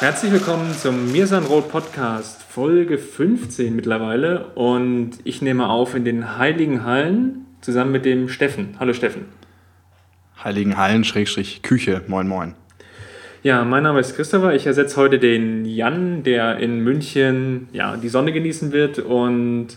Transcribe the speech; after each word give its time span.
Herzlich 0.00 0.32
willkommen 0.32 0.72
zum 0.72 1.12
Mirsan 1.12 1.44
Roth 1.44 1.70
Podcast, 1.70 2.42
Folge 2.42 2.96
15 2.96 3.76
mittlerweile. 3.76 4.46
Und 4.54 5.18
ich 5.24 5.42
nehme 5.42 5.68
auf 5.68 5.94
in 5.94 6.06
den 6.06 6.38
Heiligen 6.38 6.86
Hallen 6.86 7.44
zusammen 7.60 7.92
mit 7.92 8.06
dem 8.06 8.30
Steffen. 8.30 8.76
Hallo 8.80 8.94
Steffen. 8.94 9.26
Heiligen 10.42 10.78
Hallen, 10.78 11.04
Schrägstrich 11.04 11.60
Küche. 11.60 12.00
Moin, 12.06 12.26
moin. 12.26 12.54
Ja, 13.42 13.62
mein 13.62 13.82
Name 13.82 14.00
ist 14.00 14.16
Christopher. 14.16 14.54
Ich 14.54 14.64
ersetze 14.66 14.96
heute 14.96 15.18
den 15.18 15.66
Jan, 15.66 16.22
der 16.22 16.56
in 16.56 16.80
München 16.80 17.68
ja, 17.74 17.98
die 17.98 18.08
Sonne 18.08 18.32
genießen 18.32 18.72
wird 18.72 19.00
und 19.00 19.76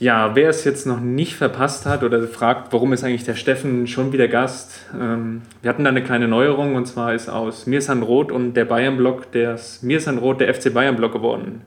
ja, 0.00 0.34
wer 0.34 0.48
es 0.48 0.64
jetzt 0.64 0.86
noch 0.86 0.98
nicht 0.98 1.36
verpasst 1.36 1.84
hat 1.84 2.02
oder 2.02 2.26
fragt, 2.26 2.72
warum 2.72 2.94
ist 2.94 3.04
eigentlich 3.04 3.24
der 3.24 3.36
Steffen 3.36 3.86
schon 3.86 4.14
wieder 4.14 4.28
Gast? 4.28 4.80
Ähm, 4.98 5.42
wir 5.60 5.68
hatten 5.68 5.84
da 5.84 5.90
eine 5.90 6.02
kleine 6.02 6.26
Neuerung 6.26 6.74
und 6.74 6.86
zwar 6.86 7.14
ist 7.14 7.28
aus 7.28 7.66
Mirsan 7.66 8.02
Roth 8.02 8.32
und 8.32 8.54
der 8.54 8.64
Bayern-Block 8.64 9.30
das 9.32 9.82
Mirsan 9.82 10.16
Roth 10.16 10.40
der 10.40 10.54
FC 10.54 10.72
Bayern-Block 10.72 11.12
geworden. 11.12 11.60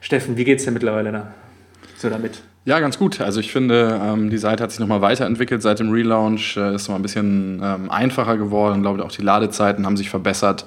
Steffen, 0.00 0.36
wie 0.36 0.44
geht's 0.44 0.64
dir 0.64 0.70
mittlerweile 0.70 1.10
da? 1.10 1.34
So 1.96 2.08
damit? 2.08 2.42
Ja, 2.64 2.78
ganz 2.78 2.96
gut. 2.96 3.20
Also 3.20 3.40
ich 3.40 3.50
finde, 3.50 4.00
ähm, 4.00 4.30
die 4.30 4.38
Seite 4.38 4.62
hat 4.62 4.70
sich 4.70 4.78
nochmal 4.78 5.00
weiterentwickelt 5.00 5.60
seit 5.60 5.80
dem 5.80 5.90
Relaunch, 5.90 6.56
äh, 6.56 6.76
ist 6.76 6.84
nochmal 6.84 7.00
ein 7.00 7.02
bisschen 7.02 7.60
ähm, 7.60 7.90
einfacher 7.90 8.36
geworden. 8.36 8.76
Ich 8.76 8.82
glaube, 8.82 9.04
auch 9.04 9.10
die 9.10 9.22
Ladezeiten 9.22 9.84
haben 9.84 9.96
sich 9.96 10.10
verbessert. 10.10 10.64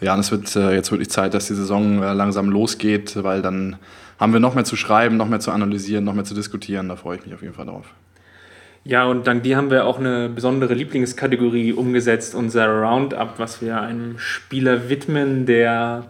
Ja, 0.00 0.14
und 0.14 0.20
es 0.20 0.32
wird 0.32 0.56
äh, 0.56 0.74
jetzt 0.74 0.90
wirklich 0.90 1.08
Zeit, 1.08 1.34
dass 1.34 1.46
die 1.46 1.54
Saison 1.54 2.02
äh, 2.02 2.12
langsam 2.14 2.50
losgeht, 2.50 3.22
weil 3.22 3.42
dann 3.42 3.76
haben 4.24 4.32
wir 4.32 4.40
noch 4.40 4.54
mehr 4.54 4.64
zu 4.64 4.74
schreiben, 4.74 5.18
noch 5.18 5.28
mehr 5.28 5.40
zu 5.40 5.50
analysieren, 5.50 6.02
noch 6.02 6.14
mehr 6.14 6.24
zu 6.24 6.34
diskutieren. 6.34 6.88
Da 6.88 6.96
freue 6.96 7.18
ich 7.18 7.26
mich 7.26 7.34
auf 7.34 7.42
jeden 7.42 7.52
Fall 7.52 7.66
drauf. 7.66 7.84
Ja, 8.82 9.04
und 9.04 9.26
dank 9.26 9.42
dir 9.42 9.58
haben 9.58 9.70
wir 9.70 9.84
auch 9.84 9.98
eine 9.98 10.30
besondere 10.30 10.72
Lieblingskategorie 10.72 11.74
umgesetzt, 11.74 12.34
unser 12.34 12.66
Roundup, 12.68 13.34
was 13.38 13.60
wir 13.60 13.82
einem 13.82 14.18
Spieler 14.18 14.88
widmen, 14.88 15.44
der 15.44 16.04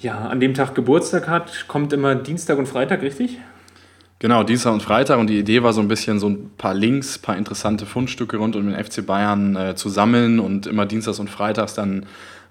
ja, 0.00 0.26
an 0.26 0.40
dem 0.40 0.54
Tag 0.54 0.74
Geburtstag 0.74 1.28
hat. 1.28 1.66
Kommt 1.68 1.92
immer 1.92 2.16
Dienstag 2.16 2.58
und 2.58 2.66
Freitag, 2.66 3.02
richtig? 3.02 3.38
Genau, 4.18 4.42
Dienstag 4.42 4.72
und 4.72 4.82
Freitag. 4.82 5.20
Und 5.20 5.28
die 5.28 5.38
Idee 5.38 5.62
war 5.62 5.72
so 5.72 5.80
ein 5.80 5.88
bisschen 5.88 6.18
so 6.18 6.28
ein 6.28 6.50
paar 6.58 6.74
Links, 6.74 7.18
ein 7.18 7.22
paar 7.22 7.36
interessante 7.36 7.86
Fundstücke 7.86 8.38
rund 8.38 8.56
um 8.56 8.66
den 8.68 8.84
FC 8.84 9.06
Bayern 9.06 9.54
äh, 9.54 9.76
zu 9.76 9.88
sammeln 9.88 10.40
und 10.40 10.66
immer 10.66 10.84
Dienstags 10.84 11.20
und 11.20 11.30
Freitags 11.30 11.74
dann 11.74 12.06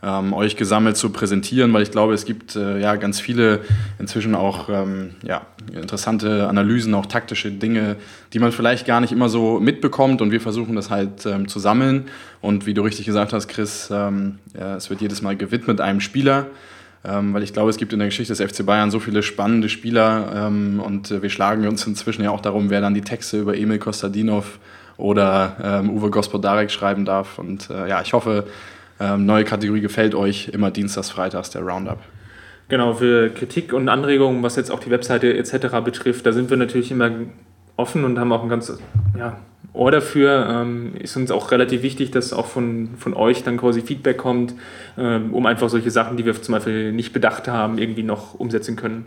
ähm, 0.06 0.34
euch 0.34 0.56
gesammelt 0.56 0.98
zu 0.98 1.10
präsentieren, 1.10 1.74
weil 1.74 1.82
ich 1.82 1.90
glaube, 1.90 2.14
es 2.14 2.26
gibt 2.26 2.56
äh, 2.56 2.80
ja 2.80 2.96
ganz 2.96 3.20
viele 3.20 3.62
inzwischen 3.98 4.36
auch 4.36 4.70
ähm, 4.70 5.12
ja, 5.24 5.48
interessante 5.74 6.48
Analysen, 6.48 6.94
auch 6.94 7.08
taktische 7.08 7.50
Dinge, 7.50 7.96
die 8.32 8.40
man 8.40 8.52
vielleicht 8.52 8.86
gar 8.86 9.02
nicht 9.02 9.12
immer 9.12 9.30
so 9.30 9.60
mitbekommt 9.60 10.22
und 10.22 10.32
wir 10.32 10.42
versuchen 10.42 10.76
das 10.76 10.92
halt 10.92 11.26
ähm, 11.26 11.48
zu 11.48 11.60
sammeln. 11.60 12.06
Und 12.42 12.68
wie 12.68 12.76
du 12.76 12.84
richtig 12.84 13.08
gesagt 13.08 13.34
hast, 13.34 13.48
Chris, 13.48 13.90
ähm, 13.92 14.38
ja, 14.58 14.76
es 14.76 14.90
wird 14.92 15.02
jedes 15.02 15.24
Mal 15.24 15.36
gewidmet 15.36 15.82
einem 15.82 16.02
Spieler 16.02 16.48
ähm, 17.08 17.36
weil 17.36 17.44
ich 17.44 17.54
glaube, 17.54 17.70
es 17.70 17.78
gibt 17.78 17.94
in 17.94 18.00
der 18.00 18.08
Geschichte 18.08 18.34
des 18.34 18.52
FC 18.52 18.66
Bayern 18.66 18.90
so 18.90 19.00
viele 19.00 19.22
spannende 19.22 19.70
Spieler 19.70 20.48
ähm, 20.48 20.82
und 20.84 21.12
äh, 21.12 21.22
wir 21.22 21.30
schlagen 21.30 21.68
uns 21.68 21.86
inzwischen 21.86 22.24
ja 22.24 22.32
auch 22.32 22.42
darum, 22.42 22.72
wer 22.72 22.82
dann 22.82 22.96
die 22.96 23.02
Texte 23.02 23.40
über 23.40 23.56
Emil 23.56 23.78
Kostadinov 23.78 24.58
oder 24.98 25.84
Uwe 25.90 26.10
Gospodarek 26.10 26.72
schreiben 26.72 27.04
darf. 27.04 27.38
Und 27.38 27.70
äh, 27.70 27.90
ja, 27.90 28.02
ich 28.02 28.14
hoffe, 28.14 28.46
ähm, 29.00 29.26
neue 29.26 29.44
Kategorie 29.44 29.82
gefällt 29.82 30.16
euch 30.16 30.50
immer 30.50 30.72
Dienstags, 30.72 31.10
Freitags 31.10 31.50
der 31.50 31.62
Roundup. 31.62 32.00
Genau, 32.68 32.94
für 32.94 33.30
Kritik 33.30 33.74
und 33.74 33.90
Anregungen, 33.90 34.42
was 34.42 34.56
jetzt 34.56 34.72
auch 34.72 34.80
die 34.80 34.90
Webseite 34.90 35.38
etc. 35.38 35.68
betrifft, 35.84 36.26
da 36.26 36.32
sind 36.32 36.50
wir 36.50 36.58
natürlich 36.58 36.92
immer 36.92 37.12
offen 37.76 38.04
und 38.06 38.18
haben 38.18 38.32
auch 38.32 38.42
ein 38.42 38.50
ganz 38.50 38.76
ja, 39.18 39.38
Ohr 39.74 39.92
dafür. 39.92 40.48
Ähm, 40.50 40.94
ist 40.98 41.16
uns 41.16 41.30
auch 41.30 41.52
relativ 41.52 41.84
wichtig, 41.84 42.12
dass 42.12 42.34
auch 42.34 42.48
von, 42.48 42.90
von 42.98 43.14
euch 43.14 43.44
dann 43.44 43.58
quasi 43.58 43.82
Feedback 43.82 44.18
kommt, 44.18 44.56
ähm, 44.98 45.34
um 45.34 45.46
einfach 45.46 45.70
solche 45.70 45.92
Sachen, 45.92 46.18
die 46.18 46.26
wir 46.26 46.42
zum 46.42 46.54
Beispiel 46.54 46.92
nicht 46.92 47.14
bedacht 47.14 47.48
haben, 47.48 47.78
irgendwie 47.78 48.04
noch 48.04 48.34
umsetzen 48.34 48.76
können. 48.76 49.06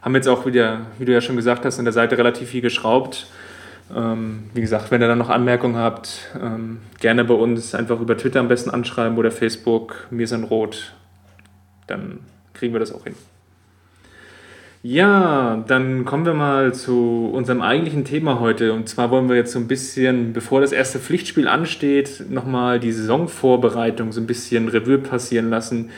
Haben 0.00 0.14
jetzt 0.14 0.28
auch 0.28 0.46
wieder, 0.46 0.82
wie 0.98 1.04
du 1.04 1.12
ja 1.12 1.20
schon 1.20 1.36
gesagt 1.36 1.64
hast, 1.64 1.78
an 1.78 1.84
der 1.84 1.92
Seite 1.92 2.18
relativ 2.18 2.50
viel 2.50 2.60
geschraubt. 2.60 3.26
Ähm, 3.94 4.44
wie 4.54 4.60
gesagt, 4.60 4.90
wenn 4.90 5.00
ihr 5.00 5.08
dann 5.08 5.18
noch 5.18 5.30
Anmerkungen 5.30 5.76
habt, 5.76 6.30
ähm, 6.40 6.78
gerne 7.00 7.24
bei 7.24 7.34
uns 7.34 7.74
einfach 7.74 8.00
über 8.00 8.16
Twitter 8.16 8.40
am 8.40 8.48
besten 8.48 8.70
anschreiben 8.70 9.18
oder 9.18 9.30
Facebook, 9.30 10.06
mir 10.10 10.26
sind 10.26 10.44
rot. 10.44 10.94
Dann 11.86 12.20
kriegen 12.54 12.72
wir 12.72 12.80
das 12.80 12.92
auch 12.92 13.04
hin. 13.04 13.14
Ja, 14.84 15.62
dann 15.68 16.04
kommen 16.04 16.26
wir 16.26 16.34
mal 16.34 16.74
zu 16.74 17.30
unserem 17.32 17.62
eigentlichen 17.62 18.04
Thema 18.04 18.40
heute. 18.40 18.72
Und 18.72 18.88
zwar 18.88 19.12
wollen 19.12 19.28
wir 19.28 19.36
jetzt 19.36 19.52
so 19.52 19.60
ein 19.60 19.68
bisschen, 19.68 20.32
bevor 20.32 20.60
das 20.60 20.72
erste 20.72 20.98
Pflichtspiel 20.98 21.46
ansteht, 21.46 22.24
nochmal 22.28 22.80
die 22.80 22.90
Saisonvorbereitung 22.90 24.10
so 24.10 24.20
ein 24.20 24.26
bisschen 24.26 24.66
Revue 24.66 24.98
passieren 24.98 25.50
lassen. 25.50 25.90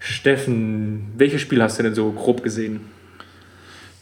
Steffen, 0.00 1.12
welches 1.16 1.40
Spiel 1.40 1.62
hast 1.62 1.78
du 1.78 1.84
denn 1.84 1.94
so 1.94 2.10
grob 2.10 2.42
gesehen? 2.42 2.80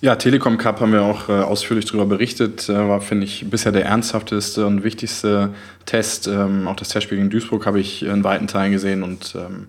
Ja, 0.03 0.17
Telekom 0.17 0.57
Cup 0.57 0.81
haben 0.81 0.95
wir 0.95 1.03
auch 1.03 1.29
äh, 1.29 1.33
ausführlich 1.33 1.85
darüber 1.85 2.07
berichtet. 2.07 2.71
Äh, 2.71 2.89
war, 2.89 3.03
finde 3.03 3.27
ich, 3.27 3.51
bisher 3.51 3.71
der 3.71 3.85
ernsthafteste 3.85 4.67
und 4.67 4.83
wichtigste 4.83 5.51
Test. 5.85 6.27
Ähm, 6.27 6.67
auch 6.69 6.77
das 6.77 6.89
Testspiel 6.89 7.19
gegen 7.19 7.29
Duisburg 7.29 7.67
habe 7.67 7.81
ich 7.81 8.03
in 8.03 8.25
weiten 8.25 8.47
Teilen 8.47 8.73
gesehen 8.73 9.03
und 9.03 9.35
ähm, 9.35 9.67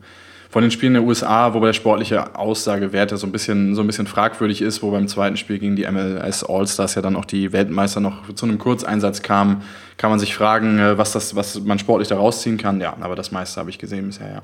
von 0.50 0.62
den 0.62 0.72
Spielen 0.72 0.94
der 0.94 1.03
USA, 1.03 1.53
wobei 1.53 1.68
der 1.68 1.74
sportliche 1.74 2.36
Aussagewert 2.36 3.12
ja 3.12 3.18
so 3.18 3.28
ein 3.28 3.34
bisschen, 3.34 3.75
so 3.75 3.81
ein 3.81 3.88
bisschen 3.88 4.08
fragwürdig 4.08 4.62
ist, 4.62 4.81
wo 4.81 4.91
beim 4.91 5.09
zweiten 5.09 5.36
Spiel 5.36 5.59
gegen 5.59 5.75
die 5.75 5.86
MLS 5.90 6.46
All-Stars 6.46 6.96
ja 6.96 7.02
dann 7.02 7.18
auch 7.18 7.25
die 7.25 7.52
Weltmeister 7.52 8.00
noch 8.00 8.34
zu 8.34 8.46
einem 8.46 8.58
Kurzeinsatz 8.58 9.22
kamen, 9.22 9.64
kann 9.97 10.12
man 10.12 10.20
sich 10.20 10.34
fragen, 10.34 10.80
äh, 10.80 10.97
was, 10.97 11.12
das, 11.12 11.36
was 11.36 11.59
man 11.59 11.78
sportlich 11.78 12.08
da 12.08 12.16
rausziehen 12.16 12.58
kann. 12.58 12.80
Ja, 12.80 12.96
aber 13.02 13.16
das 13.18 13.34
meiste 13.34 13.59
habe 13.59 13.70
ich 13.70 13.80
gesehen 13.80 14.08
bisher, 14.08 14.30
ja. 14.30 14.41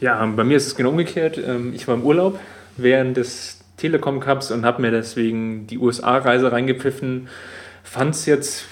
Ja, 0.00 0.24
bei 0.24 0.42
mir 0.42 0.56
ist 0.56 0.66
es 0.66 0.74
genau 0.74 0.88
umgekehrt. 0.88 1.36
Ähm, 1.38 1.74
ich 1.74 1.86
war 1.86 1.94
im 1.94 2.02
Urlaub 2.02 2.40
während 2.78 3.18
des 3.18 3.61
Telekom 3.82 4.20
Cups 4.20 4.52
und 4.52 4.64
habe 4.64 4.80
mir 4.80 4.92
deswegen 4.92 5.66
die 5.66 5.78
USA-Reise 5.78 6.52
reingepfiffen. 6.52 7.26
Fand 7.82 8.14
es 8.14 8.26
jetzt, 8.26 8.66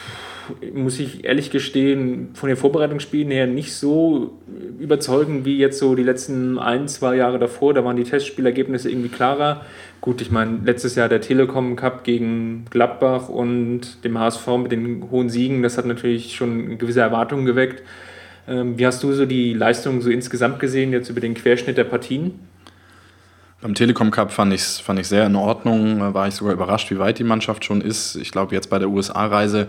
muss 0.72 1.00
ich 1.00 1.24
ehrlich 1.24 1.50
gestehen, 1.50 2.28
von 2.34 2.48
den 2.48 2.56
Vorbereitungsspielen 2.56 3.32
her 3.32 3.48
nicht 3.48 3.74
so 3.74 4.38
überzeugend 4.78 5.44
wie 5.44 5.58
jetzt 5.58 5.80
so 5.80 5.96
die 5.96 6.04
letzten 6.04 6.60
ein, 6.60 6.86
zwei 6.86 7.16
Jahre 7.16 7.40
davor. 7.40 7.74
Da 7.74 7.84
waren 7.84 7.96
die 7.96 8.04
Testspielergebnisse 8.04 8.88
irgendwie 8.88 9.08
klarer. 9.08 9.62
Gut, 10.00 10.20
ich 10.20 10.30
meine, 10.30 10.60
letztes 10.64 10.94
Jahr 10.94 11.08
der 11.08 11.20
Telekom 11.20 11.74
Cup 11.74 12.04
gegen 12.04 12.66
Gladbach 12.70 13.28
und 13.28 14.04
dem 14.04 14.16
HSV 14.16 14.46
mit 14.62 14.70
den 14.70 15.10
hohen 15.10 15.28
Siegen, 15.28 15.64
das 15.64 15.76
hat 15.76 15.86
natürlich 15.86 16.36
schon 16.36 16.78
gewisse 16.78 17.00
Erwartungen 17.00 17.46
geweckt. 17.46 17.82
Ähm, 18.46 18.78
wie 18.78 18.86
hast 18.86 19.02
du 19.02 19.12
so 19.12 19.26
die 19.26 19.54
Leistung 19.54 20.02
so 20.02 20.10
insgesamt 20.10 20.60
gesehen, 20.60 20.92
jetzt 20.92 21.10
über 21.10 21.20
den 21.20 21.34
Querschnitt 21.34 21.76
der 21.76 21.84
Partien? 21.84 22.38
Beim 23.62 23.74
Telekom 23.74 24.10
Cup 24.10 24.32
fand 24.32 24.54
ich 24.54 24.62
es 24.62 24.80
fand 24.80 24.98
ich 24.98 25.06
sehr 25.06 25.26
in 25.26 25.36
Ordnung, 25.36 26.14
war 26.14 26.26
ich 26.26 26.34
sogar 26.34 26.54
überrascht, 26.54 26.90
wie 26.90 26.98
weit 26.98 27.18
die 27.18 27.24
Mannschaft 27.24 27.64
schon 27.64 27.82
ist. 27.82 28.16
Ich 28.16 28.30
glaube, 28.32 28.54
jetzt 28.54 28.70
bei 28.70 28.78
der 28.78 28.88
USA-Reise, 28.88 29.68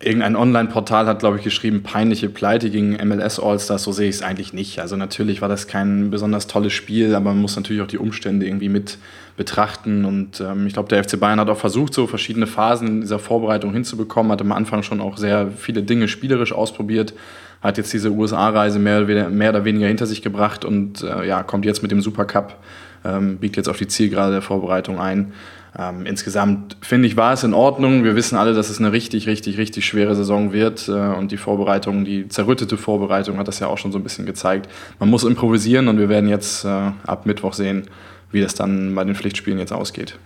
irgendein 0.00 0.34
Online-Portal 0.34 1.06
hat, 1.06 1.20
glaube 1.20 1.38
ich, 1.38 1.44
geschrieben, 1.44 1.84
peinliche 1.84 2.28
Pleite 2.28 2.70
gegen 2.70 2.92
MLS 3.06 3.38
All-Stars, 3.38 3.84
so 3.84 3.92
sehe 3.92 4.08
ich 4.08 4.16
es 4.16 4.22
eigentlich 4.22 4.52
nicht. 4.52 4.80
Also 4.80 4.96
natürlich 4.96 5.40
war 5.40 5.48
das 5.48 5.68
kein 5.68 6.10
besonders 6.10 6.48
tolles 6.48 6.72
Spiel, 6.72 7.14
aber 7.14 7.26
man 7.26 7.40
muss 7.40 7.54
natürlich 7.56 7.82
auch 7.82 7.86
die 7.86 7.98
Umstände 7.98 8.46
irgendwie 8.46 8.68
mit 8.68 8.98
betrachten. 9.36 10.04
Und 10.04 10.40
ähm, 10.40 10.66
ich 10.66 10.74
glaube, 10.74 10.88
der 10.88 11.02
FC 11.04 11.18
Bayern 11.18 11.38
hat 11.40 11.48
auch 11.48 11.56
versucht, 11.56 11.94
so 11.94 12.06
verschiedene 12.08 12.48
Phasen 12.48 12.88
in 12.88 13.00
dieser 13.02 13.20
Vorbereitung 13.20 13.72
hinzubekommen, 13.72 14.32
hat 14.32 14.40
am 14.40 14.52
Anfang 14.52 14.82
schon 14.82 15.00
auch 15.00 15.16
sehr 15.16 15.52
viele 15.56 15.84
Dinge 15.84 16.08
spielerisch 16.08 16.52
ausprobiert, 16.52 17.14
hat 17.62 17.78
jetzt 17.78 17.92
diese 17.92 18.10
USA-Reise 18.10 18.78
mehr, 18.78 19.02
mehr, 19.30 19.50
oder 19.50 19.64
weniger 19.64 19.86
hinter 19.86 20.06
sich 20.06 20.20
gebracht 20.20 20.64
und 20.64 21.02
äh, 21.02 21.26
ja, 21.26 21.42
kommt 21.44 21.64
jetzt 21.64 21.82
mit 21.82 21.92
dem 21.92 22.02
Supercup 22.02 22.56
ähm, 23.04 23.38
biegt 23.38 23.56
jetzt 23.56 23.68
auf 23.68 23.76
die 23.76 23.88
Zielgerade 23.88 24.32
der 24.32 24.42
Vorbereitung 24.42 24.98
ein. 24.98 25.32
Ähm, 25.76 26.06
insgesamt 26.06 26.76
finde 26.82 27.08
ich, 27.08 27.16
war 27.16 27.32
es 27.32 27.42
in 27.42 27.52
Ordnung. 27.52 28.04
Wir 28.04 28.14
wissen 28.14 28.36
alle, 28.36 28.54
dass 28.54 28.70
es 28.70 28.78
eine 28.78 28.92
richtig, 28.92 29.26
richtig, 29.26 29.58
richtig 29.58 29.84
schwere 29.84 30.14
Saison 30.14 30.52
wird. 30.52 30.88
Äh, 30.88 30.92
und 30.92 31.32
die 31.32 31.36
Vorbereitung, 31.36 32.04
die 32.04 32.28
zerrüttete 32.28 32.76
Vorbereitung 32.76 33.38
hat 33.38 33.48
das 33.48 33.58
ja 33.58 33.66
auch 33.66 33.78
schon 33.78 33.90
so 33.90 33.98
ein 33.98 34.04
bisschen 34.04 34.24
gezeigt. 34.24 34.68
Man 35.00 35.08
muss 35.08 35.24
improvisieren 35.24 35.88
und 35.88 35.98
wir 35.98 36.08
werden 36.08 36.28
jetzt 36.28 36.64
äh, 36.64 36.68
ab 36.68 37.26
Mittwoch 37.26 37.54
sehen, 37.54 37.88
wie 38.30 38.40
das 38.40 38.54
dann 38.54 38.94
bei 38.94 39.04
den 39.04 39.16
Pflichtspielen 39.16 39.58
jetzt 39.58 39.72
ausgeht. 39.72 40.16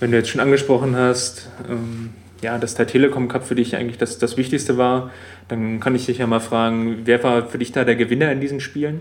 Wenn 0.00 0.10
du 0.10 0.16
jetzt 0.16 0.28
schon 0.28 0.40
angesprochen 0.40 0.96
hast, 0.96 1.48
ähm, 1.70 2.10
ja, 2.42 2.58
dass 2.58 2.74
der 2.74 2.88
Telekom 2.88 3.28
Cup 3.28 3.46
für 3.46 3.54
dich 3.54 3.76
eigentlich 3.76 3.98
das, 3.98 4.18
das 4.18 4.36
Wichtigste 4.36 4.76
war, 4.76 5.10
dann 5.46 5.78
kann 5.78 5.94
ich 5.94 6.06
dich 6.06 6.18
ja 6.18 6.26
mal 6.26 6.40
fragen, 6.40 6.98
wer 7.04 7.22
war 7.22 7.46
für 7.46 7.58
dich 7.58 7.70
da 7.70 7.84
der 7.84 7.94
Gewinner 7.94 8.32
in 8.32 8.40
diesen 8.40 8.60
Spielen? 8.60 9.00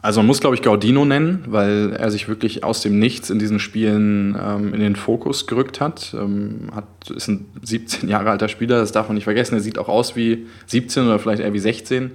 Also 0.00 0.20
man 0.20 0.28
muss, 0.28 0.40
glaube 0.40 0.54
ich, 0.54 0.62
Gaudino 0.62 1.04
nennen, 1.04 1.44
weil 1.48 1.92
er 1.92 2.10
sich 2.10 2.28
wirklich 2.28 2.62
aus 2.62 2.82
dem 2.82 2.98
Nichts 3.00 3.30
in 3.30 3.40
diesen 3.40 3.58
Spielen 3.58 4.38
ähm, 4.40 4.72
in 4.72 4.80
den 4.80 4.94
Fokus 4.94 5.46
gerückt 5.46 5.80
hat. 5.80 6.14
Ähm, 6.14 6.70
hat. 6.72 6.84
Ist 7.10 7.28
ein 7.28 7.46
17 7.62 8.08
Jahre 8.08 8.30
alter 8.30 8.48
Spieler, 8.48 8.78
das 8.78 8.92
darf 8.92 9.08
man 9.08 9.16
nicht 9.16 9.24
vergessen. 9.24 9.54
Er 9.54 9.60
sieht 9.60 9.78
auch 9.78 9.88
aus 9.88 10.14
wie 10.14 10.46
17 10.66 11.04
oder 11.04 11.18
vielleicht 11.18 11.42
eher 11.42 11.52
wie 11.52 11.58
16. 11.58 12.12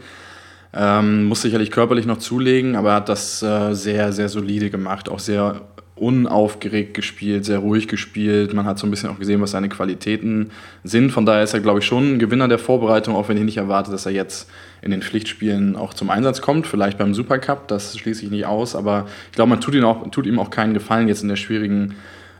Ähm, 0.75 1.25
muss 1.25 1.41
sicherlich 1.41 1.71
körperlich 1.71 2.05
noch 2.05 2.17
zulegen, 2.17 2.75
aber 2.75 2.91
er 2.91 2.95
hat 2.95 3.09
das 3.09 3.43
äh, 3.43 3.73
sehr, 3.73 4.13
sehr 4.13 4.29
solide 4.29 4.69
gemacht. 4.69 5.09
Auch 5.09 5.19
sehr 5.19 5.61
unaufgeregt 5.95 6.93
gespielt, 6.95 7.45
sehr 7.45 7.59
ruhig 7.59 7.87
gespielt. 7.87 8.53
Man 8.53 8.65
hat 8.65 8.79
so 8.79 8.87
ein 8.87 8.89
bisschen 8.89 9.09
auch 9.09 9.19
gesehen, 9.19 9.41
was 9.41 9.51
seine 9.51 9.69
Qualitäten 9.69 10.49
sind. 10.83 11.11
Von 11.11 11.25
daher 11.25 11.43
ist 11.43 11.53
er, 11.53 11.59
glaube 11.59 11.79
ich, 11.79 11.85
schon 11.85 12.15
ein 12.15 12.19
Gewinner 12.19 12.47
der 12.47 12.57
Vorbereitung, 12.57 13.15
auch 13.15 13.29
wenn 13.29 13.37
ich 13.37 13.43
nicht 13.43 13.57
erwarte, 13.57 13.91
dass 13.91 14.05
er 14.05 14.11
jetzt 14.11 14.49
in 14.81 14.91
den 14.91 15.01
Pflichtspielen 15.01 15.75
auch 15.75 15.93
zum 15.93 16.09
Einsatz 16.09 16.41
kommt. 16.41 16.65
Vielleicht 16.65 16.97
beim 16.97 17.13
Supercup, 17.13 17.67
das 17.67 17.97
schließe 17.97 18.25
ich 18.25 18.31
nicht 18.31 18.45
aus. 18.45 18.75
Aber 18.75 19.05
ich 19.29 19.35
glaube, 19.35 19.49
man 19.49 19.61
tut, 19.61 19.75
ihn 19.75 19.83
auch, 19.83 20.09
tut 20.09 20.25
ihm 20.25 20.39
auch 20.39 20.49
keinen 20.49 20.73
Gefallen, 20.73 21.07
jetzt 21.07 21.21
in 21.21 21.29
der 21.29 21.35
schwierigen 21.35 21.93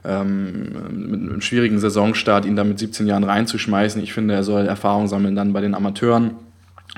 ähm, 0.06 0.74
mit 0.92 1.22
einem 1.22 1.42
schwierigen 1.42 1.80
Saisonstart 1.80 2.46
ihn 2.46 2.56
da 2.56 2.64
mit 2.64 2.80
17 2.80 3.08
Jahren 3.08 3.24
reinzuschmeißen. 3.24 4.02
Ich 4.02 4.14
finde, 4.14 4.34
er 4.34 4.44
soll 4.44 4.66
Erfahrung 4.66 5.08
sammeln 5.08 5.36
dann 5.36 5.54
bei 5.54 5.62
den 5.62 5.76
Amateuren 5.76 6.32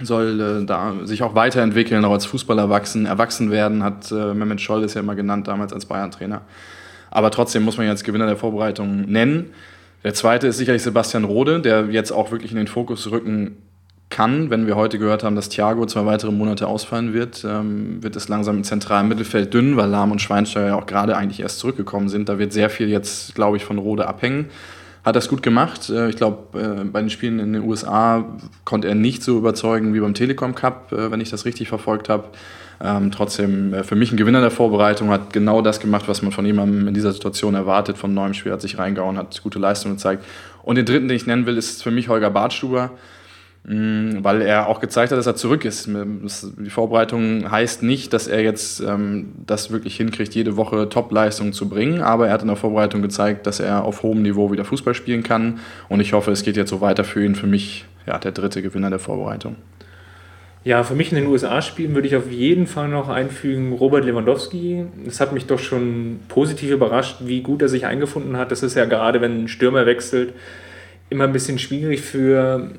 soll 0.01 0.41
äh, 0.41 0.65
da 0.65 0.93
sich 1.03 1.23
auch 1.23 1.35
weiterentwickeln, 1.35 2.03
auch 2.03 2.11
als 2.11 2.25
Fußballer 2.25 2.69
wachsen, 2.69 3.05
erwachsen 3.05 3.51
werden, 3.51 3.83
hat 3.83 4.11
äh, 4.11 4.33
Mehmet 4.33 4.61
Scholl 4.61 4.83
ist 4.83 4.95
ja 4.95 5.01
immer 5.01 5.15
genannt 5.15 5.47
damals 5.47 5.71
als 5.71 5.85
Bayern-Trainer. 5.85 6.41
Aber 7.11 7.31
trotzdem 7.31 7.63
muss 7.63 7.77
man 7.77 7.87
jetzt 7.87 8.03
Gewinner 8.03 8.25
der 8.25 8.35
Vorbereitung 8.35 9.01
nennen. 9.01 9.51
Der 10.03 10.13
zweite 10.13 10.47
ist 10.47 10.57
sicherlich 10.57 10.83
Sebastian 10.83 11.23
Rode, 11.23 11.61
der 11.61 11.85
jetzt 11.85 12.11
auch 12.11 12.31
wirklich 12.31 12.51
in 12.51 12.57
den 12.57 12.67
Fokus 12.67 13.09
rücken 13.09 13.57
kann. 14.09 14.49
Wenn 14.49 14.67
wir 14.67 14.75
heute 14.75 14.99
gehört 14.99 15.23
haben, 15.23 15.35
dass 15.35 15.49
Thiago 15.49 15.85
zwei 15.85 16.05
weitere 16.05 16.31
Monate 16.31 16.67
ausfallen 16.67 17.13
wird, 17.13 17.45
ähm, 17.47 18.03
wird 18.03 18.15
es 18.15 18.27
langsam 18.27 18.57
im 18.57 18.63
zentralen 18.63 19.07
Mittelfeld 19.07 19.53
dünn, 19.53 19.77
weil 19.77 19.89
Lahm 19.89 20.11
und 20.11 20.21
Schweinsteiger 20.21 20.67
ja 20.67 20.75
auch 20.75 20.85
gerade 20.85 21.15
eigentlich 21.15 21.39
erst 21.39 21.59
zurückgekommen 21.59 22.09
sind. 22.09 22.27
Da 22.27 22.37
wird 22.37 22.53
sehr 22.53 22.69
viel 22.69 22.89
jetzt, 22.89 23.33
glaube 23.33 23.57
ich, 23.57 23.65
von 23.65 23.77
Rode 23.77 24.07
abhängen 24.07 24.49
hat 25.05 25.15
das 25.15 25.29
gut 25.29 25.43
gemacht. 25.43 25.89
Äh, 25.89 26.09
ich 26.09 26.17
glaube, 26.17 26.59
äh, 26.59 26.83
bei 26.83 26.99
den 26.99 27.09
Spielen 27.09 27.39
in 27.39 27.53
den 27.53 27.63
USA 27.63 28.25
konnte 28.65 28.87
er 28.87 28.95
nicht 28.95 29.23
so 29.23 29.37
überzeugen 29.37 29.93
wie 29.93 29.99
beim 29.99 30.15
Telekom 30.15 30.55
Cup, 30.55 30.91
äh, 30.91 31.11
wenn 31.11 31.21
ich 31.21 31.29
das 31.29 31.45
richtig 31.45 31.69
verfolgt 31.69 32.09
habe. 32.09 32.25
Ähm, 32.83 33.11
trotzdem 33.11 33.73
für 33.85 33.95
mich 33.95 34.11
ein 34.11 34.17
Gewinner 34.17 34.41
der 34.41 34.51
Vorbereitung, 34.51 35.09
hat 35.09 35.31
genau 35.31 35.61
das 35.61 35.79
gemacht, 35.79 36.09
was 36.09 36.21
man 36.21 36.33
von 36.33 36.45
jemandem 36.45 36.89
in 36.89 36.93
dieser 36.93 37.13
Situation 37.13 37.55
erwartet, 37.55 37.97
von 37.97 38.13
neuem 38.13 38.33
Spiel, 38.33 38.51
hat 38.51 38.59
sich 38.59 38.77
reingehauen, 38.77 39.17
hat 39.17 39.41
gute 39.41 39.59
Leistung 39.59 39.93
gezeigt. 39.93 40.25
Und 40.61 40.75
den 40.75 40.85
dritten, 40.85 41.07
den 41.07 41.15
ich 41.15 41.25
nennen 41.25 41.45
will, 41.45 41.57
ist 41.57 41.83
für 41.83 41.91
mich 41.91 42.09
Holger 42.09 42.31
Bartstuber. 42.31 42.91
Mm, 43.67 44.23
weil 44.23 44.43
er 44.43 44.67
auch 44.67 44.79
gezeigt 44.79 45.11
hat, 45.11 45.17
dass 45.17 45.25
er 45.25 45.35
zurück 45.35 45.65
ist. 45.65 45.87
Die 45.87 46.69
Vorbereitung 46.69 47.49
heißt 47.49 47.81
nicht, 47.81 48.13
dass 48.13 48.27
er 48.27 48.43
jetzt 48.43 48.79
ähm, 48.79 49.33
das 49.45 49.71
wirklich 49.71 49.97
hinkriegt, 49.97 50.35
jede 50.35 50.55
Woche 50.55 50.87
Top-Leistungen 50.87 51.51
zu 51.51 51.67
bringen, 51.67 52.01
aber 52.01 52.27
er 52.27 52.33
hat 52.33 52.43
in 52.43 52.47
der 52.47 52.57
Vorbereitung 52.57 53.01
gezeigt, 53.01 53.47
dass 53.47 53.59
er 53.59 53.83
auf 53.83 54.03
hohem 54.03 54.21
Niveau 54.21 54.51
wieder 54.51 54.65
Fußball 54.65 54.93
spielen 54.93 55.23
kann 55.23 55.59
und 55.89 55.99
ich 55.99 56.13
hoffe, 56.13 56.31
es 56.31 56.43
geht 56.43 56.57
jetzt 56.57 56.69
so 56.69 56.79
weiter 56.79 57.03
für 57.03 57.25
ihn. 57.25 57.33
Für 57.33 57.47
mich 57.47 57.85
ja, 58.05 58.19
der 58.19 58.33
dritte 58.33 58.61
Gewinner 58.61 58.91
der 58.91 58.99
Vorbereitung. 58.99 59.55
Ja, 60.63 60.83
für 60.83 60.95
mich 60.95 61.11
in 61.11 61.17
den 61.17 61.27
USA 61.27 61.61
spielen 61.61 61.95
würde 61.95 62.07
ich 62.07 62.15
auf 62.15 62.29
jeden 62.29 62.67
Fall 62.67 62.87
noch 62.87 63.09
einfügen 63.09 63.73
Robert 63.73 64.05
Lewandowski. 64.05 64.85
Es 65.07 65.19
hat 65.19 65.31
mich 65.31 65.47
doch 65.47 65.59
schon 65.59 66.19
positiv 66.27 66.71
überrascht, 66.71 67.17
wie 67.21 67.41
gut 67.41 67.63
er 67.63 67.69
sich 67.69 67.85
eingefunden 67.87 68.37
hat. 68.37 68.51
Das 68.51 68.61
ist 68.61 68.75
ja 68.75 68.85
gerade, 68.85 69.21
wenn 69.21 69.43
ein 69.43 69.47
Stürmer 69.47 69.85
wechselt, 69.85 70.33
immer 71.09 71.25
ein 71.25 71.33
bisschen 71.33 71.59
schwierig 71.59 72.01
für, 72.01 72.71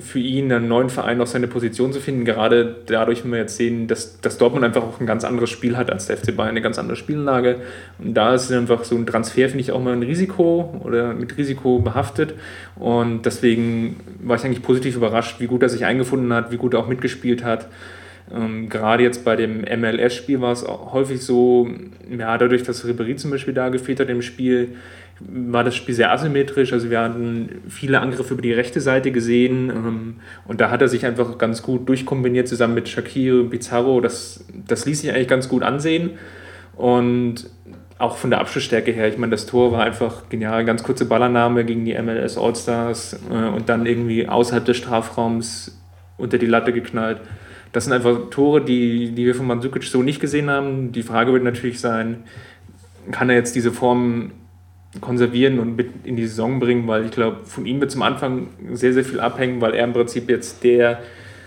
für 0.00 0.18
ihn, 0.18 0.52
einen 0.52 0.68
neuen 0.68 0.90
Verein 0.90 1.18
noch 1.18 1.28
seine 1.28 1.46
Position 1.46 1.92
zu 1.92 2.00
finden. 2.00 2.24
Gerade 2.24 2.76
dadurch, 2.86 3.22
wenn 3.22 3.30
wir 3.30 3.38
jetzt 3.38 3.56
sehen, 3.56 3.86
dass, 3.86 4.20
dass 4.20 4.36
Dortmund 4.36 4.64
einfach 4.64 4.82
auch 4.82 5.00
ein 5.00 5.06
ganz 5.06 5.24
anderes 5.24 5.50
Spiel 5.50 5.76
hat 5.76 5.90
als 5.90 6.06
der 6.06 6.16
FC 6.16 6.34
Bayern, 6.34 6.50
eine 6.50 6.60
ganz 6.60 6.78
andere 6.78 6.96
Spielanlage. 6.96 7.56
Und 7.98 8.14
da 8.14 8.34
ist 8.34 8.50
einfach 8.50 8.82
so 8.84 8.96
ein 8.96 9.06
Transfer, 9.06 9.48
finde 9.48 9.60
ich, 9.60 9.70
auch 9.70 9.82
mal 9.82 9.92
ein 9.92 10.02
Risiko 10.02 10.80
oder 10.84 11.14
mit 11.14 11.36
Risiko 11.36 11.78
behaftet. 11.78 12.34
Und 12.74 13.22
deswegen 13.26 13.96
war 14.20 14.36
ich 14.36 14.44
eigentlich 14.44 14.62
positiv 14.62 14.96
überrascht, 14.96 15.38
wie 15.38 15.46
gut 15.46 15.62
er 15.62 15.68
sich 15.68 15.84
eingefunden 15.84 16.32
hat, 16.32 16.50
wie 16.50 16.56
gut 16.56 16.74
er 16.74 16.80
auch 16.80 16.88
mitgespielt 16.88 17.44
hat. 17.44 17.68
Ähm, 18.34 18.68
gerade 18.68 19.02
jetzt 19.02 19.24
bei 19.24 19.36
dem 19.36 19.60
MLS-Spiel 19.60 20.40
war 20.40 20.52
es 20.52 20.66
häufig 20.66 21.22
so, 21.22 21.68
ja, 22.10 22.36
dadurch, 22.36 22.62
dass 22.62 22.84
Ribéry 22.84 23.16
zum 23.16 23.30
Beispiel 23.30 23.54
da 23.54 23.68
gefehlt 23.68 24.00
hat 24.00 24.08
im 24.08 24.22
Spiel, 24.22 24.76
war 25.20 25.64
das 25.64 25.74
Spiel 25.74 25.94
sehr 25.94 26.12
asymmetrisch. 26.12 26.72
Also 26.72 26.90
wir 26.90 27.00
hatten 27.00 27.62
viele 27.68 28.00
Angriffe 28.00 28.34
über 28.34 28.42
die 28.42 28.52
rechte 28.52 28.80
Seite 28.80 29.10
gesehen 29.10 29.70
ähm, 29.70 30.16
und 30.46 30.60
da 30.60 30.70
hat 30.70 30.82
er 30.82 30.88
sich 30.88 31.04
einfach 31.06 31.38
ganz 31.38 31.62
gut 31.62 31.88
durchkombiniert 31.88 32.48
zusammen 32.48 32.74
mit 32.74 32.88
Shakir 32.88 33.34
und 33.40 33.50
Pizarro. 33.50 34.00
Das, 34.00 34.44
das 34.66 34.86
ließ 34.86 35.00
sich 35.00 35.10
eigentlich 35.12 35.28
ganz 35.28 35.48
gut 35.48 35.62
ansehen 35.62 36.10
und 36.76 37.50
auch 37.98 38.16
von 38.16 38.30
der 38.30 38.40
Abschlussstärke 38.40 38.92
her. 38.92 39.08
Ich 39.08 39.18
meine, 39.18 39.32
das 39.32 39.46
Tor 39.46 39.72
war 39.72 39.82
einfach 39.82 40.28
genial. 40.28 40.64
Ganz 40.64 40.84
kurze 40.84 41.04
Ballannahme 41.04 41.64
gegen 41.64 41.84
die 41.84 42.00
MLS 42.00 42.38
Allstars 42.38 43.18
äh, 43.30 43.48
und 43.48 43.68
dann 43.68 43.86
irgendwie 43.86 44.28
außerhalb 44.28 44.64
des 44.64 44.76
Strafraums 44.76 45.80
unter 46.16 46.38
die 46.38 46.46
Latte 46.46 46.72
geknallt. 46.72 47.20
Das 47.72 47.84
sind 47.84 47.92
einfach 47.92 48.30
Tore, 48.30 48.64
die, 48.64 49.10
die 49.10 49.26
wir 49.26 49.34
von 49.34 49.46
Mandzukic 49.46 49.82
so 49.82 50.02
nicht 50.02 50.20
gesehen 50.20 50.48
haben. 50.48 50.92
Die 50.92 51.02
Frage 51.02 51.32
wird 51.32 51.42
natürlich 51.42 51.80
sein, 51.80 52.22
kann 53.10 53.30
er 53.30 53.36
jetzt 53.36 53.56
diese 53.56 53.72
Form 53.72 54.32
konservieren 55.00 55.58
und 55.58 55.76
mit 55.76 55.90
in 56.04 56.16
die 56.16 56.26
Saison 56.26 56.60
bringen, 56.60 56.86
weil 56.86 57.06
ich 57.06 57.10
glaube, 57.10 57.38
von 57.44 57.66
ihm 57.66 57.80
wird 57.80 57.90
zum 57.90 58.02
Anfang 58.02 58.48
sehr, 58.72 58.92
sehr 58.92 59.04
viel 59.04 59.20
abhängen, 59.20 59.60
weil 59.60 59.74
er 59.74 59.84
im 59.84 59.92
Prinzip 59.92 60.28
jetzt 60.28 60.64
der 60.64 61.00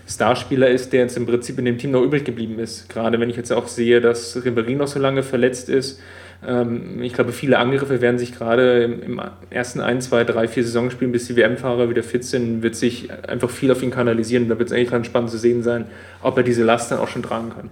Starspieler 0.08 0.70
ist, 0.70 0.94
der 0.94 1.02
jetzt 1.02 1.18
im 1.18 1.26
Prinzip 1.26 1.58
in 1.60 1.66
dem 1.66 1.78
Team 1.78 1.92
noch 1.92 2.02
übrig 2.02 2.24
geblieben 2.24 2.60
ist. 2.60 2.90
Gerade 2.90 3.20
wenn 3.20 3.30
ich 3.30 3.38
jetzt 3.38 3.52
auch 3.52 3.68
sehe, 3.68 4.02
dass 4.02 4.36
Ribéry 4.38 4.76
noch 4.76 4.88
so 4.88 5.00
lange 5.00 5.24
verletzt 5.24 5.70
ist. 5.70 6.02
Ähm, 6.46 7.02
ich 7.02 7.14
glaube, 7.14 7.32
viele 7.32 7.58
Angriffe 7.60 8.02
werden 8.02 8.18
sich 8.18 8.34
gerade 8.34 8.84
im 8.84 9.22
ersten 9.50 9.80
ein, 9.80 10.02
zwei, 10.02 10.24
drei, 10.24 10.48
vier 10.48 10.64
Saisonspielen, 10.64 11.12
bis 11.12 11.28
die 11.28 11.36
WM-Fahrer 11.36 11.90
wieder 11.90 12.04
fit 12.04 12.26
sind, 12.26 12.62
wird 12.62 12.76
sich 12.76 13.10
einfach 13.28 13.50
viel 13.50 13.72
auf 13.72 13.84
ihn 13.84 13.92
kanalisieren. 13.92 14.50
Da 14.50 14.58
wird 14.60 14.70
es 14.70 14.76
eigentlich 14.76 14.92
ganz 14.92 15.06
spannend 15.06 15.30
zu 15.30 15.38
sehen 15.38 15.64
sein, 15.64 15.86
ob 16.22 16.36
er 16.38 16.44
diese 16.44 16.64
Last 16.64 16.92
dann 16.92 17.00
auch 17.00 17.08
schon 17.08 17.24
tragen 17.24 17.52
kann 17.52 17.70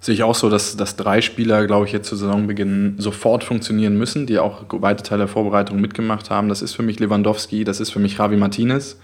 sehe 0.00 0.14
ich 0.14 0.22
auch 0.22 0.34
so, 0.34 0.48
dass, 0.48 0.76
dass 0.76 0.96
drei 0.96 1.20
Spieler, 1.20 1.66
glaube 1.66 1.86
ich, 1.86 1.92
jetzt 1.92 2.08
zu 2.08 2.16
Saisonbeginn 2.16 2.94
sofort 2.98 3.44
funktionieren 3.44 3.96
müssen, 3.98 4.26
die 4.26 4.38
auch 4.38 4.64
weite 4.70 5.02
Teile 5.02 5.20
der 5.20 5.28
Vorbereitung 5.28 5.80
mitgemacht 5.80 6.30
haben. 6.30 6.48
Das 6.48 6.62
ist 6.62 6.74
für 6.74 6.82
mich 6.82 6.98
Lewandowski, 6.98 7.64
das 7.64 7.80
ist 7.80 7.90
für 7.90 7.98
mich 7.98 8.16
Javi 8.18 8.36
Martinez. 8.36 8.98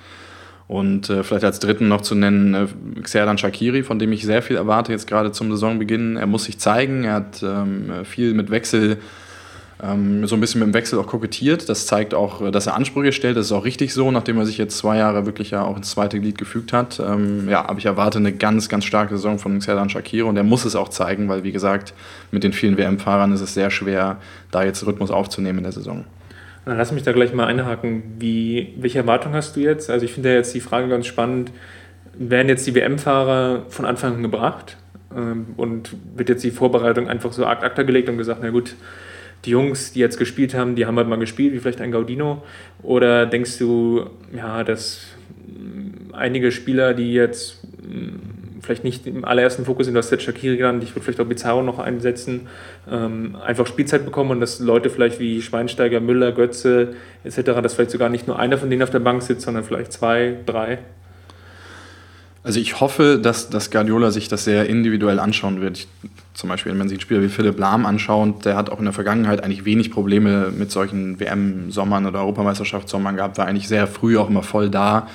Und 0.68 1.10
äh, 1.10 1.22
vielleicht 1.22 1.44
als 1.44 1.60
dritten 1.60 1.86
noch 1.86 2.00
zu 2.00 2.14
nennen 2.14 2.54
äh, 2.54 3.00
Xerdan 3.02 3.38
Shakiri, 3.38 3.82
von 3.84 3.98
dem 3.98 4.10
ich 4.10 4.24
sehr 4.24 4.42
viel 4.42 4.56
erwarte 4.56 4.90
jetzt 4.90 5.06
gerade 5.06 5.30
zum 5.30 5.50
Saisonbeginn. 5.50 6.16
Er 6.16 6.26
muss 6.26 6.44
sich 6.44 6.58
zeigen, 6.58 7.04
er 7.04 7.14
hat 7.14 7.42
ähm, 7.42 8.04
viel 8.04 8.34
mit 8.34 8.50
Wechsel 8.50 8.96
so 9.78 10.36
ein 10.36 10.40
bisschen 10.40 10.60
mit 10.60 10.68
dem 10.68 10.74
Wechsel 10.74 10.98
auch 10.98 11.06
kokettiert. 11.06 11.68
Das 11.68 11.86
zeigt 11.86 12.14
auch, 12.14 12.40
äh, 12.40 12.50
dass 12.50 12.66
er 12.66 12.74
Ansprüche 12.74 13.12
stellt. 13.12 13.36
Das 13.36 13.46
ist 13.46 13.52
auch 13.52 13.64
richtig 13.64 13.92
so, 13.92 14.10
nachdem 14.10 14.38
er 14.38 14.46
sich 14.46 14.56
jetzt 14.56 14.78
zwei 14.78 14.96
Jahre 14.96 15.26
wirklich 15.26 15.50
ja 15.50 15.62
auch 15.62 15.76
ins 15.76 15.90
zweite 15.90 16.18
Glied 16.18 16.38
gefügt 16.38 16.72
hat. 16.72 16.98
Ähm, 16.98 17.48
ja, 17.48 17.68
aber 17.68 17.78
ich 17.78 17.86
erwarte 17.86 18.18
eine 18.18 18.32
ganz, 18.32 18.70
ganz 18.70 18.86
starke 18.86 19.16
Saison 19.16 19.38
von 19.38 19.58
Xerdan 19.58 19.90
Shakir 19.90 20.26
und 20.26 20.36
er 20.36 20.44
muss 20.44 20.64
es 20.64 20.76
auch 20.76 20.88
zeigen, 20.88 21.28
weil 21.28 21.44
wie 21.44 21.52
gesagt, 21.52 21.92
mit 22.30 22.42
den 22.42 22.54
vielen 22.54 22.78
WM-Fahrern 22.78 23.32
ist 23.32 23.42
es 23.42 23.52
sehr 23.52 23.70
schwer, 23.70 24.16
da 24.50 24.64
jetzt 24.64 24.86
Rhythmus 24.86 25.10
aufzunehmen 25.10 25.58
in 25.58 25.64
der 25.64 25.72
Saison. 25.72 26.04
Dann 26.64 26.78
lass 26.78 26.90
mich 26.90 27.02
da 27.02 27.12
gleich 27.12 27.34
mal 27.34 27.46
einhaken. 27.46 28.02
Wie, 28.18 28.74
welche 28.78 28.98
Erwartung 28.98 29.34
hast 29.34 29.56
du 29.56 29.60
jetzt? 29.60 29.90
Also 29.90 30.06
ich 30.06 30.12
finde 30.12 30.30
ja 30.30 30.36
jetzt 30.36 30.54
die 30.54 30.60
Frage 30.60 30.88
ganz 30.88 31.06
spannend. 31.06 31.52
Werden 32.18 32.48
jetzt 32.48 32.66
die 32.66 32.74
WM-Fahrer 32.74 33.66
von 33.68 33.84
Anfang 33.84 34.16
an 34.16 34.22
gebracht? 34.22 34.78
Ähm, 35.14 35.48
und 35.56 35.94
wird 36.16 36.30
jetzt 36.30 36.42
die 36.42 36.50
Vorbereitung 36.50 37.08
einfach 37.08 37.32
so 37.32 37.44
akta 37.46 37.82
gelegt 37.82 38.08
und 38.08 38.16
gesagt, 38.16 38.40
na 38.42 38.50
gut, 38.50 38.74
die 39.44 39.50
Jungs, 39.50 39.92
die 39.92 40.00
jetzt 40.00 40.18
gespielt 40.18 40.54
haben, 40.54 40.74
die 40.74 40.86
haben 40.86 40.96
halt 40.96 41.08
mal 41.08 41.18
gespielt, 41.18 41.54
wie 41.54 41.58
vielleicht 41.58 41.80
ein 41.80 41.92
Gaudino? 41.92 42.42
Oder 42.82 43.26
denkst 43.26 43.58
du, 43.58 44.10
ja, 44.36 44.64
dass 44.64 45.06
mm, 45.46 46.14
einige 46.14 46.50
Spieler, 46.50 46.94
die 46.94 47.12
jetzt 47.12 47.62
mm, 47.82 48.60
vielleicht 48.60 48.84
nicht 48.84 49.06
im 49.06 49.24
allerersten 49.24 49.64
Fokus 49.64 49.86
sind, 49.86 49.94
du 49.94 49.98
hast 49.98 50.10
jetzt 50.10 50.24
Shakiri 50.24 50.56
genannt, 50.56 50.82
ich 50.82 50.90
würde 50.90 51.04
vielleicht 51.04 51.20
auch 51.20 51.26
Bizarro 51.26 51.62
noch 51.62 51.78
einsetzen, 51.78 52.48
ähm, 52.90 53.36
einfach 53.44 53.66
Spielzeit 53.66 54.04
bekommen 54.04 54.32
und 54.32 54.40
dass 54.40 54.58
Leute 54.58 54.90
vielleicht 54.90 55.20
wie 55.20 55.40
Schweinsteiger, 55.40 56.00
Müller, 56.00 56.32
Götze 56.32 56.94
etc., 57.22 57.42
dass 57.62 57.74
vielleicht 57.74 57.92
sogar 57.92 58.08
nicht 58.08 58.26
nur 58.26 58.38
einer 58.38 58.58
von 58.58 58.68
denen 58.68 58.82
auf 58.82 58.90
der 58.90 58.98
Bank 58.98 59.22
sitzt, 59.22 59.42
sondern 59.42 59.62
vielleicht 59.62 59.92
zwei, 59.92 60.36
drei? 60.44 60.78
Also 62.46 62.60
ich 62.60 62.78
hoffe, 62.78 63.18
dass, 63.20 63.50
dass 63.50 63.72
Guardiola 63.72 64.12
sich 64.12 64.28
das 64.28 64.44
sehr 64.44 64.68
individuell 64.68 65.18
anschauen 65.18 65.60
wird. 65.60 65.78
Ich, 65.78 65.88
zum 66.32 66.48
Beispiel, 66.48 66.70
wenn 66.70 66.78
man 66.78 66.88
sich 66.88 66.98
einen 66.98 67.02
Spieler 67.02 67.20
wie 67.20 67.28
Philipp 67.28 67.58
Lahm 67.58 67.84
anschaut, 67.86 68.44
der 68.44 68.56
hat 68.56 68.70
auch 68.70 68.78
in 68.78 68.84
der 68.84 68.92
Vergangenheit 68.92 69.42
eigentlich 69.42 69.64
wenig 69.64 69.90
Probleme 69.90 70.52
mit 70.56 70.70
solchen 70.70 71.18
WM-Sommern 71.18 72.06
oder 72.06 72.20
Europameisterschaftssommern 72.20 73.16
gehabt, 73.16 73.36
war 73.38 73.48
eigentlich 73.48 73.66
sehr 73.66 73.88
früh 73.88 74.16
auch 74.16 74.30
immer 74.30 74.44
voll 74.44 74.70
da. 74.70 75.08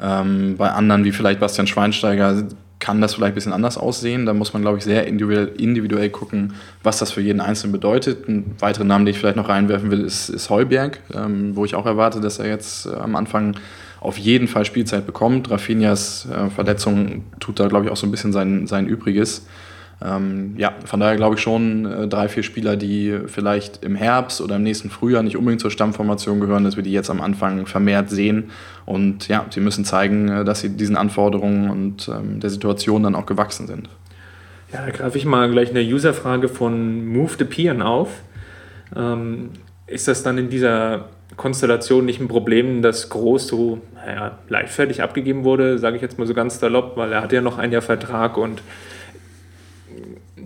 Ähm, 0.00 0.54
bei 0.56 0.70
anderen 0.70 1.02
wie 1.02 1.10
vielleicht 1.10 1.40
Bastian 1.40 1.66
Schweinsteiger 1.66 2.44
kann 2.78 3.00
das 3.00 3.14
vielleicht 3.14 3.32
ein 3.32 3.34
bisschen 3.34 3.52
anders 3.52 3.76
aussehen. 3.76 4.24
Da 4.24 4.32
muss 4.32 4.52
man, 4.52 4.62
glaube 4.62 4.78
ich, 4.78 4.84
sehr 4.84 5.04
individuell, 5.08 5.50
individuell 5.58 6.10
gucken, 6.10 6.52
was 6.84 7.00
das 7.00 7.10
für 7.10 7.22
jeden 7.22 7.40
Einzelnen 7.40 7.72
bedeutet. 7.72 8.28
Ein 8.28 8.54
weiterer 8.60 8.84
Name, 8.84 9.04
den 9.04 9.14
ich 9.14 9.18
vielleicht 9.18 9.34
noch 9.34 9.48
reinwerfen 9.48 9.90
will, 9.90 10.04
ist, 10.04 10.28
ist 10.28 10.48
Heuberg, 10.48 11.00
ähm, 11.12 11.56
wo 11.56 11.64
ich 11.64 11.74
auch 11.74 11.86
erwarte, 11.86 12.20
dass 12.20 12.38
er 12.38 12.46
jetzt 12.46 12.86
äh, 12.86 12.94
am 12.94 13.16
Anfang 13.16 13.56
auf 14.00 14.18
jeden 14.18 14.48
Fall 14.48 14.64
Spielzeit 14.64 15.06
bekommt. 15.06 15.50
Rafinhas 15.50 16.28
äh, 16.30 16.50
Verletzung 16.50 17.24
tut 17.40 17.58
da, 17.58 17.68
glaube 17.68 17.86
ich, 17.86 17.90
auch 17.90 17.96
so 17.96 18.06
ein 18.06 18.10
bisschen 18.10 18.32
sein, 18.32 18.66
sein 18.66 18.86
Übriges. 18.86 19.46
Ähm, 20.00 20.54
ja, 20.56 20.74
von 20.84 21.00
daher 21.00 21.16
glaube 21.16 21.34
ich 21.34 21.40
schon 21.40 21.84
äh, 21.84 22.06
drei, 22.06 22.28
vier 22.28 22.44
Spieler, 22.44 22.76
die 22.76 23.18
vielleicht 23.26 23.82
im 23.82 23.96
Herbst 23.96 24.40
oder 24.40 24.56
im 24.56 24.62
nächsten 24.62 24.90
Frühjahr 24.90 25.24
nicht 25.24 25.36
unbedingt 25.36 25.60
zur 25.60 25.72
Stammformation 25.72 26.38
gehören, 26.38 26.62
dass 26.62 26.76
wir 26.76 26.84
die 26.84 26.92
jetzt 26.92 27.10
am 27.10 27.20
Anfang 27.20 27.66
vermehrt 27.66 28.08
sehen. 28.08 28.50
Und 28.86 29.26
ja, 29.26 29.44
sie 29.50 29.60
müssen 29.60 29.84
zeigen, 29.84 30.28
äh, 30.28 30.44
dass 30.44 30.60
sie 30.60 30.70
diesen 30.70 30.96
Anforderungen 30.96 31.70
und 31.70 32.08
ähm, 32.08 32.38
der 32.38 32.50
Situation 32.50 33.02
dann 33.02 33.16
auch 33.16 33.26
gewachsen 33.26 33.66
sind. 33.66 33.88
Ja, 34.72 34.84
da 34.84 34.92
greife 34.92 35.18
ich 35.18 35.24
mal 35.24 35.50
gleich 35.50 35.70
eine 35.70 35.80
Userfrage 35.80 36.48
von 36.48 37.06
Move 37.06 37.32
the 37.38 37.44
Pian 37.44 37.82
auf. 37.82 38.08
Ähm, 38.94 39.50
ist 39.86 40.06
das 40.06 40.22
dann 40.22 40.38
in 40.38 40.48
dieser 40.48 41.06
Konstellation 41.38 42.04
nicht 42.04 42.20
ein 42.20 42.28
Problem, 42.28 42.82
dass 42.82 43.08
Groß 43.08 43.46
so 43.46 43.80
naja, 43.94 44.36
leichtfertig 44.50 45.02
abgegeben 45.02 45.44
wurde, 45.44 45.78
sage 45.78 45.96
ich 45.96 46.02
jetzt 46.02 46.18
mal 46.18 46.26
so 46.26 46.34
ganz 46.34 46.60
salopp, 46.60 46.98
weil 46.98 47.12
er 47.12 47.22
hat 47.22 47.32
ja 47.32 47.40
noch 47.40 47.56
ein 47.56 47.72
Jahr 47.72 47.80
Vertrag 47.80 48.36
und 48.36 48.60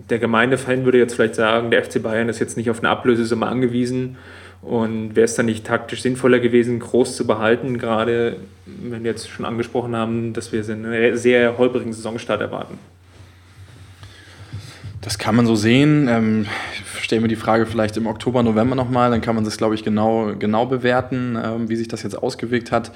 der 0.09 0.19
Gemeindefan 0.19 0.85
würde 0.85 0.99
jetzt 0.99 1.15
vielleicht 1.15 1.35
sagen, 1.35 1.71
der 1.71 1.83
FC 1.83 2.01
Bayern 2.01 2.29
ist 2.29 2.39
jetzt 2.39 2.55
nicht 2.55 2.69
auf 2.69 2.79
eine 2.79 2.89
Ablösesumme 2.89 3.47
angewiesen 3.47 4.17
und 4.61 5.15
wäre 5.15 5.25
es 5.25 5.35
dann 5.35 5.47
nicht 5.47 5.65
taktisch 5.65 6.01
sinnvoller 6.01 6.39
gewesen, 6.39 6.79
groß 6.79 7.17
zu 7.17 7.27
behalten, 7.27 7.77
gerade 7.77 8.37
wenn 8.65 9.03
wir 9.03 9.11
jetzt 9.11 9.29
schon 9.29 9.45
angesprochen 9.45 9.95
haben, 9.95 10.33
dass 10.33 10.51
wir 10.51 10.63
einen 10.63 11.17
sehr 11.17 11.57
holprigen 11.57 11.91
Saisonstart 11.91 12.41
erwarten? 12.41 12.77
Das 15.03 15.17
kann 15.17 15.35
man 15.35 15.45
so 15.45 15.55
sehen. 15.55 16.07
Ähm, 16.07 16.45
ich 16.73 17.03
stelle 17.03 17.21
mir 17.21 17.27
die 17.27 17.35
Frage 17.35 17.65
vielleicht 17.65 17.97
im 17.97 18.07
Oktober, 18.07 18.41
November 18.41 18.75
nochmal, 18.75 19.11
dann 19.11 19.21
kann 19.21 19.35
man 19.35 19.43
das, 19.43 19.57
glaube 19.57 19.75
ich, 19.75 19.83
genau, 19.83 20.33
genau 20.39 20.65
bewerten, 20.65 21.37
ähm, 21.43 21.69
wie 21.69 21.75
sich 21.75 21.89
das 21.89 22.03
jetzt 22.03 22.15
ausgewirkt 22.15 22.71
hat. 22.71 22.91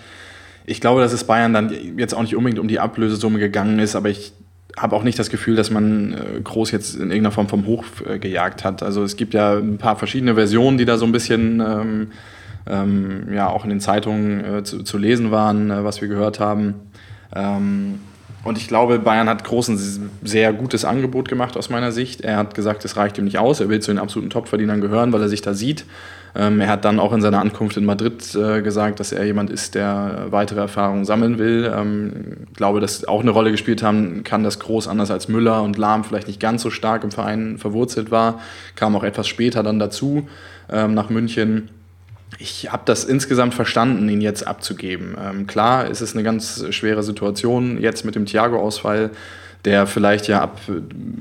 Ich 0.65 0.81
glaube, 0.81 1.01
dass 1.01 1.13
es 1.13 1.25
Bayern 1.25 1.53
dann 1.53 1.71
jetzt 1.97 2.13
auch 2.13 2.21
nicht 2.21 2.35
unbedingt 2.35 2.59
um 2.59 2.67
die 2.67 2.79
Ablösesumme 2.79 3.39
gegangen 3.39 3.79
ist, 3.79 3.95
aber 3.95 4.09
ich 4.09 4.33
habe 4.77 4.95
auch 4.95 5.03
nicht 5.03 5.17
das 5.17 5.29
Gefühl, 5.29 5.55
dass 5.55 5.71
man 5.71 6.13
äh, 6.13 6.41
groß 6.41 6.71
jetzt 6.71 6.95
in 6.95 7.03
irgendeiner 7.03 7.31
Form 7.31 7.49
vom 7.49 7.65
Hoch 7.65 7.83
äh, 8.05 8.19
gejagt 8.19 8.63
hat. 8.63 8.83
Also 8.83 9.03
es 9.03 9.17
gibt 9.17 9.33
ja 9.33 9.57
ein 9.57 9.77
paar 9.77 9.97
verschiedene 9.97 10.35
Versionen, 10.35 10.77
die 10.77 10.85
da 10.85 10.97
so 10.97 11.05
ein 11.05 11.11
bisschen 11.11 11.59
ähm, 11.59 12.11
ähm, 12.67 13.33
ja 13.33 13.49
auch 13.49 13.63
in 13.63 13.69
den 13.69 13.79
Zeitungen 13.79 14.43
äh, 14.43 14.63
zu, 14.63 14.83
zu, 14.83 14.97
lesen 14.97 15.31
waren, 15.31 15.71
äh, 15.71 15.83
was 15.83 16.01
wir 16.01 16.07
gehört 16.07 16.39
haben. 16.39 16.75
Ähm, 17.35 17.99
und 18.47 18.57
ich 18.57 18.67
glaube, 18.67 18.97
Bayern 18.99 19.27
hat 19.27 19.43
groß 19.43 19.67
ein 19.67 20.09
sehr 20.23 20.53
gutes 20.53 20.85
Angebot 20.85 21.27
gemacht 21.27 21.57
aus 21.57 21.69
meiner 21.69 21.91
Sicht. 21.91 22.21
Er 22.21 22.37
hat 22.37 22.55
gesagt, 22.55 22.85
es 22.85 22.95
reicht 22.95 23.17
ihm 23.17 23.25
nicht 23.25 23.39
aus. 23.39 23.59
Er 23.59 23.67
will 23.67 23.81
zu 23.81 23.91
den 23.91 23.99
absoluten 23.99 24.29
Topverdienern 24.29 24.79
gehören, 24.79 25.11
weil 25.11 25.21
er 25.21 25.27
sich 25.27 25.41
da 25.41 25.53
sieht. 25.53 25.85
Ähm, 26.33 26.61
er 26.61 26.69
hat 26.69 26.85
dann 26.85 26.99
auch 26.99 27.11
in 27.11 27.21
seiner 27.21 27.41
Ankunft 27.41 27.75
in 27.75 27.83
Madrid 27.85 28.35
äh, 28.35 28.61
gesagt, 28.61 28.99
dass 28.99 29.11
er 29.11 29.25
jemand 29.25 29.49
ist, 29.49 29.75
der 29.75 30.27
weitere 30.29 30.61
Erfahrungen 30.61 31.03
sammeln 31.03 31.39
will. 31.39 31.71
Ähm, 31.75 32.47
ich 32.49 32.55
glaube, 32.55 32.79
dass 32.79 33.05
auch 33.05 33.21
eine 33.21 33.31
Rolle 33.31 33.51
gespielt 33.51 33.83
haben 33.83 34.23
kann, 34.23 34.43
dass 34.43 34.59
Groß 34.59 34.87
anders 34.87 35.11
als 35.11 35.27
Müller 35.27 35.61
und 35.61 35.77
Lahm 35.77 36.03
vielleicht 36.03 36.27
nicht 36.27 36.39
ganz 36.39 36.61
so 36.61 36.69
stark 36.69 37.03
im 37.03 37.11
Verein 37.11 37.57
verwurzelt 37.57 38.11
war. 38.11 38.39
Kam 38.75 38.95
auch 38.95 39.03
etwas 39.03 39.27
später 39.27 39.61
dann 39.61 39.79
dazu 39.79 40.27
ähm, 40.71 40.93
nach 40.93 41.09
München. 41.09 41.69
Ich 42.39 42.71
habe 42.71 42.83
das 42.85 43.03
insgesamt 43.03 43.53
verstanden, 43.53 44.07
ihn 44.09 44.21
jetzt 44.21 44.45
abzugeben. 44.45 45.15
Ähm, 45.19 45.47
klar 45.47 45.87
ist 45.87 46.01
es 46.01 46.13
eine 46.13 46.23
ganz 46.23 46.65
schwere 46.71 47.03
Situation 47.03 47.81
jetzt 47.81 48.05
mit 48.05 48.15
dem 48.15 48.25
Thiago-Ausfall 48.25 49.11
der 49.67 49.85
vielleicht 49.85 50.29
ja 50.29 50.41
ab 50.41 50.61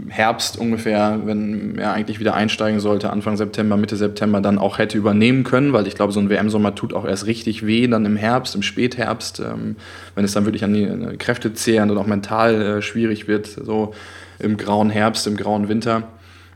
Herbst 0.08 0.56
ungefähr, 0.56 1.20
wenn 1.24 1.78
er 1.78 1.92
eigentlich 1.92 2.20
wieder 2.20 2.34
einsteigen 2.34 2.78
sollte, 2.78 3.10
Anfang 3.10 3.36
September, 3.36 3.76
Mitte 3.76 3.96
September, 3.96 4.40
dann 4.40 4.58
auch 4.58 4.78
hätte 4.78 4.96
übernehmen 4.96 5.42
können, 5.42 5.72
weil 5.72 5.88
ich 5.88 5.96
glaube, 5.96 6.12
so 6.12 6.20
ein 6.20 6.30
WM-Sommer 6.30 6.74
tut 6.76 6.94
auch 6.94 7.04
erst 7.04 7.26
richtig 7.26 7.66
weh, 7.66 7.88
dann 7.88 8.04
im 8.04 8.16
Herbst, 8.16 8.54
im 8.54 8.62
Spätherbst, 8.62 9.40
ähm, 9.40 9.74
wenn 10.14 10.24
es 10.24 10.32
dann 10.32 10.44
wirklich 10.44 10.62
an 10.62 10.74
die 10.74 11.16
Kräfte 11.16 11.54
zehren 11.54 11.90
und 11.90 11.98
auch 11.98 12.06
mental 12.06 12.62
äh, 12.62 12.82
schwierig 12.82 13.26
wird, 13.26 13.46
so 13.46 13.94
im 14.38 14.56
grauen 14.56 14.90
Herbst, 14.90 15.26
im 15.26 15.36
grauen 15.36 15.68
Winter. 15.68 16.04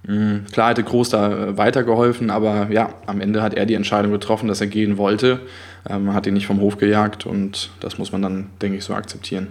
Mhm. 0.06 0.46
Klar 0.52 0.70
hätte 0.70 0.82
Groß 0.82 1.10
da 1.10 1.32
äh, 1.32 1.58
weitergeholfen, 1.58 2.30
aber 2.30 2.68
ja, 2.70 2.94
am 3.06 3.20
Ende 3.20 3.42
hat 3.42 3.54
er 3.54 3.66
die 3.66 3.74
Entscheidung 3.74 4.12
getroffen, 4.12 4.48
dass 4.48 4.60
er 4.60 4.66
gehen 4.66 4.96
wollte, 4.96 5.40
ähm, 5.88 6.14
hat 6.14 6.26
ihn 6.26 6.34
nicht 6.34 6.46
vom 6.46 6.60
Hof 6.60 6.78
gejagt 6.78 7.26
und 7.26 7.70
das 7.80 7.98
muss 7.98 8.12
man 8.12 8.22
dann, 8.22 8.46
denke 8.62 8.78
ich, 8.78 8.84
so 8.84 8.94
akzeptieren. 8.94 9.48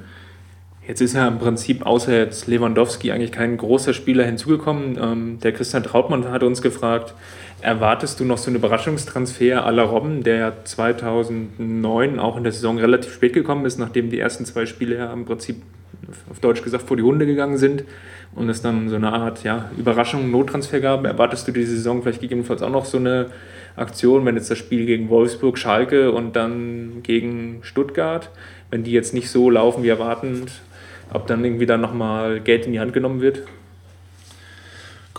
Jetzt 0.88 1.02
ist 1.02 1.14
ja 1.14 1.28
im 1.28 1.38
Prinzip 1.38 1.86
außer 1.86 2.18
jetzt 2.18 2.48
Lewandowski 2.48 3.12
eigentlich 3.12 3.32
kein 3.32 3.58
großer 3.58 3.94
Spieler 3.94 4.26
hinzugekommen. 4.26 4.98
Ähm, 5.00 5.40
der 5.40 5.52
Christian 5.52 5.84
Trautmann 5.84 6.32
hat 6.32 6.42
uns 6.42 6.64
gefragt, 6.64 7.14
erwartest 7.62 8.20
du 8.20 8.26
noch 8.26 8.40
so 8.40 8.48
einen 8.48 8.56
Überraschungstransfer 8.56 9.68
à 9.68 9.70
la 9.70 9.84
Robben, 9.84 10.24
der 10.24 10.66
2009 10.66 12.18
auch 12.18 12.38
in 12.38 12.44
der 12.44 12.54
Saison 12.54 12.80
relativ 12.80 13.14
spät 13.14 13.34
gekommen 13.34 13.66
ist, 13.66 13.78
nachdem 13.78 14.10
die 14.10 14.18
ersten 14.18 14.46
zwei 14.46 14.66
Spiele 14.66 14.98
ja 14.98 15.14
im 15.14 15.26
Prinzip 15.26 15.58
auf 16.32 16.40
Deutsch 16.40 16.64
gesagt 16.64 16.88
vor 16.88 16.98
die 16.98 17.04
Hunde 17.04 17.28
gegangen 17.28 17.58
sind 17.58 17.84
und 18.36 18.50
es 18.50 18.62
dann 18.62 18.90
so 18.90 18.96
eine 18.96 19.12
Art 19.12 19.44
ja, 19.44 19.70
Überraschung, 19.78 20.32
Nottransfer 20.32 20.80
gab. 20.80 21.06
Erwartest 21.06 21.48
du 21.48 21.52
diese 21.52 21.76
Saison 21.76 22.02
vielleicht 22.02 22.22
gegebenenfalls 22.22 22.62
auch 22.62 22.70
noch 22.70 22.86
so 22.86 22.98
eine 22.98 23.28
Aktion, 23.76 24.26
wenn 24.26 24.36
jetzt 24.36 24.52
das 24.52 24.58
Spiel 24.58 24.86
gegen 24.86 25.10
Wolfsburg, 25.10 25.58
Schalke 25.58 26.12
und 26.12 26.36
dann 26.36 27.02
gegen 27.04 27.60
Stuttgart, 27.62 28.30
wenn 28.70 28.84
die 28.84 28.92
jetzt 28.92 29.14
nicht 29.14 29.30
so 29.30 29.50
laufen 29.50 29.84
wie 29.84 29.90
erwartend, 29.90 30.52
ob 31.14 31.28
dann 31.28 31.44
irgendwie 31.44 31.66
dann 31.66 31.82
nochmal 31.82 32.40
Geld 32.40 32.66
in 32.66 32.74
die 32.74 32.80
Hand 32.80 32.94
genommen 32.94 33.22
wird? 33.22 33.44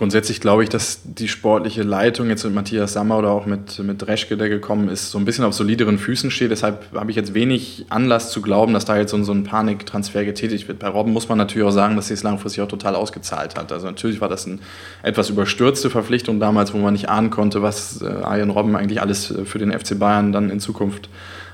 Grundsätzlich 0.01 0.41
glaube 0.41 0.63
ich, 0.63 0.71
dass 0.71 1.01
die 1.05 1.29
sportliche 1.29 1.83
Leitung 1.83 2.31
jetzt 2.31 2.43
mit 2.45 2.55
Matthias 2.55 2.95
Sammer 2.95 3.19
oder 3.19 3.33
auch 3.33 3.45
mit, 3.45 3.81
mit 3.81 4.09
Reschke, 4.09 4.39
der 4.39 4.49
gekommen 4.49 4.89
ist, 4.89 5.11
so 5.11 5.19
ein 5.19 5.27
bisschen 5.27 5.45
auf 5.45 5.53
solideren 5.53 5.99
Füßen 5.99 6.31
steht. 6.31 6.51
Deshalb 6.51 6.87
habe 6.95 7.11
ich 7.11 7.19
jetzt 7.19 7.35
wenig 7.35 7.85
Anlass 7.91 8.31
zu 8.31 8.41
glauben, 8.41 8.73
dass 8.73 8.87
da 8.87 8.97
jetzt 8.97 9.11
so, 9.11 9.23
so 9.23 9.33
ein 9.33 9.45
Paniktransfer 9.45 10.25
getätigt 10.25 10.69
wird. 10.69 10.79
Bei 10.79 10.89
Robben 10.89 11.13
muss 11.13 11.29
man 11.29 11.37
natürlich 11.37 11.69
auch 11.69 11.73
sagen, 11.73 11.97
dass 11.97 12.09
sie 12.09 12.15
es 12.15 12.23
langfristig 12.23 12.63
auch 12.63 12.69
total 12.69 12.95
ausgezahlt 12.95 13.59
hat. 13.59 13.73
Also 13.73 13.89
natürlich 13.89 14.23
war 14.23 14.31
das 14.31 14.47
eine 14.47 14.61
etwas 15.03 15.29
überstürzte 15.29 15.91
Verpflichtung 15.91 16.41
damals, 16.41 16.73
wo 16.73 16.79
man 16.79 16.95
nicht 16.95 17.11
ahnen 17.11 17.29
konnte, 17.29 17.61
was 17.61 18.01
äh, 18.01 18.07
Arjen 18.07 18.49
Robben 18.49 18.77
eigentlich 18.77 19.03
alles 19.03 19.35
für 19.45 19.59
den 19.59 19.71
FC 19.71 19.99
Bayern 19.99 20.33
dann 20.33 20.49
in 20.49 20.61
Zukunft 20.61 21.11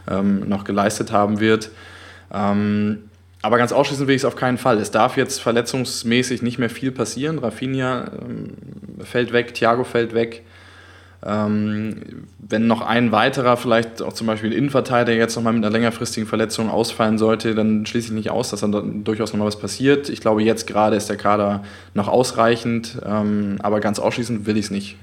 ähm, 0.09 0.49
noch 0.49 0.63
geleistet 0.63 1.11
haben 1.11 1.41
wird. 1.41 1.71
Ähm, 2.33 3.06
aber 3.43 3.59
ganz 3.59 3.73
ausschließen 3.73 4.07
will 4.07 4.15
ich 4.15 4.23
es 4.23 4.25
auf 4.25 4.37
keinen 4.37 4.59
Fall. 4.59 4.79
Es 4.79 4.91
darf 4.91 5.17
jetzt 5.17 5.41
verletzungsmäßig 5.41 6.43
nicht 6.43 6.59
mehr 6.59 6.71
viel 6.71 6.91
passieren. 6.91 7.39
Rafinha 7.39 8.11
ähm, 8.21 8.55
fällt 9.05 9.33
weg, 9.33 9.55
Thiago 9.55 9.85
fällt 9.85 10.15
weg. 10.15 10.43
Ähm, 11.25 12.27
wenn 12.39 12.67
noch 12.67 12.83
ein 12.83 13.11
weiterer, 13.11 13.57
vielleicht 13.57 14.03
auch 14.03 14.13
zum 14.13 14.27
Beispiel 14.27 14.53
Innenverteidiger, 14.53 15.19
jetzt 15.19 15.35
nochmal 15.35 15.53
mit 15.53 15.65
einer 15.65 15.73
längerfristigen 15.73 16.29
Verletzung 16.29 16.71
ausfallen 16.71 17.19
sollte, 17.19 17.55
dann 17.55 17.85
schließe 17.87 18.09
ich 18.09 18.13
nicht 18.13 18.31
aus, 18.31 18.51
dass 18.51 18.61
dann 18.61 19.03
durchaus 19.05 19.33
nochmal 19.33 19.49
was 19.49 19.59
passiert. 19.59 20.09
Ich 20.09 20.21
glaube, 20.21 20.43
jetzt 20.43 20.67
gerade 20.67 20.97
ist 20.97 21.09
der 21.09 21.17
Kader 21.17 21.65
noch 21.95 22.09
ausreichend, 22.09 22.99
ähm, 23.05 23.57
aber 23.61 23.81
ganz 23.81 23.99
ausschließen 23.99 24.47
will 24.47 24.57
ich 24.57 24.67
es 24.67 24.71
nicht 24.71 24.97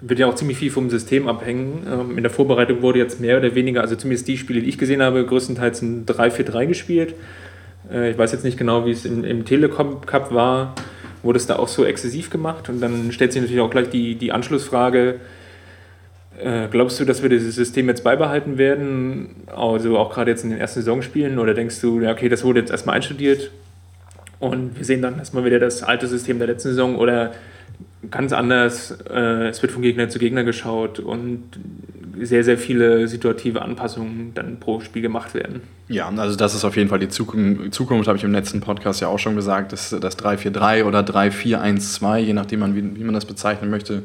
wird 0.00 0.18
ja 0.18 0.26
auch 0.26 0.34
ziemlich 0.34 0.58
viel 0.58 0.70
vom 0.70 0.90
System 0.90 1.28
abhängen. 1.28 1.86
Ähm, 1.90 2.16
in 2.16 2.22
der 2.22 2.30
Vorbereitung 2.30 2.82
wurde 2.82 2.98
jetzt 2.98 3.20
mehr 3.20 3.38
oder 3.38 3.54
weniger, 3.54 3.80
also 3.80 3.96
zumindest 3.96 4.28
die 4.28 4.36
Spiele, 4.36 4.60
die 4.60 4.68
ich 4.68 4.78
gesehen 4.78 5.02
habe, 5.02 5.24
größtenteils 5.24 5.82
ein 5.82 6.06
3-4-3 6.06 6.66
gespielt. 6.66 7.14
Äh, 7.90 8.10
ich 8.10 8.18
weiß 8.18 8.32
jetzt 8.32 8.44
nicht 8.44 8.58
genau, 8.58 8.84
wie 8.86 8.90
es 8.90 9.04
im, 9.04 9.24
im 9.24 9.44
Telekom 9.44 10.02
Cup 10.02 10.32
war. 10.32 10.74
Wurde 11.22 11.38
es 11.38 11.46
da 11.46 11.56
auch 11.56 11.68
so 11.68 11.84
exzessiv 11.84 12.30
gemacht? 12.30 12.68
Und 12.68 12.80
dann 12.80 13.10
stellt 13.10 13.32
sich 13.32 13.40
natürlich 13.40 13.62
auch 13.62 13.70
gleich 13.70 13.88
die, 13.88 14.16
die 14.16 14.32
Anschlussfrage, 14.32 15.16
äh, 16.38 16.68
glaubst 16.70 17.00
du, 17.00 17.04
dass 17.04 17.22
wir 17.22 17.30
dieses 17.30 17.54
System 17.54 17.88
jetzt 17.88 18.04
beibehalten 18.04 18.58
werden? 18.58 19.44
Also 19.46 19.96
auch 19.98 20.12
gerade 20.12 20.30
jetzt 20.30 20.44
in 20.44 20.50
den 20.50 20.60
ersten 20.60 20.80
Saisonspielen? 20.80 21.38
Oder 21.38 21.54
denkst 21.54 21.80
du, 21.80 22.00
ja, 22.00 22.12
okay, 22.12 22.28
das 22.28 22.44
wurde 22.44 22.60
jetzt 22.60 22.70
erstmal 22.70 22.96
einstudiert 22.96 23.50
und 24.38 24.76
wir 24.76 24.84
sehen 24.84 25.00
dann 25.00 25.18
erstmal 25.18 25.44
wieder 25.46 25.58
das 25.58 25.82
alte 25.82 26.06
System 26.06 26.38
der 26.38 26.48
letzten 26.48 26.68
Saison? 26.68 26.96
Oder 26.96 27.32
ganz 28.10 28.32
anders. 28.32 28.96
Äh, 29.10 29.48
es 29.48 29.62
wird 29.62 29.72
von 29.72 29.82
Gegner 29.82 30.08
zu 30.08 30.18
Gegner 30.18 30.44
geschaut 30.44 30.98
und 30.98 31.42
sehr, 32.20 32.44
sehr 32.44 32.56
viele 32.56 33.08
situative 33.08 33.62
Anpassungen 33.62 34.32
dann 34.34 34.58
pro 34.58 34.80
Spiel 34.80 35.02
gemacht 35.02 35.34
werden. 35.34 35.60
Ja, 35.88 36.08
also 36.08 36.36
das 36.36 36.54
ist 36.54 36.64
auf 36.64 36.76
jeden 36.76 36.88
Fall 36.88 36.98
die 36.98 37.08
Zukunft, 37.08 37.74
Zukunft 37.74 38.08
habe 38.08 38.16
ich 38.16 38.24
im 38.24 38.32
letzten 38.32 38.60
Podcast 38.60 39.00
ja 39.00 39.08
auch 39.08 39.18
schon 39.18 39.36
gesagt, 39.36 39.72
dass 39.72 39.90
das 39.90 40.18
3-4-3 40.18 40.84
oder 40.84 41.00
3-4-1-2, 41.00 42.18
je 42.18 42.32
nachdem 42.32 42.60
man, 42.60 42.74
wie, 42.74 42.96
wie 42.96 43.04
man 43.04 43.14
das 43.14 43.26
bezeichnen 43.26 43.70
möchte, 43.70 44.02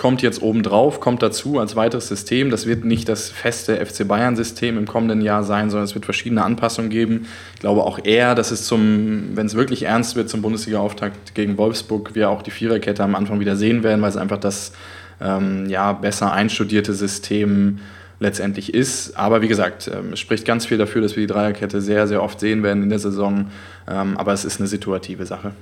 kommt 0.00 0.22
jetzt 0.22 0.40
obendrauf, 0.40 0.98
kommt 0.98 1.22
dazu 1.22 1.58
als 1.58 1.76
weiteres 1.76 2.08
System. 2.08 2.48
Das 2.48 2.64
wird 2.64 2.86
nicht 2.86 3.06
das 3.06 3.28
feste 3.28 3.84
FC 3.84 4.08
Bayern-System 4.08 4.78
im 4.78 4.86
kommenden 4.86 5.20
Jahr 5.20 5.44
sein, 5.44 5.68
sondern 5.68 5.84
es 5.84 5.94
wird 5.94 6.06
verschiedene 6.06 6.42
Anpassungen 6.42 6.90
geben. 6.90 7.26
Ich 7.52 7.60
glaube 7.60 7.82
auch 7.82 8.02
eher, 8.02 8.34
dass 8.34 8.50
es 8.50 8.64
zum, 8.64 9.36
wenn 9.36 9.44
es 9.44 9.56
wirklich 9.56 9.82
ernst 9.82 10.16
wird, 10.16 10.30
zum 10.30 10.40
Bundesliga-Auftakt 10.40 11.34
gegen 11.34 11.58
Wolfsburg, 11.58 12.14
wir 12.14 12.30
auch 12.30 12.40
die 12.40 12.50
Viererkette 12.50 13.04
am 13.04 13.14
Anfang 13.14 13.40
wieder 13.40 13.56
sehen 13.56 13.82
werden, 13.82 14.00
weil 14.00 14.08
es 14.08 14.16
einfach 14.16 14.38
das 14.38 14.72
ähm, 15.20 15.68
ja, 15.68 15.92
besser 15.92 16.32
einstudierte 16.32 16.94
System 16.94 17.80
letztendlich 18.20 18.72
ist. 18.72 19.18
Aber 19.18 19.42
wie 19.42 19.48
gesagt, 19.48 19.90
ähm, 19.94 20.14
es 20.14 20.18
spricht 20.18 20.46
ganz 20.46 20.64
viel 20.64 20.78
dafür, 20.78 21.02
dass 21.02 21.14
wir 21.14 21.26
die 21.26 21.30
Dreierkette 21.30 21.82
sehr, 21.82 22.08
sehr 22.08 22.22
oft 22.22 22.40
sehen 22.40 22.62
werden 22.62 22.82
in 22.82 22.88
der 22.88 23.00
Saison. 23.00 23.50
Ähm, 23.86 24.16
aber 24.16 24.32
es 24.32 24.46
ist 24.46 24.60
eine 24.60 24.66
situative 24.66 25.26
Sache. 25.26 25.52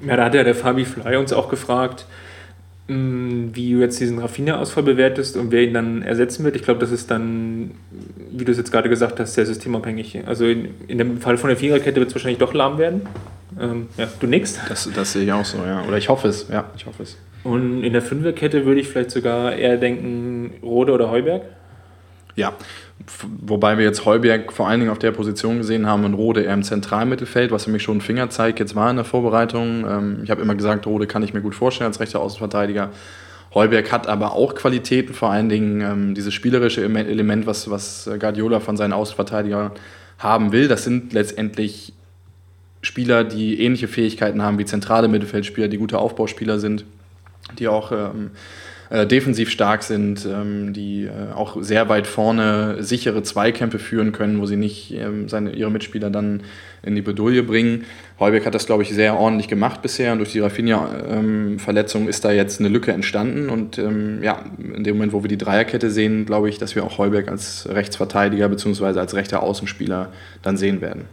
Ja, 0.00 0.16
da 0.16 0.24
hat 0.24 0.34
ja 0.34 0.42
der 0.42 0.54
Fabi 0.54 0.86
Fly 0.86 1.16
uns 1.16 1.34
auch 1.34 1.50
gefragt, 1.50 2.06
wie 2.88 3.72
du 3.72 3.78
jetzt 3.78 4.00
diesen 4.00 4.18
Raffiner-Ausfall 4.18 4.82
bewertest 4.82 5.36
und 5.36 5.52
wer 5.52 5.62
ihn 5.62 5.72
dann 5.72 6.02
ersetzen 6.02 6.44
wird. 6.44 6.56
Ich 6.56 6.62
glaube, 6.62 6.80
das 6.80 6.90
ist 6.90 7.10
dann, 7.10 7.72
wie 8.30 8.44
du 8.44 8.52
es 8.52 8.58
jetzt 8.58 8.72
gerade 8.72 8.88
gesagt 8.88 9.20
hast, 9.20 9.34
sehr 9.34 9.46
systemabhängig. 9.46 10.26
Also 10.26 10.46
in, 10.46 10.74
in 10.88 10.98
dem 10.98 11.18
Fall 11.18 11.38
von 11.38 11.48
der 11.48 11.56
Viererkette 11.56 12.00
wird 12.00 12.08
es 12.08 12.14
wahrscheinlich 12.14 12.38
doch 12.38 12.54
lahm 12.54 12.78
werden. 12.78 13.02
Ähm, 13.60 13.88
ja, 13.96 14.08
du 14.18 14.26
nix. 14.26 14.58
Das, 14.68 14.88
das 14.94 15.12
sehe 15.12 15.24
ich 15.24 15.32
auch 15.32 15.44
so, 15.44 15.58
ja. 15.58 15.84
Oder 15.86 15.98
ich 15.98 16.08
hoffe 16.08 16.28
es, 16.28 16.48
ja, 16.48 16.70
ich 16.76 16.86
hoffe 16.86 17.04
es. 17.04 17.16
Und 17.44 17.84
in 17.84 17.92
der 17.92 18.02
Fünferkette 18.02 18.64
würde 18.66 18.80
ich 18.80 18.88
vielleicht 18.88 19.10
sogar 19.10 19.54
eher 19.54 19.76
denken, 19.76 20.54
Rode 20.62 20.92
oder 20.92 21.10
Heuberg. 21.10 21.42
Ja, 22.34 22.54
wobei 23.40 23.78
wir 23.78 23.84
jetzt 23.84 24.04
Heuberg 24.04 24.52
vor 24.52 24.68
allen 24.68 24.80
Dingen 24.80 24.92
auf 24.92 24.98
der 24.98 25.12
Position 25.12 25.58
gesehen 25.58 25.86
haben 25.86 26.04
und 26.04 26.14
Rode 26.14 26.42
eher 26.42 26.54
im 26.54 26.62
Zentralmittelfeld, 26.62 27.50
was 27.50 27.64
für 27.64 27.70
mich 27.70 27.82
schon 27.82 27.98
ein 27.98 28.00
Fingerzeig 28.00 28.58
jetzt 28.58 28.74
war 28.74 28.90
in 28.90 28.96
der 28.96 29.04
Vorbereitung. 29.04 29.84
Ähm, 29.88 30.20
ich 30.24 30.30
habe 30.30 30.42
immer 30.42 30.54
gesagt, 30.54 30.86
Rode 30.86 31.06
kann 31.06 31.22
ich 31.22 31.34
mir 31.34 31.40
gut 31.40 31.54
vorstellen 31.54 31.88
als 31.88 32.00
rechter 32.00 32.20
Außenverteidiger. 32.20 32.90
Heuberg 33.54 33.92
hat 33.92 34.06
aber 34.06 34.32
auch 34.32 34.54
Qualitäten, 34.54 35.12
vor 35.12 35.30
allen 35.30 35.48
Dingen 35.48 35.80
ähm, 35.80 36.14
dieses 36.14 36.32
spielerische 36.32 36.82
Element, 36.82 37.46
was, 37.46 37.70
was 37.70 38.08
Guardiola 38.18 38.60
von 38.60 38.76
seinen 38.76 38.92
Außenverteidigern 38.92 39.72
haben 40.18 40.52
will. 40.52 40.68
Das 40.68 40.84
sind 40.84 41.12
letztendlich 41.12 41.92
Spieler, 42.80 43.24
die 43.24 43.62
ähnliche 43.62 43.88
Fähigkeiten 43.88 44.42
haben 44.42 44.58
wie 44.58 44.64
zentrale 44.64 45.08
Mittelfeldspieler, 45.08 45.68
die 45.68 45.78
gute 45.78 45.98
Aufbauspieler 45.98 46.58
sind, 46.58 46.84
die 47.58 47.68
auch 47.68 47.92
ähm, 47.92 48.30
äh, 48.92 49.06
defensiv 49.06 49.48
stark 49.48 49.82
sind, 49.82 50.26
ähm, 50.26 50.74
die 50.74 51.04
äh, 51.04 51.32
auch 51.34 51.56
sehr 51.62 51.88
weit 51.88 52.06
vorne 52.06 52.82
sichere 52.82 53.22
Zweikämpfe 53.22 53.78
führen 53.78 54.12
können, 54.12 54.38
wo 54.38 54.44
sie 54.44 54.56
nicht 54.56 54.92
ähm, 54.92 55.30
seine, 55.30 55.52
ihre 55.52 55.70
Mitspieler 55.70 56.10
dann 56.10 56.42
in 56.82 56.94
die 56.94 57.00
Bedouille 57.00 57.42
bringen. 57.42 57.84
Heuberg 58.20 58.44
hat 58.44 58.54
das, 58.54 58.66
glaube 58.66 58.82
ich, 58.82 58.90
sehr 58.90 59.16
ordentlich 59.16 59.48
gemacht 59.48 59.80
bisher 59.80 60.12
und 60.12 60.18
durch 60.18 60.32
die 60.32 60.40
Rafinha-Verletzung 60.40 62.06
ist 62.06 62.26
da 62.26 62.32
jetzt 62.32 62.60
eine 62.60 62.68
Lücke 62.68 62.92
entstanden 62.92 63.48
und 63.48 63.78
ähm, 63.78 64.22
ja, 64.22 64.44
in 64.58 64.84
dem 64.84 64.96
Moment, 64.96 65.14
wo 65.14 65.24
wir 65.24 65.28
die 65.28 65.38
Dreierkette 65.38 65.90
sehen, 65.90 66.26
glaube 66.26 66.50
ich, 66.50 66.58
dass 66.58 66.74
wir 66.74 66.84
auch 66.84 66.98
Heuberg 66.98 67.28
als 67.28 67.66
Rechtsverteidiger 67.70 68.46
bzw. 68.50 68.98
als 68.98 69.14
rechter 69.14 69.42
Außenspieler 69.42 70.12
dann 70.42 70.58
sehen 70.58 70.82
werden. 70.82 71.06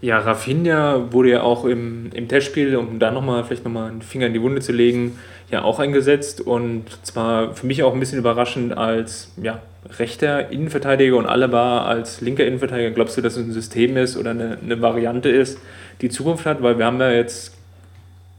Ja, 0.00 0.18
Rafinha 0.18 1.12
wurde 1.12 1.30
ja 1.30 1.42
auch 1.42 1.64
im, 1.64 2.10
im 2.12 2.26
Testspiel, 2.26 2.74
um 2.74 2.98
da 2.98 3.12
nochmal 3.12 3.44
vielleicht 3.44 3.64
nochmal 3.64 3.90
einen 3.90 4.02
Finger 4.02 4.26
in 4.26 4.34
die 4.34 4.42
Wunde 4.42 4.60
zu 4.60 4.72
legen, 4.72 5.18
ja 5.50 5.62
auch 5.62 5.78
eingesetzt 5.78 6.40
und 6.40 6.84
zwar 7.04 7.54
für 7.54 7.66
mich 7.66 7.82
auch 7.82 7.94
ein 7.94 8.00
bisschen 8.00 8.18
überraschend 8.18 8.76
als 8.76 9.32
ja, 9.40 9.62
rechter 9.98 10.50
Innenverteidiger 10.50 11.16
und 11.16 11.26
Alaba 11.26 11.84
als 11.84 12.20
linker 12.20 12.44
Innenverteidiger. 12.44 12.90
Glaubst 12.90 13.16
du, 13.16 13.20
dass 13.20 13.36
es 13.36 13.46
ein 13.46 13.52
System 13.52 13.96
ist 13.96 14.16
oder 14.16 14.30
eine, 14.30 14.58
eine 14.62 14.82
Variante 14.82 15.28
ist, 15.28 15.58
die 16.00 16.08
Zukunft 16.08 16.46
hat? 16.46 16.62
Weil 16.62 16.78
wir 16.78 16.86
haben 16.86 17.00
ja 17.00 17.10
jetzt 17.10 17.54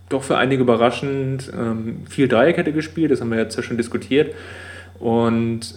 doch 0.09 0.23
für 0.23 0.37
einige 0.37 0.61
überraschend 0.61 1.51
ähm, 1.53 2.05
viel 2.09 2.27
Dreierkette 2.27 2.73
gespielt, 2.73 3.11
das 3.11 3.21
haben 3.21 3.31
wir 3.31 3.37
jetzt 3.37 3.55
ja 3.55 3.63
schon 3.63 3.77
diskutiert 3.77 4.33
und 4.99 5.75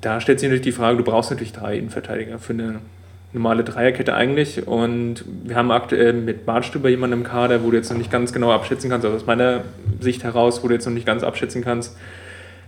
da 0.00 0.20
stellt 0.20 0.40
sich 0.40 0.48
natürlich 0.48 0.64
die 0.64 0.72
Frage, 0.72 0.98
du 0.98 1.04
brauchst 1.04 1.30
natürlich 1.30 1.52
drei 1.52 1.76
Innenverteidiger 1.76 2.38
für 2.38 2.52
eine 2.52 2.80
normale 3.36 3.62
Dreierkette 3.62 4.14
eigentlich. 4.14 4.66
Und 4.66 5.24
wir 5.44 5.54
haben 5.54 5.70
aktuell 5.70 6.14
mit 6.14 6.46
Bartstüber 6.46 6.88
jemanden 6.88 7.20
im 7.20 7.24
Kader, 7.24 7.62
wo 7.62 7.70
du 7.70 7.76
jetzt 7.76 7.90
noch 7.90 7.98
nicht 7.98 8.10
ganz 8.10 8.32
genau 8.32 8.50
abschätzen 8.50 8.90
kannst, 8.90 9.04
also 9.04 9.16
aus 9.16 9.26
meiner 9.26 9.62
Sicht 10.00 10.24
heraus, 10.24 10.64
wo 10.64 10.68
du 10.68 10.74
jetzt 10.74 10.86
noch 10.86 10.92
nicht 10.92 11.06
ganz 11.06 11.22
abschätzen 11.22 11.62
kannst, 11.62 11.96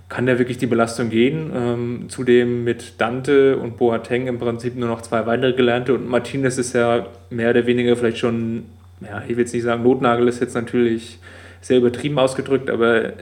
kann 0.08 0.26
der 0.26 0.38
wirklich 0.38 0.58
die 0.58 0.66
Belastung 0.66 1.10
gehen. 1.10 1.50
Ähm, 1.54 2.04
zudem 2.08 2.64
mit 2.64 3.00
Dante 3.00 3.56
und 3.56 3.76
Boateng 3.78 4.26
im 4.26 4.38
Prinzip 4.38 4.76
nur 4.76 4.88
noch 4.88 5.02
zwei 5.02 5.26
weitere 5.26 5.54
Gelernte 5.54 5.94
und 5.94 6.08
Martinez 6.08 6.58
ist 6.58 6.75
ja 6.75 7.06
mehr 7.30 7.50
oder 7.50 7.66
weniger 7.66 7.96
vielleicht 7.96 8.18
schon, 8.18 8.64
ja, 9.00 9.22
ich 9.22 9.30
will 9.30 9.40
jetzt 9.40 9.54
nicht 9.54 9.64
sagen, 9.64 9.82
Notnagel 9.82 10.28
ist 10.28 10.40
jetzt 10.40 10.54
natürlich 10.54 11.18
sehr 11.60 11.78
übertrieben 11.78 12.18
ausgedrückt, 12.18 12.70
aber 12.70 13.12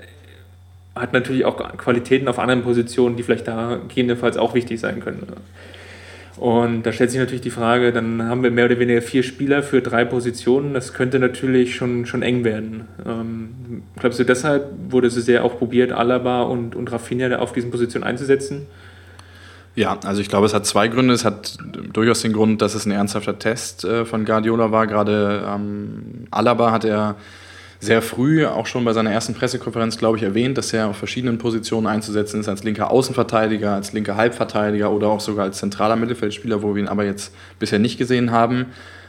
hat 0.95 1.13
natürlich 1.13 1.45
auch 1.45 1.57
Qualitäten 1.77 2.29
auf 2.29 2.39
anderen 2.39 2.63
Positionen, 2.63 3.17
die 3.17 3.23
vielleicht 3.23 3.49
da 3.49 3.79
gegebenenfalls 3.89 4.37
auch 4.37 4.55
wichtig 4.55 4.81
sein 4.81 5.01
können. 5.01 5.27
Und 6.37 6.83
da 6.83 6.93
stellt 6.93 7.11
sich 7.11 7.19
natürlich 7.19 7.41
die 7.41 7.51
Frage, 7.51 7.93
dann 7.93 8.23
haben 8.25 8.43
wir 8.43 8.51
mehr 8.51 8.67
oder 8.67 8.79
weniger 8.79 9.01
vier 9.01 9.23
Spieler 9.23 9.63
für 9.63 9.81
drei 9.81 10.05
Positionen. 10.05 10.75
Das 10.75 10.93
könnte 10.93 11.19
natürlich 11.19 11.75
schon, 11.75 12.05
schon 12.05 12.23
eng 12.23 12.45
werden. 12.45 12.87
Ähm, 13.07 13.83
glaubst 13.99 14.19
du, 14.19 14.25
deshalb 14.25 14.71
wurde 14.91 15.07
es 15.07 15.15
sehr 15.15 15.45
auch 15.45 15.57
probiert, 15.57 15.93
Alaba 15.93 16.43
und, 16.43 16.75
und 16.77 16.93
Rafinha 16.93 17.39
auf 17.39 17.53
diesen 17.53 17.71
Positionen 17.71 18.05
einzusetzen? 18.05 18.67
Ja, 19.77 19.99
also 20.05 20.21
ich 20.21 20.29
glaube, 20.29 20.47
es 20.47 20.55
hat 20.55 20.67
zwei 20.67 20.89
Gründe. 20.89 21.15
Es 21.15 21.25
hat 21.25 21.57
durchaus 21.93 22.23
den 22.23 22.33
Grund, 22.33 22.61
dass 22.61 22.75
es 22.75 22.87
ein 22.87 22.93
ernsthafter 22.93 23.39
Test 23.39 23.85
äh, 23.85 24.05
von 24.05 24.25
Guardiola 24.25 24.73
war. 24.73 24.87
Gerade 24.87 25.43
ähm, 25.47 26.27
Alaba 26.31 26.71
hat 26.71 26.85
er 26.85 27.17
sehr 27.87 28.03
früh, 28.03 28.45
auch 28.45 28.67
schon 28.67 28.85
bei 28.85 28.93
seiner 28.93 29.11
ersten 29.11 29.35
Pressekonferenz, 29.35 29.97
glaube 29.97 30.19
ich, 30.19 30.23
erwähnt, 30.23 30.59
dass 30.59 30.73
er 30.73 30.89
auf 30.89 30.97
verschiedenen 30.97 31.39
Positionen 31.39 31.87
einzusetzen 31.87 32.41
ist, 32.41 32.49
als 32.49 32.65
linker 32.65 32.91
Außenverteidiger, 32.91 33.73
als 33.73 33.93
linker 33.93 34.17
Halbverteidiger 34.17 34.93
oder 34.93 35.09
auch 35.09 35.21
sogar 35.21 35.45
als 35.45 35.59
zentraler 35.59 35.97
Mittelfeldspieler, 35.97 36.63
wo 36.63 36.75
wir 36.75 36.83
ihn 36.83 36.89
aber 36.89 37.05
jetzt 37.05 37.33
bisher 37.59 37.79
nicht 37.79 37.97
gesehen 37.97 38.31
haben. 38.33 38.67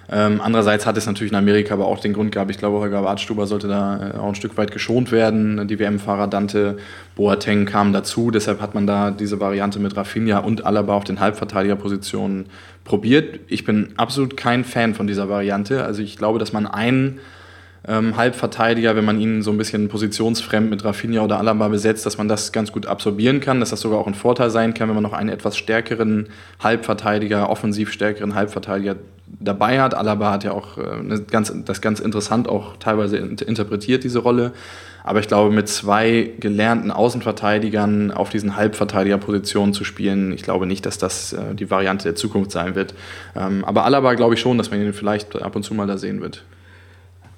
Ähm, 0.10 0.40
andererseits 0.42 0.86
hat 0.86 0.96
es 0.96 1.06
natürlich 1.06 1.34
in 1.34 1.38
Amerika 1.38 1.74
aber 1.74 1.86
auch 1.86 2.00
den 2.00 2.14
Grund 2.14 2.32
gehabt, 2.32 2.50
ich 2.50 2.58
glaube, 2.58 2.80
Holger 2.80 3.04
Wartstuber 3.04 3.46
sollte 3.46 3.68
da 3.68 4.12
äh, 4.16 4.18
auch 4.18 4.30
ein 4.30 4.36
Stück 4.36 4.56
weit 4.58 4.72
geschont 4.72 5.12
werden. 5.12 5.68
Die 5.68 5.80
WM-Fahrer 5.80 6.28
Dante 6.28 6.78
Boateng 7.16 7.66
kamen 7.66 7.92
dazu, 7.92 8.32
deshalb 8.32 8.62
hat 8.62 8.74
man 8.74 8.88
da 8.88 9.12
diese 9.12 9.42
Variante 9.42 9.80
mit 9.80 9.98
Rafinha 9.98 10.40
und 10.40 10.66
Alaba 10.66 10.94
auf 10.94 11.04
den 11.04 11.20
Halbverteidigerpositionen 11.20 12.46
probiert. 12.86 13.42
Ich 13.48 13.66
bin 13.66 13.90
absolut 13.98 14.38
kein 14.38 14.64
Fan 14.64 14.94
von 14.94 15.08
dieser 15.08 15.28
Variante. 15.28 15.84
Also 15.84 16.02
ich 16.02 16.16
glaube, 16.16 16.40
dass 16.40 16.54
man 16.54 16.68
einen 16.68 17.20
ähm, 17.88 18.18
Halbverteidiger, 18.18 18.96
wenn 18.96 19.06
man 19.06 19.20
ihn 19.20 19.42
so 19.42 19.52
ein 19.52 19.58
bisschen 19.58 19.88
positionsfremd 19.88 20.70
mit 20.70 20.84
Rafinha 20.84 21.22
oder 21.22 21.40
Alaba 21.40 21.68
besetzt, 21.68 22.06
dass 22.06 22.18
man 22.18 22.28
das 22.28 22.52
ganz 22.52 22.72
gut 22.72 22.86
absorbieren 22.86 23.40
kann, 23.40 23.60
dass 23.60 23.70
das 23.70 23.82
sogar 23.82 24.00
auch 24.00 24.08
ein 24.08 24.16
Vorteil 24.16 24.50
sein 24.50 24.74
kann, 24.74 24.88
wenn 24.88 24.96
man 24.96 25.04
noch 25.04 25.14
einen 25.14 25.30
etwas 25.30 25.58
stärkeren 25.58 26.28
Halbverteidiger, 26.60 27.50
offensiv 27.50 27.92
stärkeren 27.92 28.36
Halbverteidiger 28.36 28.96
dabei 29.40 29.82
hat. 29.82 29.94
Alaba 29.94 30.32
hat 30.32 30.44
ja 30.44 30.52
auch 30.52 30.78
äh, 30.78 31.20
ganz, 31.30 31.54
das 31.66 31.82
ganz 31.82 32.00
interessant 32.00 32.48
auch 32.48 32.78
teilweise 32.78 33.18
interpretiert, 33.18 34.04
diese 34.04 34.20
Rolle. 34.20 34.54
Aber 35.04 35.22
ich 35.22 35.28
glaube, 35.30 35.56
mit 35.56 35.70
zwei 35.70 36.34
gelernten 36.40 36.92
Außenverteidigern 36.92 38.12
auf 38.12 38.30
diesen 38.30 38.58
Halbverteidigerpositionen 38.58 39.74
zu 39.74 39.86
spielen, 39.86 40.34
ich 40.34 40.44
glaube 40.44 40.66
nicht, 40.66 40.86
dass 40.86 40.98
das 40.98 41.32
äh, 41.32 41.56
die 41.56 41.72
Variante 41.72 42.04
der 42.04 42.16
Zukunft 42.16 42.52
sein 42.52 42.76
wird. 42.76 42.94
Ähm, 43.36 43.64
aber 43.64 43.86
Alaba 43.86 44.16
glaube 44.16 44.34
ich 44.34 44.42
schon, 44.42 44.58
dass 44.58 44.70
man 44.70 44.82
ihn 44.82 44.92
vielleicht 44.92 45.42
ab 45.42 45.56
und 45.56 45.64
zu 45.64 45.74
mal 45.74 45.88
da 45.88 45.98
sehen 45.98 46.20
wird. 46.20 46.44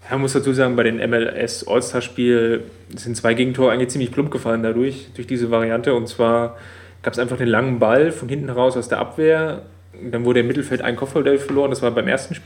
Man 0.10 0.22
muss 0.22 0.34
dazu 0.34 0.54
sagen, 0.54 0.76
bei 0.76 0.84
den 0.84 0.98
MLS 0.98 1.67
All-Star-Spiel 1.67 2.63
sind 2.95 3.15
zwei 3.15 3.36
Gegentore 3.36 3.72
eigentlich 3.72 3.89
ziemlich 3.89 4.12
plump 4.12 4.32
gefallen 4.32 4.63
dadurch, 4.63 5.10
durch 5.13 5.28
diese 5.28 5.52
Variante. 5.52 5.93
Und 5.93 6.08
zwar 6.08 6.58
gab 7.04 7.13
es 7.13 7.19
einfach 7.19 7.38
den 7.38 7.48
langen 7.48 7.78
Ball 7.78 8.12
von 8.12 8.28
hinten 8.28 8.48
heraus 8.48 8.76
aus 8.76 8.89
der 8.89 8.98
Abwehr. 8.98 9.63
Dann 10.12 10.26
wurde 10.26 10.39
im 10.39 10.48
Mittelfeld 10.48 10.82
ein 10.82 10.95
Kopfball 10.95 11.38
verloren. 11.38 11.69
Das 11.69 11.84
war 11.84 11.91
beim 11.91 12.08
ersten, 12.08 12.38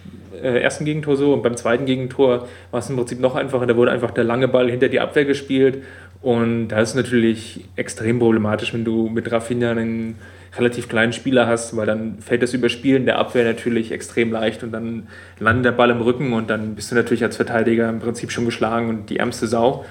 äh, 0.42 0.60
ersten 0.60 0.84
Gegentor 0.84 1.16
so. 1.16 1.34
Und 1.34 1.42
beim 1.42 1.56
zweiten 1.56 1.86
Gegentor 1.86 2.50
war 2.72 2.80
es 2.80 2.90
im 2.90 2.98
Prinzip 2.98 3.22
noch 3.22 3.36
einfacher. 3.36 3.66
Da 3.66 3.78
wurde 3.78 3.92
einfach 3.92 4.12
der 4.12 4.26
lange 4.26 4.50
Ball 4.50 4.70
hinter 4.70 4.90
die 4.90 5.00
Abwehr 5.00 5.24
gespielt. 5.24 5.84
Und 6.22 6.68
da 6.70 6.82
ist 6.82 6.96
natürlich 6.96 7.64
extrem 7.78 8.20
problematisch, 8.20 8.74
wenn 8.74 8.84
du 8.84 9.08
mit 9.08 9.32
Rafinha 9.32 9.72
einen 9.72 10.16
relativ 10.58 10.88
kleinen 10.88 11.14
Spieler 11.14 11.48
hast, 11.48 11.76
weil 11.76 11.86
dann 11.86 12.20
fällt 12.20 12.44
das 12.44 12.54
Überspielen 12.54 13.06
der 13.06 13.18
Abwehr 13.18 13.44
natürlich 13.44 13.92
extrem 13.92 14.32
leicht 14.32 14.64
und 14.64 14.72
dann 14.72 15.08
landet 15.40 15.66
der 15.66 15.72
Ball 15.72 15.90
im 15.90 16.02
Rücken 16.02 16.34
und 16.34 16.50
dann 16.50 16.76
bist 16.76 16.92
du 16.92 16.96
natürlich 16.96 17.24
als 17.24 17.36
Verteidiger 17.36 17.90
im 17.90 18.00
Prinzip 18.00 18.32
schon 18.32 18.46
geschlagen 18.46 18.90
und 18.90 19.10
die 19.10 19.18
ärmste 19.18 19.48
Sau. 19.48 19.86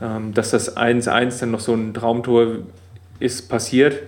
Ähm, 0.00 0.34
dass 0.34 0.50
das 0.50 0.76
1-1 0.76 1.40
dann 1.40 1.50
noch 1.50 1.60
so 1.60 1.72
ein 1.72 1.94
Traumtor 1.94 2.58
ist 3.18 3.48
passiert, 3.48 4.02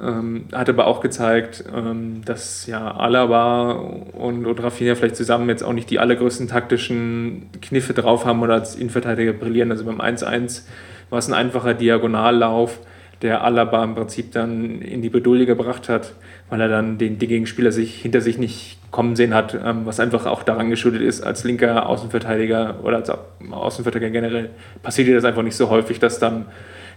ähm, 0.00 0.46
hat 0.52 0.68
aber 0.68 0.86
auch 0.86 1.00
gezeigt, 1.00 1.64
ähm, 1.74 2.22
dass 2.24 2.66
ja 2.66 2.96
Alaba 2.96 3.72
und, 3.72 4.46
und 4.46 4.62
Rafinha 4.62 4.94
vielleicht 4.94 5.16
zusammen 5.16 5.48
jetzt 5.48 5.64
auch 5.64 5.72
nicht 5.72 5.90
die 5.90 5.98
allergrößten 5.98 6.46
taktischen 6.46 7.50
Kniffe 7.60 7.94
drauf 7.94 8.24
haben 8.24 8.42
oder 8.42 8.54
als 8.54 8.76
Innenverteidiger 8.76 9.32
brillieren. 9.32 9.72
Also 9.72 9.84
beim 9.84 10.00
1-1 10.00 10.62
war 11.10 11.18
es 11.18 11.28
ein 11.28 11.34
einfacher 11.34 11.74
Diagonallauf 11.74 12.78
der 13.24 13.42
Alaba 13.42 13.82
im 13.82 13.94
Prinzip 13.94 14.32
dann 14.32 14.82
in 14.82 15.00
die 15.00 15.08
Bedulde 15.08 15.46
gebracht 15.46 15.88
hat, 15.88 16.12
weil 16.50 16.60
er 16.60 16.68
dann 16.68 16.98
den, 16.98 17.18
den 17.18 17.28
Gegenspieler 17.28 17.72
sich 17.72 18.02
hinter 18.02 18.20
sich 18.20 18.36
nicht 18.38 18.78
kommen 18.90 19.16
sehen 19.16 19.34
hat, 19.34 19.58
ähm, 19.64 19.86
was 19.86 19.98
einfach 19.98 20.26
auch 20.26 20.42
daran 20.42 20.68
geschuldet 20.68 21.00
ist, 21.00 21.22
als 21.22 21.42
linker 21.42 21.88
Außenverteidiger 21.88 22.80
oder 22.84 22.98
als 22.98 23.10
Außenverteidiger 23.50 24.10
generell 24.10 24.50
passiert 24.82 25.08
dir 25.08 25.14
das 25.14 25.24
einfach 25.24 25.42
nicht 25.42 25.56
so 25.56 25.70
häufig, 25.70 25.98
dass 25.98 26.18
dann 26.18 26.44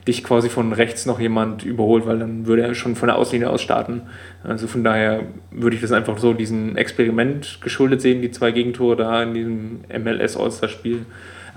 dich 0.06 0.24
quasi 0.24 0.50
von 0.50 0.74
rechts 0.74 1.06
noch 1.06 1.20
jemand 1.20 1.64
überholt, 1.64 2.06
weil 2.06 2.20
dann 2.20 2.46
würde 2.46 2.64
er 2.64 2.76
schon 2.76 2.96
von 2.96 3.08
der 3.08 3.18
Auslinie 3.18 3.50
aus 3.50 3.62
starten. 3.62 4.02
Also 4.44 4.68
von 4.68 4.84
daher 4.84 5.24
würde 5.52 5.76
ich 5.76 5.82
das 5.82 5.92
einfach 5.94 6.18
so 6.18 6.34
diesem 6.34 6.76
Experiment 6.76 7.60
geschuldet 7.62 8.02
sehen, 8.02 8.22
die 8.22 8.32
zwei 8.32 8.52
Gegentore 8.52 8.98
da 8.98 9.24
in 9.24 9.34
diesem 9.34 9.80
MLS 10.04 10.38
All-Star-Spiel. 10.38 11.06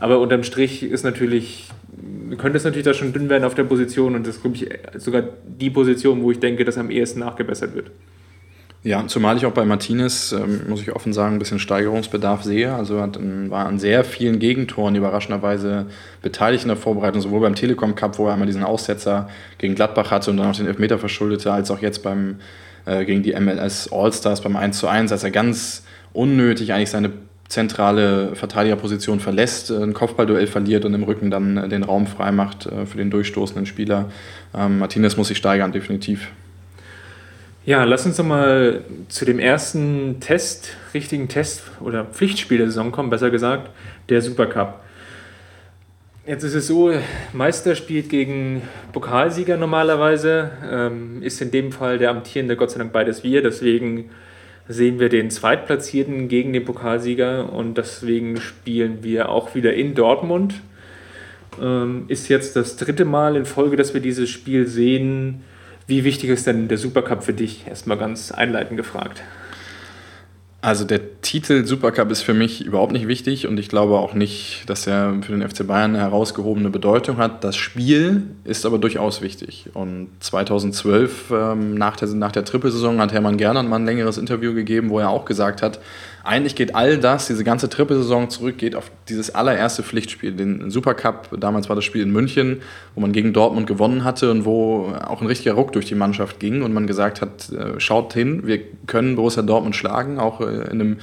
Aber 0.01 0.19
unterm 0.19 0.43
Strich 0.43 0.83
ist 0.83 1.05
natürlich 1.05 1.69
könnte 2.39 2.59
es 2.59 2.65
natürlich 2.65 2.85
da 2.85 2.95
schon 2.95 3.13
dünn 3.13 3.29
werden 3.29 3.45
auf 3.45 3.55
der 3.55 3.65
Position 3.65 4.15
und 4.15 4.27
das 4.27 4.37
ist, 4.37 4.43
glaube 4.43 4.57
ich, 4.57 4.69
sogar 5.01 5.23
die 5.45 5.71
Position, 5.71 6.23
wo 6.23 6.31
ich 6.31 6.39
denke, 6.39 6.65
dass 6.65 6.79
am 6.79 6.91
ehesten 6.91 7.21
nachgebessert 7.21 7.75
wird. 7.75 7.91
Ja, 8.83 9.07
zumal 9.07 9.37
ich 9.37 9.45
auch 9.45 9.53
bei 9.53 9.67
Martinez, 9.67 10.33
ähm, 10.33 10.63
muss 10.69 10.81
ich 10.81 10.93
offen 10.93 11.13
sagen, 11.13 11.37
ein 11.37 11.39
bisschen 11.39 11.59
Steigerungsbedarf 11.59 12.45
sehe. 12.45 12.75
Also 12.75 13.03
hat, 13.03 13.19
war 13.51 13.67
an 13.67 13.79
sehr 13.79 14.05
vielen 14.05 14.39
Gegentoren 14.39 14.95
überraschenderweise 14.95 15.87
beteiligt 16.23 16.65
in 16.65 16.69
der 16.69 16.79
Vorbereitung, 16.79 17.21
sowohl 17.21 17.41
beim 17.41 17.55
Telekom 17.55 17.95
Cup, 17.95 18.19
wo 18.19 18.27
er 18.27 18.33
einmal 18.33 18.47
diesen 18.47 18.65
Aussetzer 18.65 19.29
gegen 19.59 19.75
Gladbach 19.75 20.11
hatte 20.11 20.31
und 20.31 20.39
dann 20.39 20.47
auch 20.47 20.57
den 20.57 20.67
Elfmeter 20.67 20.99
verschuldete, 20.99 21.53
als 21.53 21.71
auch 21.71 21.81
jetzt 21.81 22.03
beim, 22.03 22.37
äh, 22.87 23.05
gegen 23.05 23.23
die 23.23 23.39
MLS 23.39 23.93
All-Stars 23.93 24.41
beim 24.41 24.57
1 24.57 24.79
zu 24.79 24.89
1, 24.89 25.13
als 25.13 25.25
er 25.25 25.31
ganz 25.31 25.85
unnötig 26.15 26.73
eigentlich 26.73 26.91
seine 26.91 27.13
zentrale 27.51 28.37
Verteidigerposition 28.37 29.19
verlässt, 29.19 29.71
ein 29.73 29.93
Kopfballduell 29.93 30.47
verliert 30.47 30.85
und 30.85 30.95
im 30.95 31.03
Rücken 31.03 31.31
dann 31.31 31.57
äh, 31.57 31.69
den 31.69 31.83
Raum 31.83 32.07
frei 32.07 32.31
macht 32.31 32.67
äh, 32.67 32.87
für 32.87 32.97
den 32.97 33.11
durchstoßenden 33.11 33.67
Spieler. 33.67 34.11
Ähm, 34.57 34.79
Martinez 34.79 35.17
muss 35.17 35.29
sich 35.29 35.37
steigern, 35.37 35.73
definitiv. 35.73 36.29
Ja, 37.67 37.83
lass 37.85 38.07
uns 38.07 38.17
doch 38.17 38.25
mal 38.25 38.83
zu 39.09 39.25
dem 39.25 39.41
ersten 39.41 40.21
Test, 40.21 40.77
richtigen 40.95 41.29
Test 41.29 41.65
oder 41.81 42.05
Pflichtspiel 42.05 42.59
der 42.59 42.69
Saison 42.69 42.93
kommen, 42.93 43.11
besser 43.11 43.31
gesagt, 43.31 43.71
der 44.09 44.23
Supercup. 44.23 44.81
Jetzt 46.27 46.45
ist 46.45 46.55
es 46.55 46.69
so, 46.69 46.93
Meister 47.33 47.75
spielt 47.75 48.09
gegen 48.11 48.63
Pokalsieger 48.93 49.57
normalerweise, 49.57 50.53
ähm, 50.71 51.21
ist 51.23 51.43
in 51.43 51.51
dem 51.51 51.73
Fall 51.73 51.99
der 51.99 52.11
amtierende 52.11 52.55
Gott 52.55 52.71
sei 52.71 52.79
Dank 52.79 52.93
beides 52.93 53.25
wir, 53.25 53.43
deswegen 53.43 54.11
sehen 54.70 54.98
wir 54.98 55.09
den 55.09 55.30
Zweitplatzierten 55.30 56.28
gegen 56.28 56.52
den 56.52 56.64
Pokalsieger 56.64 57.52
und 57.52 57.76
deswegen 57.76 58.38
spielen 58.38 59.02
wir 59.02 59.28
auch 59.28 59.54
wieder 59.54 59.74
in 59.74 59.94
Dortmund. 59.94 60.54
Ähm, 61.61 62.04
ist 62.09 62.28
jetzt 62.28 62.56
das 62.56 62.76
dritte 62.76 63.04
Mal 63.04 63.37
in 63.37 63.44
Folge, 63.44 63.76
dass 63.76 63.92
wir 63.94 64.00
dieses 64.00 64.30
Spiel 64.30 64.66
sehen 64.66 65.42
wie 65.90 66.04
wichtig 66.04 66.30
ist 66.30 66.46
denn 66.46 66.68
der 66.68 66.78
Supercup 66.78 67.24
für 67.24 67.33
dich? 67.33 67.66
Erstmal 67.66 67.98
ganz 67.98 68.30
einleitend 68.30 68.76
gefragt. 68.76 69.24
Also 70.62 70.85
der 70.85 71.23
Titel 71.23 71.64
Supercup 71.64 72.11
ist 72.11 72.20
für 72.20 72.35
mich 72.35 72.62
überhaupt 72.66 72.92
nicht 72.92 73.09
wichtig 73.09 73.46
und 73.46 73.59
ich 73.59 73.70
glaube 73.70 73.99
auch 73.99 74.12
nicht, 74.12 74.68
dass 74.68 74.87
er 74.87 75.14
für 75.23 75.33
den 75.33 75.49
FC 75.49 75.66
Bayern 75.66 75.94
eine 75.94 76.01
herausgehobene 76.01 76.68
Bedeutung 76.68 77.16
hat. 77.16 77.42
Das 77.44 77.57
Spiel 77.57 78.25
ist 78.44 78.66
aber 78.66 78.79
durchaus 78.79 79.23
wichtig. 79.23 79.70
Und 79.73 80.09
2012, 80.20 81.31
ähm, 81.31 81.75
nach 81.77 81.96
der, 81.96 82.09
nach 82.09 82.33
der 82.33 82.44
Trippelsaison, 82.44 83.01
hat 83.01 83.12
Hermann 83.12 83.38
Gernand 83.38 83.70
mal 83.70 83.77
ein 83.77 83.87
längeres 83.87 84.18
Interview 84.18 84.53
gegeben, 84.53 84.90
wo 84.90 84.99
er 84.99 85.09
auch 85.09 85.25
gesagt 85.25 85.62
hat, 85.62 85.81
eigentlich 86.22 86.54
geht 86.54 86.74
all 86.74 86.98
das, 86.98 87.26
diese 87.26 87.44
ganze 87.44 87.68
Trippelsaison 87.68 88.28
zurück, 88.30 88.59
geht 88.59 88.76
auf 88.76 88.90
dieses 89.09 89.35
allererste 89.35 89.83
Pflichtspiel, 89.83 90.33
den 90.33 90.70
Supercup. 90.70 91.28
Damals 91.40 91.68
war 91.68 91.76
das 91.76 91.85
Spiel 91.85 92.02
in 92.02 92.11
München, 92.11 92.61
wo 92.94 93.00
man 93.00 93.12
gegen 93.12 93.33
Dortmund 93.33 93.66
gewonnen 93.66 94.04
hatte 94.04 94.30
und 94.30 94.44
wo 94.44 94.92
auch 95.06 95.20
ein 95.20 95.26
richtiger 95.26 95.54
Ruck 95.54 95.72
durch 95.72 95.87
die 95.87 95.94
Mannschaft 95.94 96.38
ging 96.38 96.62
und 96.62 96.72
man 96.72 96.87
gesagt 96.87 97.22
hat, 97.22 97.50
äh, 97.50 97.80
schaut 97.80 98.12
hin, 98.12 98.46
wir 98.46 98.61
können 98.87 99.16
Borussia 99.16 99.42
Dortmund 99.42 99.76
schlagen, 99.76 100.18
auch 100.18 100.40
äh, 100.40 100.44
in 100.44 100.80
einem 100.80 100.96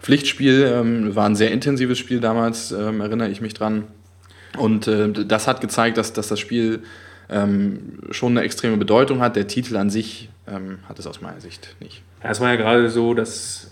Pflichtspiel. 0.00 0.72
Ähm, 0.72 1.14
war 1.14 1.26
ein 1.26 1.36
sehr 1.36 1.50
intensives 1.50 1.98
Spiel 1.98 2.20
damals, 2.20 2.72
ähm, 2.72 3.00
erinnere 3.00 3.28
ich 3.28 3.40
mich 3.40 3.54
dran. 3.54 3.84
Und 4.56 4.86
äh, 4.86 5.10
das 5.12 5.48
hat 5.48 5.60
gezeigt, 5.60 5.98
dass, 5.98 6.12
dass 6.12 6.28
das 6.28 6.40
Spiel 6.40 6.82
ähm, 7.30 7.98
schon 8.10 8.32
eine 8.32 8.44
extreme 8.44 8.76
Bedeutung 8.78 9.20
hat. 9.20 9.36
Der 9.36 9.46
Titel 9.46 9.76
an 9.76 9.90
sich 9.90 10.28
hat 10.88 10.98
es 10.98 11.06
aus 11.06 11.20
meiner 11.20 11.40
Sicht 11.40 11.76
nicht. 11.78 12.02
Es 12.20 12.40
war 12.40 12.48
ja 12.48 12.56
gerade 12.56 12.90
so, 12.90 13.14
dass 13.14 13.71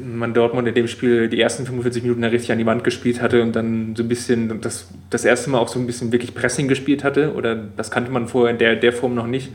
man 0.00 0.34
Dortmund 0.34 0.68
in 0.68 0.74
dem 0.74 0.88
Spiel 0.88 1.28
die 1.28 1.40
ersten 1.40 1.64
45 1.64 2.02
Minuten 2.02 2.22
da 2.22 2.28
richtig 2.28 2.52
an 2.52 2.58
die 2.58 2.66
Wand 2.66 2.84
gespielt 2.84 3.20
hatte 3.22 3.42
und 3.42 3.54
dann 3.54 3.94
so 3.96 4.02
ein 4.02 4.08
bisschen 4.08 4.60
das, 4.60 4.88
das 5.10 5.24
erste 5.24 5.50
Mal 5.50 5.58
auch 5.58 5.68
so 5.68 5.78
ein 5.78 5.86
bisschen 5.86 6.12
wirklich 6.12 6.34
Pressing 6.34 6.68
gespielt 6.68 7.04
hatte. 7.04 7.34
Oder 7.34 7.54
das 7.54 7.90
kannte 7.90 8.10
man 8.10 8.28
vorher 8.28 8.52
in 8.52 8.58
der, 8.58 8.76
der 8.76 8.92
Form 8.92 9.14
noch 9.14 9.26
nicht. 9.26 9.50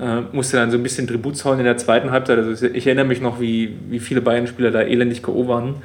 Äh, 0.00 0.22
musste 0.32 0.56
dann 0.56 0.70
so 0.70 0.78
ein 0.78 0.82
bisschen 0.82 1.06
Tribut 1.06 1.36
zollen 1.36 1.58
in 1.58 1.64
der 1.64 1.76
zweiten 1.76 2.10
Halbzeit. 2.10 2.38
Also 2.38 2.66
ich 2.66 2.86
erinnere 2.86 3.06
mich 3.06 3.20
noch, 3.20 3.40
wie, 3.40 3.76
wie 3.88 3.98
viele 3.98 4.20
Bayern-Spieler 4.20 4.70
da 4.70 4.82
elendig 4.82 5.22
K.O. 5.22 5.48
waren 5.48 5.82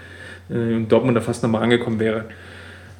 äh, 0.50 0.54
und 0.54 0.92
Dortmund 0.92 1.18
da 1.18 1.22
fast 1.22 1.44
nochmal 1.44 1.64
angekommen 1.64 2.00
wäre. 2.00 2.26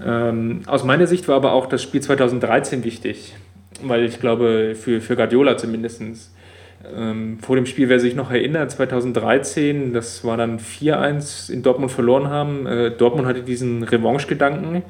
Ähm, 0.06 0.62
aus 0.68 0.84
meiner 0.84 1.08
Sicht 1.08 1.28
war 1.28 1.36
aber 1.36 1.54
auch 1.54 1.66
das 1.66 1.82
Spiel 1.82 2.02
2013 2.02 2.84
wichtig, 2.84 3.36
weil 3.82 4.04
ich 4.04 4.20
glaube, 4.20 4.76
für, 4.76 5.02
für 5.02 5.16
Guardiola 5.16 5.58
zumindest 5.58 6.02
ähm, 6.96 7.40
vor 7.40 7.56
dem 7.56 7.66
Spiel, 7.66 7.90
wer 7.90 8.00
sich 8.00 8.16
noch 8.16 8.32
erinnert, 8.32 8.72
2013, 8.72 9.94
das 9.94 10.24
war 10.24 10.38
dann 10.38 10.60
4-1 10.60 11.52
in 11.52 11.64
Dortmund 11.64 11.92
verloren 11.92 12.30
haben. 12.30 12.66
Äh, 12.66 12.92
Dortmund 12.92 13.28
hatte 13.28 13.42
diesen 13.42 13.84
Revanche-Gedanken. 13.84 14.84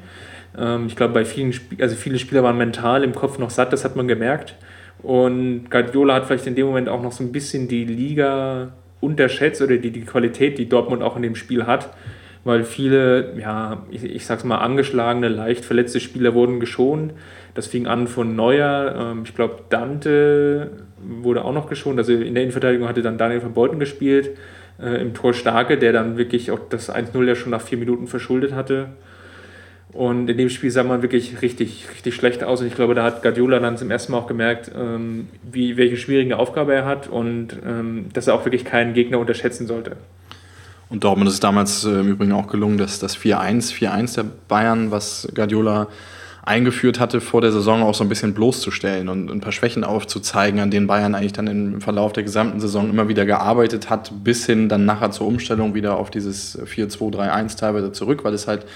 Ähm, 0.56 0.86
ich 0.86 0.96
glaube, 0.96 1.14
bei 1.14 1.24
vielen, 1.24 1.50
Sp 1.54 1.80
also 1.80 1.96
viele 1.96 2.18
Spieler 2.18 2.42
waren 2.42 2.58
mental 2.58 3.04
im 3.04 3.14
Kopf 3.14 3.38
noch 3.38 3.50
satt, 3.50 3.72
das 3.72 3.84
hat 3.84 3.96
man 3.96 4.08
gemerkt. 4.08 4.56
Und 5.02 5.70
Guardiola 5.70 6.14
hat 6.14 6.26
vielleicht 6.26 6.46
in 6.46 6.54
dem 6.54 6.66
Moment 6.66 6.88
auch 6.88 7.02
noch 7.02 7.12
so 7.12 7.22
ein 7.22 7.32
bisschen 7.32 7.68
die 7.68 7.84
Liga 7.84 8.72
unterschätzt 9.00 9.62
oder 9.62 9.76
die, 9.76 9.90
die 9.90 10.02
Qualität, 10.02 10.58
die 10.58 10.68
Dortmund 10.68 11.02
auch 11.02 11.16
in 11.16 11.22
dem 11.22 11.36
Spiel 11.36 11.66
hat, 11.66 11.90
weil 12.44 12.64
viele, 12.64 13.38
ja, 13.38 13.84
ich, 13.90 14.02
ich 14.02 14.26
sag's 14.26 14.44
mal, 14.44 14.58
angeschlagene, 14.58 15.28
leicht 15.28 15.64
verletzte 15.64 16.00
Spieler 16.00 16.34
wurden 16.34 16.58
geschont. 16.60 17.12
Das 17.58 17.66
fing 17.66 17.88
an 17.88 18.06
von 18.06 18.36
Neuer, 18.36 18.94
ähm, 18.96 19.22
ich 19.24 19.34
glaube, 19.34 19.64
Dante 19.68 20.70
wurde 20.96 21.44
auch 21.44 21.52
noch 21.52 21.68
geschont. 21.68 21.98
Also 21.98 22.12
in 22.12 22.34
der 22.34 22.44
Innenverteidigung 22.44 22.86
hatte 22.86 23.02
dann 23.02 23.18
Daniel 23.18 23.40
von 23.40 23.52
Beuten 23.52 23.80
gespielt, 23.80 24.30
äh, 24.80 25.02
im 25.02 25.12
Tor 25.12 25.34
Starke, 25.34 25.76
der 25.76 25.92
dann 25.92 26.16
wirklich 26.16 26.52
auch 26.52 26.60
das 26.70 26.88
1-0 26.88 27.20
ja 27.24 27.34
schon 27.34 27.50
nach 27.50 27.60
vier 27.60 27.76
Minuten 27.76 28.06
verschuldet 28.06 28.52
hatte. 28.52 28.90
Und 29.92 30.30
in 30.30 30.38
dem 30.38 30.50
Spiel 30.50 30.70
sah 30.70 30.84
man 30.84 31.02
wirklich 31.02 31.42
richtig, 31.42 31.88
richtig 31.92 32.14
schlecht 32.14 32.44
aus. 32.44 32.60
Und 32.60 32.68
ich 32.68 32.76
glaube, 32.76 32.94
da 32.94 33.02
hat 33.02 33.24
Guardiola 33.24 33.58
dann 33.58 33.76
zum 33.76 33.90
ersten 33.90 34.12
Mal 34.12 34.18
auch 34.18 34.28
gemerkt, 34.28 34.70
ähm, 34.78 35.26
wie, 35.42 35.76
welche 35.76 35.96
schwierige 35.96 36.38
Aufgabe 36.38 36.74
er 36.74 36.84
hat 36.84 37.08
und 37.08 37.56
ähm, 37.66 38.04
dass 38.12 38.28
er 38.28 38.34
auch 38.34 38.44
wirklich 38.44 38.64
keinen 38.64 38.94
Gegner 38.94 39.18
unterschätzen 39.18 39.66
sollte. 39.66 39.96
Und 40.90 41.02
Dortmund 41.02 41.28
ist 41.28 41.42
damals 41.42 41.84
äh, 41.84 41.90
im 41.90 42.06
Übrigen 42.06 42.30
auch 42.34 42.46
gelungen, 42.46 42.78
dass 42.78 43.00
das 43.00 43.18
4-1, 43.18 43.74
4-1 43.74 44.14
der 44.14 44.26
Bayern, 44.46 44.92
was 44.92 45.26
Guardiola 45.34 45.88
eingeführt 46.48 46.98
hatte, 46.98 47.20
vor 47.20 47.40
der 47.40 47.52
Saison 47.52 47.82
auch 47.82 47.94
so 47.94 48.02
ein 48.02 48.08
bisschen 48.08 48.34
bloßzustellen 48.34 49.08
und 49.08 49.30
ein 49.30 49.40
paar 49.40 49.52
Schwächen 49.52 49.84
aufzuzeigen, 49.84 50.60
an 50.60 50.70
denen 50.70 50.86
Bayern 50.86 51.14
eigentlich 51.14 51.34
dann 51.34 51.46
im 51.46 51.80
Verlauf 51.80 52.12
der 52.12 52.22
gesamten 52.22 52.58
Saison 52.58 52.88
immer 52.90 53.08
wieder 53.08 53.26
gearbeitet 53.26 53.90
hat, 53.90 54.12
bis 54.24 54.46
hin 54.46 54.68
dann 54.68 54.84
nachher 54.86 55.10
zur 55.10 55.26
Umstellung 55.26 55.74
wieder 55.74 55.96
auf 55.96 56.10
dieses 56.10 56.58
4-2-3-1 56.58 57.58
teilweise 57.58 57.92
zurück, 57.92 58.24
weil 58.24 58.34
es 58.34 58.48
halt 58.48 58.66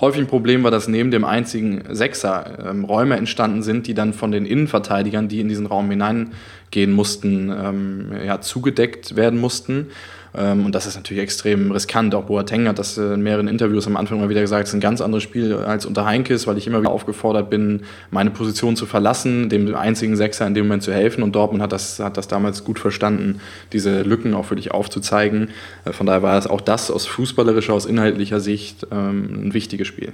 häufig 0.00 0.20
ein 0.20 0.26
Problem 0.26 0.64
war, 0.64 0.70
dass 0.70 0.88
neben 0.88 1.10
dem 1.10 1.24
einzigen 1.24 1.82
Sechser 1.90 2.70
ähm, 2.70 2.84
Räume 2.84 3.16
entstanden 3.16 3.62
sind, 3.62 3.86
die 3.86 3.94
dann 3.94 4.12
von 4.12 4.32
den 4.32 4.46
Innenverteidigern, 4.46 5.28
die 5.28 5.40
in 5.40 5.48
diesen 5.48 5.66
Raum 5.66 5.90
hineingehen 5.90 6.92
mussten, 6.92 7.50
ähm, 7.50 8.12
ja, 8.24 8.40
zugedeckt 8.40 9.16
werden 9.16 9.40
mussten. 9.40 9.88
Ähm, 10.36 10.66
und 10.66 10.74
das 10.74 10.86
ist 10.86 10.96
natürlich 10.96 11.22
extrem 11.22 11.70
riskant. 11.70 12.14
Auch 12.14 12.24
Boateng 12.24 12.68
hat 12.68 12.78
das 12.78 12.98
in 12.98 13.22
mehreren 13.22 13.48
Interviews 13.48 13.86
am 13.86 13.96
Anfang 13.96 14.20
mal 14.20 14.28
wieder 14.28 14.40
gesagt, 14.40 14.64
es 14.64 14.70
ist 14.70 14.74
ein 14.74 14.80
ganz 14.80 15.00
anderes 15.00 15.22
Spiel 15.22 15.54
als 15.54 15.86
unter 15.86 16.04
Heinkes, 16.04 16.46
weil 16.46 16.58
ich 16.58 16.66
immer 16.66 16.80
wieder 16.80 16.90
aufgefordert 16.90 17.50
bin, 17.50 17.82
meine 18.10 18.30
Position 18.30 18.76
zu 18.76 18.86
verlassen, 18.86 19.48
dem 19.48 19.74
einzigen 19.74 20.16
Sechser 20.16 20.46
in 20.46 20.54
dem 20.54 20.66
Moment 20.66 20.82
zu 20.82 20.92
helfen. 20.92 21.22
Und 21.22 21.34
Dortmund 21.34 21.62
hat 21.62 21.72
das, 21.72 21.98
hat 21.98 22.16
das 22.16 22.28
damals 22.28 22.64
gut 22.64 22.78
verstanden, 22.78 23.40
diese 23.72 24.02
Lücken 24.02 24.34
auch 24.34 24.44
für 24.44 24.56
dich 24.56 24.72
aufzuzeigen. 24.72 25.50
Äh, 25.84 25.92
von 25.92 26.06
daher 26.06 26.22
war 26.22 26.38
es 26.38 26.46
auch 26.46 26.60
das 26.60 26.90
aus 26.90 27.06
fußballerischer, 27.06 27.72
aus 27.72 27.86
inhaltlicher 27.86 28.40
Sicht 28.40 28.86
ähm, 28.90 29.48
ein 29.48 29.54
wichtiges 29.54 29.86
Spiel. 29.86 30.12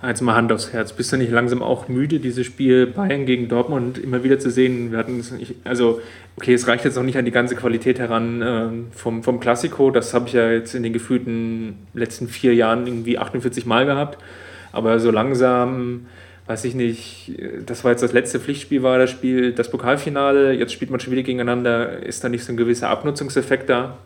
Jetzt 0.00 0.20
mal 0.20 0.36
Hand 0.36 0.52
aufs 0.52 0.72
Herz. 0.72 0.92
Bist 0.92 1.12
du 1.12 1.16
nicht 1.16 1.32
langsam 1.32 1.60
auch 1.60 1.88
müde, 1.88 2.20
dieses 2.20 2.46
Spiel 2.46 2.86
Bayern 2.86 3.26
gegen 3.26 3.48
Dortmund 3.48 3.98
immer 3.98 4.22
wieder 4.22 4.38
zu 4.38 4.48
sehen? 4.48 4.92
Wir 4.92 4.98
hatten 4.98 5.24
also, 5.64 6.00
okay, 6.36 6.54
es 6.54 6.68
reicht 6.68 6.84
jetzt 6.84 6.94
noch 6.94 7.02
nicht 7.02 7.18
an 7.18 7.24
die 7.24 7.32
ganze 7.32 7.56
Qualität 7.56 7.98
heran 7.98 8.40
äh, 8.42 8.96
vom, 8.96 9.24
vom 9.24 9.40
Klassiko. 9.40 9.90
Das 9.90 10.14
habe 10.14 10.28
ich 10.28 10.34
ja 10.34 10.52
jetzt 10.52 10.76
in 10.76 10.84
den 10.84 10.92
gefühlten 10.92 11.78
letzten 11.94 12.28
vier 12.28 12.54
Jahren 12.54 12.86
irgendwie 12.86 13.18
48 13.18 13.66
Mal 13.66 13.86
gehabt. 13.86 14.22
Aber 14.70 15.00
so 15.00 15.10
langsam, 15.10 16.06
weiß 16.46 16.64
ich 16.64 16.76
nicht, 16.76 17.32
das 17.66 17.82
war 17.82 17.90
jetzt 17.90 18.02
das 18.02 18.12
letzte 18.12 18.38
Pflichtspiel, 18.38 18.84
war 18.84 18.98
das 18.98 19.10
Spiel, 19.10 19.52
das 19.52 19.68
Pokalfinale. 19.68 20.52
Jetzt 20.52 20.72
spielt 20.72 20.92
man 20.92 21.00
schon 21.00 21.12
wieder 21.12 21.24
gegeneinander. 21.24 22.04
Ist 22.04 22.22
da 22.22 22.28
nicht 22.28 22.44
so 22.44 22.52
ein 22.52 22.56
gewisser 22.56 22.88
Abnutzungseffekt 22.88 23.68
da? 23.68 23.98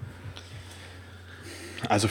Also 1.90 2.08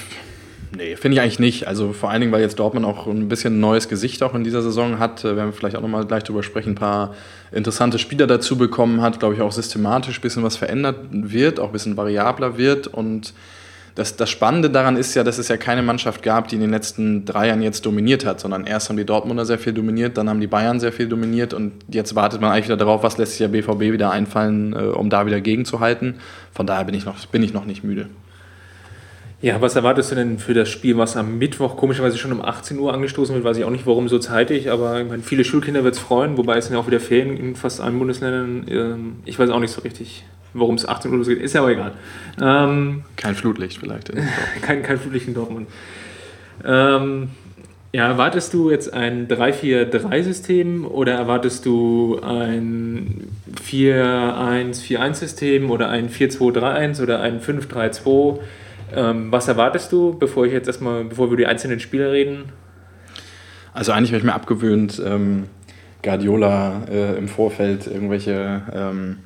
Nee, 0.75 0.95
finde 0.95 1.15
ich 1.15 1.21
eigentlich 1.21 1.39
nicht. 1.39 1.67
Also 1.67 1.91
vor 1.91 2.09
allen 2.09 2.21
Dingen, 2.21 2.31
weil 2.31 2.41
jetzt 2.41 2.57
Dortmund 2.57 2.85
auch 2.85 3.05
ein 3.05 3.27
bisschen 3.27 3.57
ein 3.57 3.59
neues 3.59 3.89
Gesicht 3.89 4.23
auch 4.23 4.33
in 4.33 4.43
dieser 4.43 4.61
Saison 4.61 4.99
hat. 4.99 5.25
Äh, 5.25 5.35
werden 5.35 5.49
wir 5.49 5.53
vielleicht 5.53 5.75
auch 5.75 5.81
nochmal 5.81 6.05
gleich 6.05 6.23
drüber 6.23 6.43
sprechen. 6.43 6.71
Ein 6.71 6.75
paar 6.75 7.13
interessante 7.51 7.99
Spieler 7.99 8.25
dazu 8.25 8.57
bekommen 8.57 9.01
hat. 9.01 9.19
Glaube 9.19 9.35
ich 9.35 9.41
auch 9.41 9.51
systematisch 9.51 10.19
ein 10.19 10.21
bisschen 10.21 10.43
was 10.43 10.55
verändert 10.55 10.97
wird, 11.11 11.59
auch 11.59 11.67
ein 11.67 11.73
bisschen 11.73 11.97
variabler 11.97 12.57
wird. 12.57 12.87
Und 12.87 13.33
das, 13.95 14.15
das 14.15 14.29
Spannende 14.29 14.69
daran 14.69 14.95
ist 14.95 15.13
ja, 15.15 15.23
dass 15.25 15.37
es 15.37 15.49
ja 15.49 15.57
keine 15.57 15.83
Mannschaft 15.83 16.23
gab, 16.23 16.47
die 16.47 16.55
in 16.55 16.61
den 16.61 16.71
letzten 16.71 17.25
drei 17.25 17.47
Jahren 17.47 17.61
jetzt 17.61 17.85
dominiert 17.85 18.25
hat, 18.25 18.39
sondern 18.39 18.65
erst 18.65 18.87
haben 18.87 18.95
die 18.95 19.05
Dortmunder 19.05 19.45
sehr 19.45 19.59
viel 19.59 19.73
dominiert, 19.73 20.17
dann 20.17 20.29
haben 20.29 20.39
die 20.39 20.47
Bayern 20.47 20.79
sehr 20.79 20.93
viel 20.93 21.09
dominiert 21.09 21.53
und 21.53 21.73
jetzt 21.89 22.15
wartet 22.15 22.39
man 22.39 22.51
eigentlich 22.51 22.67
wieder 22.67 22.77
darauf, 22.77 23.03
was 23.03 23.17
lässt 23.17 23.33
sich 23.33 23.39
der 23.39 23.49
BVB 23.49 23.91
wieder 23.91 24.11
einfallen, 24.11 24.73
äh, 24.73 24.77
um 24.77 25.09
da 25.09 25.25
wieder 25.25 25.41
gegenzuhalten. 25.41 26.15
Von 26.53 26.67
daher 26.67 26.85
bin 26.85 26.95
ich 26.95 27.03
noch, 27.03 27.25
bin 27.27 27.43
ich 27.43 27.51
noch 27.51 27.65
nicht 27.65 27.83
müde. 27.83 28.07
Ja, 29.41 29.59
was 29.59 29.75
erwartest 29.75 30.11
du 30.11 30.15
denn 30.15 30.37
für 30.37 30.53
das 30.53 30.69
Spiel, 30.69 30.97
was 30.97 31.17
am 31.17 31.39
Mittwoch 31.39 31.75
komischerweise 31.75 32.19
schon 32.19 32.31
um 32.31 32.43
18 32.43 32.77
Uhr 32.77 32.93
angestoßen 32.93 33.33
wird? 33.33 33.43
Weiß 33.43 33.57
ich 33.57 33.63
auch 33.63 33.71
nicht, 33.71 33.87
warum 33.87 34.07
so 34.07 34.19
zeitig, 34.19 34.69
aber 34.69 35.01
ich 35.01 35.09
meine, 35.09 35.23
viele 35.23 35.43
Schulkinder 35.43 35.83
wird 35.83 35.95
es 35.95 35.99
freuen, 35.99 36.37
wobei 36.37 36.57
es 36.57 36.67
sind 36.67 36.75
ja 36.75 36.79
auch 36.79 36.85
wieder 36.85 36.99
Ferien 36.99 37.37
in 37.37 37.55
fast 37.55 37.81
allen 37.81 37.97
Bundesländern. 37.97 38.67
Ähm, 38.69 39.15
ich 39.25 39.39
weiß 39.39 39.49
auch 39.49 39.59
nicht 39.59 39.71
so 39.71 39.81
richtig. 39.81 40.23
Warum 40.53 40.75
es 40.75 40.87
18 40.87 41.11
Uhr 41.11 41.17
losgeht, 41.17 41.39
ist 41.39 41.53
ja 41.53 41.61
aber 41.61 41.71
egal. 41.71 41.93
Ähm, 42.39 43.01
kein 43.15 43.33
Flutlicht 43.33 43.79
vielleicht. 43.79 44.11
kein, 44.61 44.83
kein 44.83 44.99
Flutlicht 44.99 45.27
in 45.27 45.33
Dortmund. 45.33 45.67
Ähm, 46.63 47.29
ja, 47.93 48.07
erwartest 48.07 48.53
du 48.53 48.69
jetzt 48.69 48.93
ein 48.93 49.27
3-4-3-System 49.27 50.85
oder 50.85 51.13
erwartest 51.13 51.65
du 51.65 52.19
ein 52.21 53.27
4-1-4-1-System 53.65 55.71
oder 55.71 55.89
ein 55.89 56.09
4-2-3-1 56.09 57.01
oder 57.01 57.21
ein 57.21 57.41
5-3-2? 57.41 58.37
Ähm, 58.95 59.31
was 59.31 59.47
erwartest 59.47 59.91
du, 59.91 60.17
bevor 60.17 60.45
ich 60.45 60.53
jetzt 60.53 60.67
erstmal, 60.67 61.03
bevor 61.03 61.27
wir 61.27 61.33
über 61.33 61.37
die 61.37 61.45
einzelnen 61.45 61.79
Spieler 61.79 62.11
reden? 62.11 62.51
Also 63.73 63.91
eigentlich 63.91 64.11
habe 64.11 64.19
ich 64.19 64.23
mir 64.23 64.33
abgewöhnt, 64.33 65.01
ähm, 65.05 65.45
Guardiola 66.03 66.83
äh, 66.89 67.17
im 67.17 67.27
Vorfeld 67.27 67.87
irgendwelche 67.87 68.61
ähm, 68.73 69.17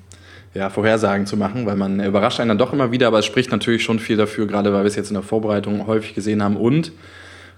ja, 0.53 0.69
Vorhersagen 0.69 1.25
zu 1.25 1.37
machen, 1.37 1.65
weil 1.65 1.75
man 1.75 1.99
überrascht 1.99 2.39
einen 2.39 2.49
dann 2.49 2.57
doch 2.57 2.73
immer 2.73 2.91
wieder, 2.91 3.07
aber 3.07 3.19
es 3.19 3.25
spricht 3.25 3.51
natürlich 3.51 3.83
schon 3.83 3.99
viel 3.99 4.17
dafür, 4.17 4.47
gerade 4.47 4.71
weil 4.71 4.83
wir 4.83 4.87
es 4.87 4.95
jetzt 4.95 5.09
in 5.09 5.15
der 5.15 5.23
Vorbereitung 5.23 5.87
häufig 5.87 6.13
gesehen 6.13 6.43
haben 6.43 6.57
und 6.57 6.91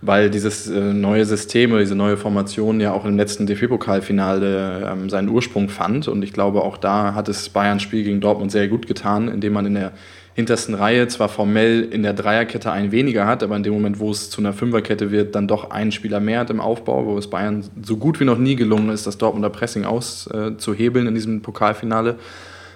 weil 0.01 0.29
dieses 0.29 0.69
äh, 0.69 0.79
neue 0.93 1.25
System 1.25 1.71
oder 1.71 1.79
diese 1.79 1.95
neue 1.95 2.17
Formation 2.17 2.79
ja 2.79 2.93
auch 2.93 3.05
im 3.05 3.17
letzten 3.17 3.47
DFB-Pokalfinale 3.47 4.91
ähm, 4.91 5.09
seinen 5.09 5.29
Ursprung 5.29 5.69
fand. 5.69 6.07
Und 6.07 6.21
ich 6.21 6.33
glaube, 6.33 6.61
auch 6.61 6.77
da 6.77 7.15
hat 7.15 7.29
es 7.29 7.49
Bayerns 7.49 7.81
Spiel 7.81 8.03
gegen 8.03 8.21
Dortmund 8.21 8.51
sehr 8.51 8.67
gut 8.67 8.85
getan, 8.85 9.27
indem 9.27 9.53
man 9.53 9.65
in 9.65 9.73
der 9.73 9.93
hintersten 10.37 10.75
Reihe 10.75 11.07
zwar 11.07 11.29
formell 11.29 11.81
in 11.81 12.03
der 12.03 12.13
Dreierkette 12.13 12.71
einen 12.71 12.91
weniger 12.91 13.25
hat, 13.25 13.41
aber 13.41 13.55
in 13.55 13.63
dem 13.63 13.73
Moment, 13.73 13.97
wo 13.97 14.11
es 14.11 14.29
zu 14.29 14.39
einer 14.39 14.53
Fünferkette 14.53 15.09
wird, 15.09 15.33
dann 15.33 15.47
doch 15.47 15.71
einen 15.71 15.91
Spieler 15.91 16.19
mehr 16.19 16.41
hat 16.41 16.51
im 16.51 16.61
Aufbau, 16.61 17.07
wo 17.07 17.17
es 17.17 17.27
Bayern 17.27 17.63
so 17.81 17.97
gut 17.97 18.19
wie 18.19 18.23
noch 18.23 18.37
nie 18.37 18.55
gelungen 18.55 18.89
ist, 18.89 19.07
das 19.07 19.17
Dortmunder 19.17 19.49
Pressing 19.49 19.83
auszuhebeln 19.83 21.07
in 21.07 21.15
diesem 21.15 21.41
Pokalfinale. 21.41 22.17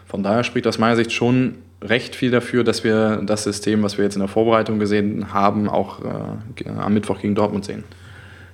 Von 0.07 0.23
daher 0.23 0.43
spricht 0.43 0.65
aus 0.65 0.79
meiner 0.79 0.95
Sicht 0.95 1.11
schon 1.11 1.59
recht 1.83 2.15
viel 2.15 2.31
dafür, 2.31 2.63
dass 2.63 2.83
wir 2.83 3.21
das 3.23 3.43
System, 3.43 3.83
was 3.83 3.99
wir 3.99 4.05
jetzt 4.05 4.15
in 4.15 4.21
der 4.21 4.27
Vorbereitung 4.27 4.79
gesehen 4.79 5.31
haben, 5.31 5.69
auch 5.69 5.99
äh, 6.03 6.67
am 6.67 6.95
Mittwoch 6.95 7.19
gegen 7.21 7.35
Dortmund 7.35 7.65
sehen. 7.65 7.83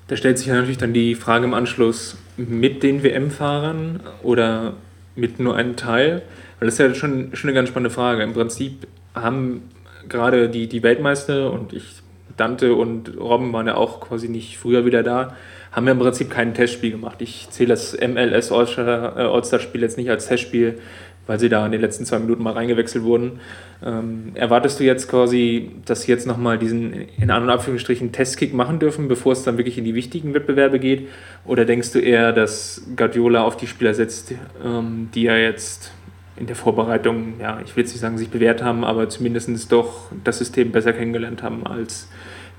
Da 0.10 0.18
stellt 0.18 0.38
sich 0.38 0.48
natürlich 0.48 0.80
dann 0.80 0.92
die 0.92 1.16
Frage 1.16 1.46
im 1.46 1.54
Anschluss 1.54 2.18
mit 2.36 2.84
den 2.84 3.04
WM-Fahrern 3.04 4.02
oder 4.22 4.74
mit 5.16 5.40
nur 5.40 5.56
einem 5.56 5.78
Teil. 5.78 6.24
Weil 6.60 6.68
das 6.68 6.76
ist 6.76 6.80
ja 6.80 6.94
schon, 6.94 7.36
schon 7.36 7.50
eine 7.50 7.56
ganz 7.56 7.70
spannende 7.70 7.94
Frage. 7.94 8.24
Im 8.24 8.34
Prinzip 8.34 8.88
haben 9.14 9.62
gerade 10.10 10.50
die, 10.50 10.68
die 10.68 10.84
Weltmeister 10.84 11.52
und 11.52 11.74
ich, 11.74 12.02
Dante 12.36 12.76
und 12.76 13.18
Robben 13.20 13.52
waren 13.54 13.68
ja 13.68 13.76
auch 13.76 14.00
quasi 14.00 14.30
nicht 14.30 14.58
früher 14.58 14.86
wieder 14.86 15.04
da, 15.04 15.36
haben 15.72 15.86
ja 15.86 15.92
im 15.92 16.00
Prinzip 16.00 16.30
kein 16.30 16.54
Testspiel 16.54 16.92
gemacht. 16.92 17.22
Ich 17.22 17.48
zähle 17.50 17.70
das 17.70 17.98
MLS 18.00 18.52
All-Star-Spiel 18.52 19.82
jetzt 19.82 19.98
nicht 19.98 20.10
als 20.10 20.28
Testspiel, 20.28 20.80
weil 21.28 21.40
sie 21.40 21.50
da 21.50 21.66
in 21.66 21.72
den 21.72 21.82
letzten 21.82 22.06
zwei 22.06 22.20
Minuten 22.20 22.42
mal 22.42 22.54
reingewechselt 22.54 23.04
wurden. 23.04 23.40
Ähm, 23.86 24.32
erwartest 24.34 24.80
du 24.80 24.86
jetzt 24.86 25.10
quasi, 25.10 25.72
dass 25.86 26.04
sie 26.04 26.12
jetzt 26.12 26.26
nochmal 26.26 26.58
diesen 26.58 26.94
in 26.94 27.30
An- 27.30 27.44
und 27.44 27.50
Abführungsstrichen 27.50 28.12
Testkick 28.12 28.54
machen 28.54 28.80
dürfen, 28.80 29.08
bevor 29.08 29.34
es 29.34 29.44
dann 29.44 29.58
wirklich 29.58 29.78
in 29.78 29.84
die 29.84 29.94
wichtigen 29.94 30.34
Wettbewerbe 30.34 30.80
geht? 30.80 31.10
Oder 31.46 31.66
denkst 31.66 31.92
du 31.92 32.00
eher, 32.00 32.32
dass 32.32 32.82
Guardiola 32.96 33.44
auf 33.44 33.58
die 33.58 33.68
Spieler 33.68 33.94
setzt, 33.94 34.34
ähm, 34.64 35.10
die 35.14 35.24
ja 35.24 35.36
jetzt 35.36 35.92
in 36.40 36.48
der 36.48 36.56
Vorbereitung, 36.56 37.40
ja, 37.40 37.60
ich 37.66 37.76
will 37.76 37.84
jetzt 37.84 37.92
nicht 37.94 38.02
sagen, 38.02 38.18
sich 38.18 38.30
bewährt 38.30 38.62
haben, 38.62 38.84
aber 38.84 39.10
zumindest 39.10 39.72
doch 39.72 40.12
das 40.24 40.38
System 40.38 40.72
besser 40.72 40.94
kennengelernt 40.94 41.44
haben 41.44 41.66
als 41.66 42.10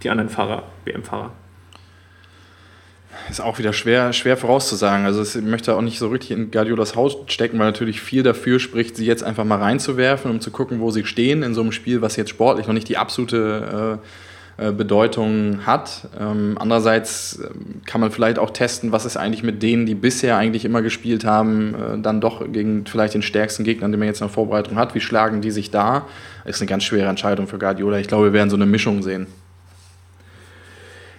die 0.03 0.11
anderen 0.11 0.31
Fahrer, 0.31 0.65
WM-Fahrer? 0.85 1.33
ist 3.31 3.41
auch 3.41 3.59
wieder 3.59 3.73
schwer, 3.73 4.13
schwer 4.13 4.37
vorauszusagen. 4.37 5.05
Also 5.05 5.23
ich 5.23 5.45
möchte 5.45 5.75
auch 5.75 5.83
nicht 5.83 5.99
so 5.99 6.09
richtig 6.09 6.31
in 6.33 6.51
Guardiolas 6.51 6.97
Haus 6.97 7.17
stecken, 7.27 7.59
weil 7.59 7.67
natürlich 7.67 8.01
viel 8.01 8.23
dafür 8.23 8.59
spricht, 8.61 8.97
sie 8.97 9.07
jetzt 9.07 9.23
einfach 9.23 9.45
mal 9.45 9.59
reinzuwerfen, 9.59 10.31
um 10.31 10.41
zu 10.41 10.51
gucken, 10.51 10.81
wo 10.81 10.91
sie 10.91 11.05
stehen 11.05 11.43
in 11.43 11.55
so 11.55 11.61
einem 11.61 11.73
Spiel, 11.73 12.01
was 12.01 12.17
jetzt 12.17 12.31
sportlich 12.31 12.67
noch 12.67 12.75
nicht 12.75 12.89
die 12.89 12.97
absolute 12.97 14.01
äh, 14.03 14.07
äh 14.59 14.73
Bedeutung 14.73 15.67
hat. 15.67 16.09
Ähm, 16.19 16.57
andererseits 16.59 17.39
ähm, 17.39 17.81
kann 17.87 18.01
man 18.01 18.11
vielleicht 18.11 18.39
auch 18.39 18.51
testen, 18.51 18.91
was 18.91 19.05
ist 19.05 19.17
eigentlich 19.17 19.45
mit 19.45 19.63
denen, 19.63 19.87
die 19.87 19.95
bisher 19.95 20.37
eigentlich 20.37 20.65
immer 20.65 20.83
gespielt 20.83 21.25
haben, 21.25 21.75
äh, 21.75 21.99
dann 22.03 22.21
doch 22.21 22.45
gegen 22.53 22.85
vielleicht 22.85 23.15
den 23.15 23.23
stärksten 23.23 23.63
Gegner, 23.63 23.89
den 23.89 23.99
man 23.99 24.09
jetzt 24.09 24.21
in 24.21 24.27
der 24.27 24.35
Vorbereitung 24.35 24.77
hat. 24.77 24.95
Wie 24.97 25.01
schlagen 25.01 25.41
die 25.41 25.53
sich 25.53 25.71
da? 25.71 26.07
Das 26.45 26.57
ist 26.57 26.63
eine 26.63 26.69
ganz 26.69 26.83
schwere 26.83 27.09
Entscheidung 27.09 27.47
für 27.47 27.59
Guardiola. 27.59 27.99
Ich 27.99 28.09
glaube, 28.09 28.27
wir 28.27 28.33
werden 28.33 28.51
so 28.51 28.57
eine 28.57 28.67
Mischung 28.67 29.03
sehen. 29.03 29.29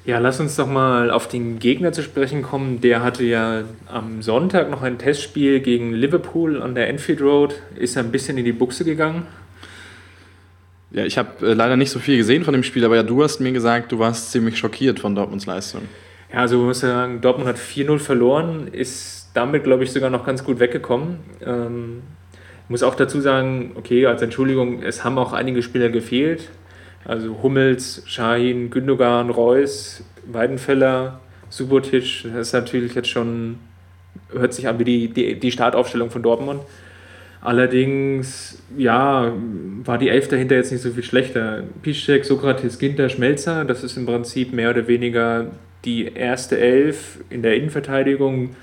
Ja, 0.05 0.17
lass 0.17 0.39
uns 0.39 0.55
doch 0.55 0.67
mal 0.67 1.11
auf 1.11 1.27
den 1.27 1.59
Gegner 1.59 1.91
zu 1.91 2.01
sprechen 2.01 2.41
kommen. 2.41 2.81
Der 2.81 3.03
hatte 3.03 3.23
ja 3.23 3.63
am 3.87 4.21
Sonntag 4.21 4.69
noch 4.69 4.81
ein 4.81 4.97
Testspiel 4.97 5.59
gegen 5.59 5.93
Liverpool 5.93 6.61
an 6.61 6.73
der 6.73 6.89
Enfield 6.89 7.21
Road. 7.21 7.55
Ist 7.75 7.97
ein 7.97 8.11
bisschen 8.11 8.37
in 8.37 8.43
die 8.43 8.51
Buchse 8.51 8.83
gegangen. 8.83 9.27
Ja, 10.91 11.05
ich 11.05 11.17
habe 11.17 11.45
äh, 11.45 11.53
leider 11.53 11.77
nicht 11.77 11.91
so 11.91 11.99
viel 11.99 12.17
gesehen 12.17 12.43
von 12.43 12.53
dem 12.53 12.63
Spiel, 12.63 12.83
aber 12.83 12.95
ja, 12.95 13.03
du 13.03 13.23
hast 13.23 13.39
mir 13.39 13.51
gesagt, 13.51 13.91
du 13.91 13.99
warst 13.99 14.31
ziemlich 14.31 14.57
schockiert 14.57 14.99
von 14.99 15.15
Dortmunds 15.15 15.45
Leistung. 15.45 15.81
Ja, 16.31 16.39
also 16.39 16.57
man 16.57 16.67
muss 16.67 16.79
sagen, 16.79 17.21
Dortmund 17.21 17.47
hat 17.47 17.57
4-0 17.57 17.99
verloren, 17.99 18.67
ist 18.71 19.29
damit, 19.33 19.63
glaube 19.63 19.83
ich, 19.83 19.91
sogar 19.91 20.09
noch 20.09 20.25
ganz 20.25 20.43
gut 20.43 20.59
weggekommen. 20.59 21.19
Ähm, 21.45 22.01
muss 22.67 22.83
auch 22.83 22.95
dazu 22.95 23.21
sagen, 23.21 23.71
okay, 23.75 24.05
als 24.05 24.21
Entschuldigung, 24.21 24.83
es 24.83 25.03
haben 25.03 25.17
auch 25.17 25.33
einige 25.33 25.61
Spieler 25.63 25.89
gefehlt. 25.89 26.49
Also 27.05 27.41
Hummels, 27.41 28.03
Shahin, 28.05 28.69
Gündogan, 28.69 29.29
Reus, 29.29 30.03
Weidenfeller, 30.31 31.19
Subotic, 31.49 32.23
das 32.23 32.47
ist 32.47 32.53
natürlich 32.53 32.93
jetzt 32.93 33.09
schon, 33.09 33.57
hört 34.31 34.53
sich 34.53 34.67
an 34.67 34.77
wie 34.77 34.83
die, 34.83 35.07
die, 35.07 35.39
die 35.39 35.51
Startaufstellung 35.51 36.11
von 36.11 36.21
Dortmund. 36.21 36.61
Allerdings, 37.41 38.61
ja, 38.77 39.31
war 39.85 39.97
die 39.97 40.09
Elf 40.09 40.27
dahinter 40.27 40.55
jetzt 40.55 40.71
nicht 40.71 40.81
so 40.81 40.91
viel 40.91 41.03
schlechter. 41.03 41.63
Piszczek, 41.81 42.25
Sokrates, 42.25 42.79
Ginter, 42.79 43.07
Schmelzer, 43.07 43.63
das 43.63 43.83
ist 43.83 43.95
im 43.95 44.05
Prinzip 44.05 44.51
mehr 44.51 44.71
oder 44.71 44.87
weniger 44.87 45.47
die 45.85 46.13
erste 46.13 46.59
Elf 46.59 47.19
in 47.29 47.41
der 47.41 47.55
Innenverteidigung, 47.55 48.55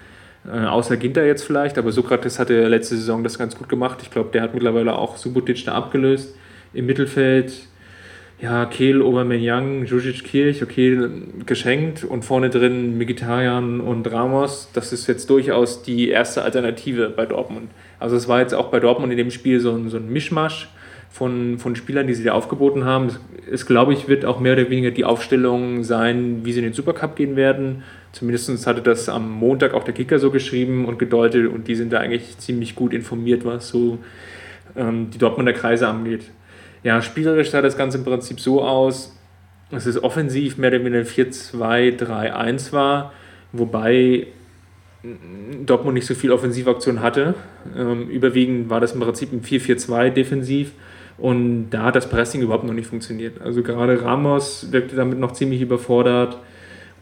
äh, 0.46 0.66
außer 0.66 0.98
Ginter 0.98 1.24
jetzt 1.24 1.44
vielleicht, 1.44 1.78
aber 1.78 1.90
Sokrates 1.90 2.38
hatte 2.38 2.68
letzte 2.68 2.96
Saison 2.96 3.24
das 3.24 3.38
ganz 3.38 3.56
gut 3.56 3.70
gemacht. 3.70 4.00
Ich 4.02 4.10
glaube, 4.10 4.28
der 4.32 4.42
hat 4.42 4.52
mittlerweile 4.52 4.96
auch 4.96 5.16
Subotic 5.16 5.64
da 5.64 5.72
abgelöst. 5.72 6.36
Im 6.74 6.84
Mittelfeld 6.84 7.54
ja, 8.40 8.66
Kehl, 8.66 9.00
Aubameyang, 9.00 9.86
Jujic, 9.86 10.24
Kirch, 10.24 10.62
okay, 10.62 11.08
geschenkt 11.46 12.04
und 12.04 12.24
vorne 12.24 12.50
drin 12.50 12.98
Mkhitaryan 12.98 13.80
und 13.80 14.10
Ramos, 14.12 14.68
das 14.74 14.92
ist 14.92 15.06
jetzt 15.06 15.30
durchaus 15.30 15.82
die 15.82 16.10
erste 16.10 16.42
Alternative 16.42 17.08
bei 17.08 17.24
Dortmund. 17.24 17.70
Also 17.98 18.16
es 18.16 18.28
war 18.28 18.40
jetzt 18.40 18.54
auch 18.54 18.68
bei 18.68 18.80
Dortmund 18.80 19.12
in 19.12 19.18
dem 19.18 19.30
Spiel 19.30 19.60
so 19.60 19.72
ein, 19.72 19.88
so 19.88 19.96
ein 19.96 20.08
Mischmasch 20.08 20.68
von, 21.10 21.58
von 21.58 21.76
Spielern, 21.76 22.06
die 22.06 22.14
sie 22.14 22.24
da 22.24 22.32
aufgeboten 22.32 22.84
haben. 22.84 23.08
Es, 23.50 23.64
glaube 23.64 23.94
ich, 23.94 24.06
wird 24.06 24.24
auch 24.24 24.38
mehr 24.38 24.52
oder 24.52 24.68
weniger 24.68 24.90
die 24.90 25.04
Aufstellung 25.04 25.82
sein, 25.82 26.44
wie 26.44 26.52
sie 26.52 26.58
in 26.58 26.64
den 26.64 26.74
Supercup 26.74 27.16
gehen 27.16 27.36
werden. 27.36 27.84
Zumindest 28.12 28.66
hatte 28.66 28.82
das 28.82 29.08
am 29.08 29.30
Montag 29.30 29.74
auch 29.74 29.84
der 29.84 29.94
Kicker 29.94 30.18
so 30.18 30.30
geschrieben 30.30 30.84
und 30.84 30.98
gedeutet 30.98 31.48
und 31.48 31.68
die 31.68 31.74
sind 31.74 31.92
da 31.92 31.98
eigentlich 31.98 32.38
ziemlich 32.38 32.74
gut 32.74 32.92
informiert, 32.92 33.44
was 33.44 33.68
so 33.68 33.98
ähm, 34.76 35.10
die 35.10 35.18
Dortmunder 35.18 35.52
Kreise 35.52 35.88
angeht. 35.88 36.24
Ja, 36.82 37.02
spielerisch 37.02 37.50
sah 37.50 37.62
das 37.62 37.76
Ganze 37.76 37.98
im 37.98 38.04
Prinzip 38.04 38.38
so 38.38 38.62
aus, 38.62 39.16
dass 39.70 39.86
es 39.86 40.02
offensiv 40.02 40.58
mehr 40.58 40.70
oder 40.70 40.84
weniger 40.84 41.00
4-2-3-1 41.00 42.72
war, 42.72 43.12
wobei 43.52 44.28
Dortmund 45.64 45.94
nicht 45.94 46.06
so 46.06 46.14
viel 46.14 46.32
Offensivaktion 46.32 47.00
hatte. 47.00 47.34
Ähm, 47.76 48.08
überwiegend 48.08 48.70
war 48.70 48.80
das 48.80 48.92
im 48.92 49.00
Prinzip 49.00 49.32
ein 49.32 49.42
4-4-2 49.42 50.10
defensiv 50.10 50.72
und 51.18 51.70
da 51.70 51.84
hat 51.84 51.96
das 51.96 52.08
Pressing 52.08 52.42
überhaupt 52.42 52.64
noch 52.64 52.74
nicht 52.74 52.88
funktioniert. 52.88 53.40
Also 53.40 53.62
gerade 53.62 54.02
Ramos 54.02 54.68
wirkte 54.70 54.96
damit 54.96 55.18
noch 55.18 55.32
ziemlich 55.32 55.60
überfordert 55.60 56.38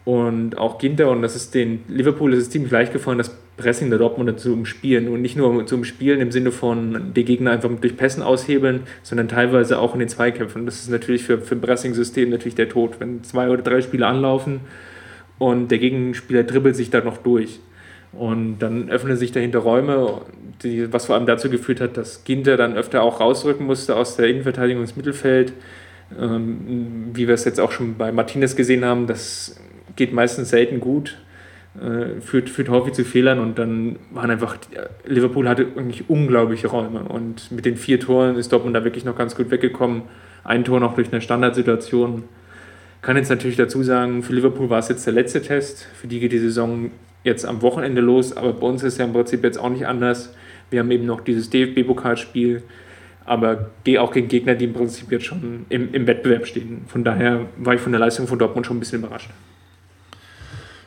und 0.05 0.57
auch 0.57 0.77
Ginter 0.77 1.09
und 1.09 1.21
das 1.21 1.35
ist 1.35 1.55
den 1.55 1.83
Liverpool 1.87 2.33
ist 2.33 2.43
es 2.43 2.49
ziemlich 2.49 2.71
leicht 2.71 2.93
gefallen, 2.93 3.17
das 3.17 3.35
Pressing 3.57 3.89
der 3.89 3.99
Dortmunder 3.99 4.37
zu 4.37 4.53
umspielen 4.53 5.07
und 5.07 5.21
nicht 5.21 5.37
nur 5.37 5.65
zu 5.65 5.75
umspielen 5.75 6.19
im 6.19 6.31
Sinne 6.31 6.51
von 6.51 7.13
die 7.15 7.25
Gegner 7.25 7.51
einfach 7.51 7.69
durch 7.79 7.97
Pässen 7.97 8.21
aushebeln, 8.21 8.81
sondern 9.01 9.27
teilweise 9.27 9.79
auch 9.79 9.93
in 9.93 9.99
den 9.99 10.09
Zweikämpfen. 10.09 10.65
Das 10.65 10.81
ist 10.81 10.89
natürlich 10.89 11.23
für, 11.23 11.39
für 11.39 11.55
ein 11.55 11.61
Pressing-System 11.61 12.29
natürlich 12.29 12.55
der 12.55 12.69
Tod, 12.69 12.99
wenn 12.99 13.23
zwei 13.23 13.49
oder 13.49 13.61
drei 13.61 13.81
Spieler 13.81 14.07
anlaufen 14.07 14.61
und 15.39 15.69
der 15.69 15.79
Gegenspieler 15.79 16.43
dribbelt 16.43 16.75
sich 16.75 16.89
da 16.89 17.01
noch 17.01 17.17
durch. 17.17 17.59
Und 18.17 18.59
dann 18.59 18.89
öffnen 18.89 19.17
sich 19.17 19.31
dahinter 19.31 19.59
Räume, 19.59 20.21
die, 20.63 20.91
was 20.93 21.05
vor 21.05 21.15
allem 21.15 21.25
dazu 21.25 21.49
geführt 21.49 21.81
hat, 21.81 21.97
dass 21.97 22.23
Ginter 22.23 22.55
dann 22.55 22.75
öfter 22.75 23.01
auch 23.01 23.19
rausrücken 23.19 23.65
musste 23.65 23.95
aus 23.95 24.15
der 24.15 24.27
Innenverteidigung 24.27 24.81
ins 24.81 24.95
Mittelfeld. 24.95 25.53
Ähm, 26.19 27.11
wie 27.13 27.27
wir 27.27 27.33
es 27.33 27.45
jetzt 27.45 27.59
auch 27.59 27.71
schon 27.71 27.97
bei 27.97 28.11
Martinez 28.11 28.55
gesehen 28.55 28.85
haben, 28.85 29.07
das 29.07 29.59
geht 29.95 30.13
meistens 30.13 30.49
selten 30.49 30.79
gut 30.79 31.17
äh, 31.81 32.21
führt, 32.21 32.49
führt 32.49 32.69
häufig 32.69 32.93
zu 32.93 33.03
Fehlern 33.03 33.39
und 33.39 33.59
dann 33.59 33.97
waren 34.11 34.31
einfach, 34.31 34.57
Liverpool 35.05 35.49
hatte 35.49 35.67
eigentlich 35.75 36.09
unglaubliche 36.09 36.67
Räume 36.67 37.01
und 37.03 37.51
mit 37.51 37.65
den 37.65 37.75
vier 37.75 37.99
Toren 37.99 38.37
ist 38.37 38.51
Dortmund 38.51 38.75
da 38.75 38.83
wirklich 38.83 39.05
noch 39.05 39.17
ganz 39.17 39.35
gut 39.35 39.51
weggekommen. 39.51 40.03
Ein 40.43 40.63
Tor 40.63 40.79
noch 40.79 40.95
durch 40.95 41.11
eine 41.11 41.21
Standardsituation. 41.21 42.23
Kann 43.01 43.17
jetzt 43.17 43.29
natürlich 43.29 43.57
dazu 43.57 43.83
sagen, 43.83 44.23
für 44.23 44.33
Liverpool 44.33 44.69
war 44.69 44.79
es 44.79 44.89
jetzt 44.89 45.05
der 45.05 45.13
letzte 45.13 45.41
Test, 45.41 45.87
für 45.99 46.07
die 46.07 46.19
geht 46.19 46.31
die 46.31 46.39
Saison 46.39 46.91
jetzt 47.25 47.45
am 47.45 47.61
Wochenende 47.61 48.01
los, 48.01 48.35
aber 48.37 48.53
bei 48.53 48.67
uns 48.67 48.83
ist 48.83 48.97
ja 48.97 49.05
im 49.05 49.13
Prinzip 49.13 49.43
jetzt 49.43 49.57
auch 49.57 49.69
nicht 49.69 49.85
anders, 49.85 50.33
Wir 50.71 50.79
haben 50.79 50.89
eben 50.89 51.05
noch 51.05 51.21
dieses 51.21 51.49
DFB-Pokalspiel, 51.51 52.63
aber 53.25 53.69
gehe 53.83 54.01
auch 54.01 54.11
gegen 54.11 54.27
Gegner, 54.27 54.55
die 54.55 54.65
im 54.65 54.73
Prinzip 54.73 55.11
jetzt 55.11 55.25
schon 55.25 55.65
im, 55.69 55.93
im 55.93 56.07
Wettbewerb 56.07 56.47
stehen. 56.47 56.85
Von 56.87 57.03
daher 57.03 57.47
war 57.57 57.75
ich 57.75 57.81
von 57.81 57.91
der 57.91 57.99
Leistung 57.99 58.27
von 58.27 58.39
Dortmund 58.39 58.65
schon 58.65 58.77
ein 58.77 58.79
bisschen 58.79 59.03
überrascht. 59.03 59.29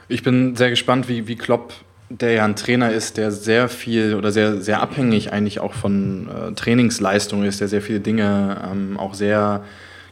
Ich 0.08 0.22
bin 0.22 0.56
sehr 0.56 0.70
gespannt, 0.70 1.08
wie, 1.08 1.28
wie 1.28 1.36
Klopp, 1.36 1.74
der 2.08 2.32
ja 2.32 2.44
ein 2.44 2.56
Trainer 2.56 2.90
ist, 2.92 3.18
der 3.18 3.30
sehr 3.30 3.68
viel 3.68 4.14
oder 4.14 4.32
sehr, 4.32 4.60
sehr 4.60 4.80
abhängig 4.80 5.32
eigentlich 5.32 5.60
auch 5.60 5.74
von 5.74 6.28
äh, 6.28 6.52
Trainingsleistung 6.54 7.44
ist, 7.44 7.60
der 7.60 7.68
sehr 7.68 7.82
viele 7.82 8.00
Dinge 8.00 8.68
ähm, 8.70 8.96
auch 8.98 9.14
sehr 9.14 9.64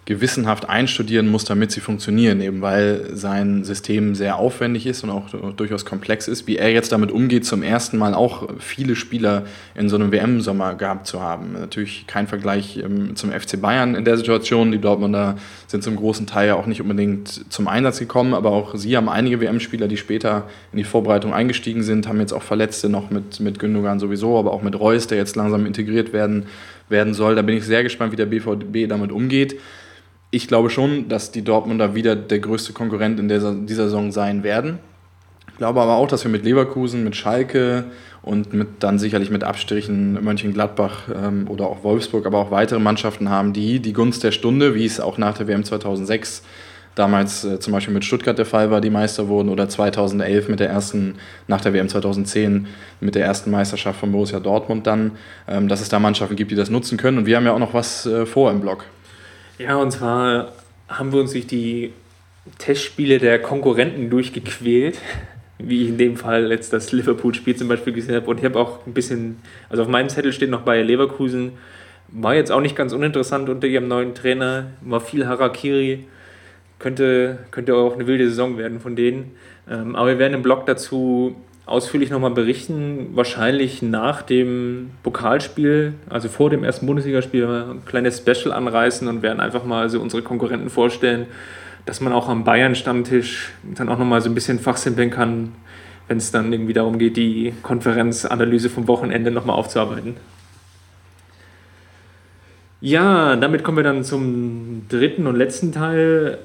gewissenhaft 0.07 0.69
einstudieren 0.69 1.29
muss, 1.29 1.45
damit 1.45 1.73
sie 1.73 1.81
funktionieren, 1.81 2.41
eben 2.41 2.63
weil 2.63 3.11
sein 3.13 3.65
System 3.65 4.15
sehr 4.15 4.37
aufwendig 4.37 4.87
ist 4.87 5.03
und 5.03 5.11
auch 5.11 5.31
durchaus 5.57 5.85
komplex 5.85 6.29
ist. 6.29 6.47
Wie 6.47 6.57
er 6.57 6.71
jetzt 6.71 6.93
damit 6.93 7.11
umgeht, 7.11 7.45
zum 7.45 7.65
ersten 7.65 7.99
Mal 7.99 8.15
auch 8.15 8.49
viele 8.61 8.95
Spieler 8.95 9.47
in 9.75 9.89
so 9.89 9.97
einem 9.97 10.13
WM-Sommer 10.13 10.77
gehabt 10.77 11.09
zu 11.09 11.21
haben. 11.21 11.55
Natürlich 11.55 12.07
kein 12.07 12.29
Vergleich 12.29 12.77
ähm, 12.77 13.17
zum 13.17 13.33
FC 13.33 13.61
Bayern 13.61 13.97
in 13.97 14.05
der 14.05 14.17
Situation. 14.17 14.71
Die 14.71 14.79
Dortmunder 14.79 15.39
sind 15.67 15.83
zum 15.83 15.97
großen 15.97 16.29
Teil 16.29 16.47
ja 16.47 16.55
auch 16.55 16.67
nicht 16.67 16.81
unbedingt 16.81 17.53
zum 17.53 17.67
Einsatz 17.67 17.99
gekommen, 17.99 18.33
aber 18.33 18.53
auch 18.53 18.77
sie 18.77 18.97
haben 18.97 19.09
einige 19.09 19.41
WM-Spieler, 19.41 19.89
die 19.89 19.97
später 19.97 20.49
in 20.71 20.79
die 20.79 20.85
Vorbereitung 20.85 21.35
eingestiegen 21.35 21.83
sind, 21.83 22.07
haben 22.07 22.21
jetzt 22.21 22.33
auch 22.33 22.45
Verletzte 22.45 22.89
noch 22.89 23.11
mit, 23.11 23.41
mit 23.41 23.59
Gündogan 23.59 23.99
sowieso, 23.99 24.39
aber 24.39 24.53
auch 24.53 24.63
mit 24.63 24.79
Reus, 24.79 25.09
der 25.09 25.19
jetzt 25.19 25.35
langsam 25.35 25.67
integriert 25.67 26.13
werden, 26.13 26.47
werden 26.89 27.13
soll. 27.13 27.35
Da 27.35 27.43
bin 27.43 27.57
ich 27.57 27.65
sehr 27.65 27.83
gespannt, 27.83 28.13
wie 28.13 28.17
der 28.17 28.27
BVB 28.27 28.89
damit 28.89 29.11
umgeht 29.11 29.57
ich 30.31 30.49
glaube 30.49 30.71
schon, 30.71 31.09
dass 31.09 31.31
die 31.31 31.43
Dortmunder 31.43 31.95
wieder 31.95 32.17
der 32.17 32.39
größte 32.41 32.73
Konkurrent 32.73 33.21
in 33.21 33.29
dieser, 33.29 33.55
Saison 33.67 34.13
sein 34.13 34.43
werden. 34.43 34.79
Ich 35.51 35.59
glaube 35.59 35.81
aber 35.81 35.97
auch, 35.97 36.09
dass 36.09 36.25
wir 36.25 36.31
mit 36.31 36.45
Leverkusen, 36.45 37.05
mit 37.05 37.17
Schalke 37.17 37.85
und 38.23 38.53
mit 38.53 38.69
dann 38.81 38.99
sicherlich 38.99 39.31
mit 39.31 39.45
Abstrichen 39.45 40.23
Mönchengladbach 40.23 41.05
ähm, 41.15 41.49
oder 41.49 41.67
auch 41.67 41.83
Wolfsburg, 41.85 42.27
aber 42.27 42.39
auch 42.39 42.51
weitere 42.51 42.81
Mannschaften 42.81 43.31
haben, 43.31 43.53
die 43.53 43.81
die 43.81 43.93
Gunst 43.93 44.23
der 44.25 44.33
Stunde, 44.33 44.75
wie 44.75 44.85
es 44.85 45.01
auch 45.01 45.17
nach 45.17 45.39
der 45.39 45.49
WM 45.49 45.65
2006 45.65 46.43
damals 46.97 47.45
äh, 47.45 47.61
zum 47.61 47.73
Beispiel 47.73 47.95
mit 47.95 48.05
Stuttgart 48.05 48.37
der 48.37 48.47
Fall 48.47 48.71
war, 48.71 48.81
die 48.81 48.91
Meister 48.91 49.29
wurden, 49.29 49.49
oder 49.49 49.69
2011 49.69 50.49
mit 50.49 50.61
der 50.61 50.69
ersten, 50.69 51.15
nach 51.47 51.61
der 51.61 51.73
WM 51.73 51.89
2010 51.89 52.67
mit 53.01 53.15
der 53.15 53.25
ersten 53.25 53.51
Meisterschaft 53.51 54.01
von 54.01 54.11
Borussia 54.11 54.41
Dortmund 54.41 54.87
dann, 54.87 55.13
ähm, 55.47 55.69
dass 55.69 55.81
es 55.81 55.89
da 55.89 56.01
Mannschaften 56.01 56.37
gibt, 56.37 56.51
die 56.51 56.57
das 56.57 56.71
nutzen 56.71 56.99
können. 56.99 57.19
Und 57.19 57.27
wir 57.27 57.37
haben 57.37 57.45
ja 57.45 57.53
auch 57.53 57.59
noch 57.61 57.75
was 57.75 58.07
äh, 58.07 58.27
vor 58.27 58.51
im 58.51 58.61
Block. 58.61 58.85
Ja, 59.59 59.77
und 59.77 59.91
zwar 59.91 60.53
haben 60.89 61.13
wir 61.13 61.21
uns 61.21 61.33
durch 61.33 61.47
die 61.47 61.93
Testspiele 62.59 63.19
der 63.19 63.41
Konkurrenten 63.41 64.11
durchgequält, 64.11 64.99
wie 65.59 65.85
ich 65.85 65.89
in 65.89 65.99
dem 65.99 66.17
Fall 66.17 66.51
jetzt 66.51 66.73
das 66.73 66.93
Liverpool-Spiel 66.93 67.57
zum 67.57 67.69
Beispiel 67.69 67.95
gesehen 67.95 68.17
habe. 68.17 68.27
Und 68.27 68.39
ich 68.39 68.45
habe 68.45 68.59
auch 68.59 68.87
ein 68.87 68.93
bisschen, 68.93 69.39
also 69.71 69.83
auf 69.83 69.89
meinem 69.89 70.11
Zettel 70.11 70.33
steht 70.33 70.51
noch 70.51 70.61
bei 70.61 70.83
Leverkusen, 70.83 71.53
war 72.09 72.35
jetzt 72.35 72.53
auch 72.53 72.61
nicht 72.61 72.77
ganz 72.77 72.93
uninteressant 72.93 73.49
unter 73.49 73.67
ihrem 73.67 73.89
neuen 73.89 74.15
Trainer, 74.15 74.67
war 74.83 75.01
viel 75.01 75.27
Harakiri, 75.27 76.05
könnte, 76.79 77.39
könnte 77.51 77.75
auch 77.75 77.95
eine 77.95 78.07
wilde 78.07 78.29
Saison 78.29 78.59
werden 78.59 78.81
von 78.81 78.95
denen. 78.95 79.33
Ähm, 79.69 79.97
aber 79.97 80.11
wir 80.11 80.19
werden 80.19 80.35
im 80.35 80.43
Blog 80.43 80.67
dazu 80.67 81.35
ausführlich 81.67 82.11
nochmal 82.11 82.31
berichten, 82.31 83.09
wahrscheinlich 83.15 83.83
nach 83.83 84.23
dem 84.23 84.93
Pokalspiel, 85.03 85.95
also 86.09 86.29
vor 86.29 86.49
dem 86.49 86.63
ersten 86.63 86.87
Bundesligaspiel, 86.87 87.45
ein 87.45 87.85
kleines 87.85 88.19
Special 88.19 88.53
anreißen 88.53 89.09
und 89.09 89.23
werden 89.23 89.41
einfach 89.41 89.65
mal 89.65 89.91
so 89.91 90.01
unsere 90.01 90.23
Konkurrenten 90.23 90.71
vorstellen, 90.71 91.27
dass 91.85 92.01
man 92.01 92.13
auch 92.13 92.29
am 92.29 92.45
Bayern-Stammtisch 92.45 93.53
dann 93.75 93.89
auch 93.89 93.99
nochmal 93.99 94.21
so 94.21 94.29
ein 94.29 94.35
bisschen 94.35 94.61
fachsimpeln 94.61 95.11
kann, 95.11 95.53
wenn 96.07 96.19
es 96.19 96.31
dann 96.31 96.53
irgendwie 96.53 96.73
darum 96.73 96.99
geht, 96.99 97.17
die 97.17 97.53
Konferenzanalyse 97.63 98.71
vom 98.71 98.87
Wochenende 98.87 99.33
nochmal 99.33 99.57
aufzuarbeiten. 99.57 100.17
Ja, 102.81 103.35
damit 103.35 103.65
kommen 103.65 103.79
wir 103.79 103.85
dann 103.85 104.05
zum 104.05 104.83
dritten 104.89 105.27
und 105.27 105.35
letzten 105.35 105.73
Teil. 105.73 106.39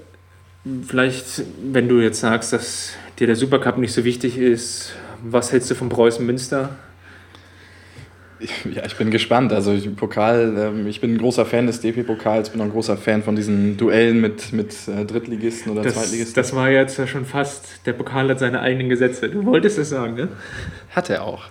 Vielleicht, 0.88 1.44
wenn 1.72 1.88
du 1.88 2.00
jetzt 2.00 2.22
sagst, 2.22 2.54
dass 2.54 2.94
dir 3.20 3.28
der 3.28 3.36
Supercup 3.36 3.78
nicht 3.78 3.94
so 3.94 4.04
wichtig 4.04 4.38
ist, 4.38 4.96
was 5.24 5.52
hältst 5.52 5.70
du 5.72 5.76
von 5.76 5.90
Preußen 5.90 6.26
Münster? 6.26 6.78
Ja, 8.74 8.84
ich 8.86 8.96
bin 8.96 9.12
gespannt. 9.12 9.54
Also 9.54 9.72
ich, 9.72 9.96
Pokal, 9.96 10.56
ähm, 10.58 10.88
ich 10.88 11.00
bin 11.00 11.14
ein 11.14 11.18
großer 11.20 11.46
Fan 11.46 11.68
des 11.68 11.80
DP-Pokals, 11.82 12.50
bin 12.50 12.62
auch 12.62 12.66
ein 12.66 12.72
großer 12.72 12.98
Fan 12.98 13.22
von 13.22 13.36
diesen 13.36 13.78
Duellen 13.78 14.20
mit, 14.20 14.52
mit 14.52 14.76
äh, 14.88 15.06
Drittligisten 15.06 15.72
oder 15.72 15.84
das, 15.84 15.94
Zweitligisten. 15.94 16.34
Das 16.36 16.56
war 16.56 16.70
jetzt 16.70 16.98
ja 16.98 17.06
schon 17.06 17.26
fast, 17.26 17.86
der 17.86 17.94
Pokal 17.94 18.30
hat 18.30 18.40
seine 18.40 18.62
eigenen 18.62 18.90
Gesetze. 18.90 19.30
Du 19.30 19.46
wolltest 19.46 19.78
es 19.78 19.90
sagen, 19.90 20.16
ne? 20.16 20.28
Hat 20.90 21.10
er 21.10 21.24
auch. 21.24 21.46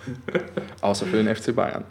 Außer 0.81 1.05
für 1.05 1.23
den 1.23 1.33
FC 1.33 1.55
Bayern. 1.55 1.85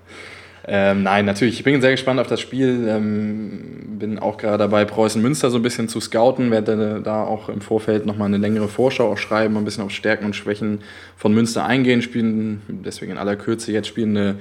Ähm, 0.67 1.03
nein, 1.03 1.25
natürlich. 1.25 1.55
Ich 1.55 1.65
bin 1.65 1.81
sehr 1.81 1.93
gespannt 1.93 2.21
auf 2.21 2.27
das 2.27 2.41
Spiel. 2.41 2.87
Ähm, 2.89 3.99
bin 3.99 4.19
auch 4.19 4.37
gerade 4.37 4.59
dabei, 4.59 4.85
Preußen 4.85 5.21
Münster 5.21 5.51
so 5.51 5.59
ein 5.59 5.63
bisschen 5.63 5.89
zu 5.89 6.01
scouten. 6.01 6.51
Werde 6.51 7.01
da 7.03 7.25
auch 7.25 7.49
im 7.49 7.61
Vorfeld 7.61 8.07
nochmal 8.07 8.29
eine 8.29 8.39
längere 8.39 8.69
Vorschau 8.69 9.11
auch 9.13 9.19
schreiben, 9.19 9.57
ein 9.57 9.65
bisschen 9.65 9.85
auf 9.85 9.91
Stärken 9.91 10.27
und 10.27 10.37
Schwächen 10.37 10.81
von 11.17 11.33
Münster 11.33 11.65
eingehen. 11.65 12.03
Spielen 12.03 12.63
deswegen 12.69 13.13
in 13.13 13.19
aller 13.19 13.37
Kürze 13.37 13.73
jetzt 13.73 13.89
spielen 13.89 14.17
eine 14.17 14.37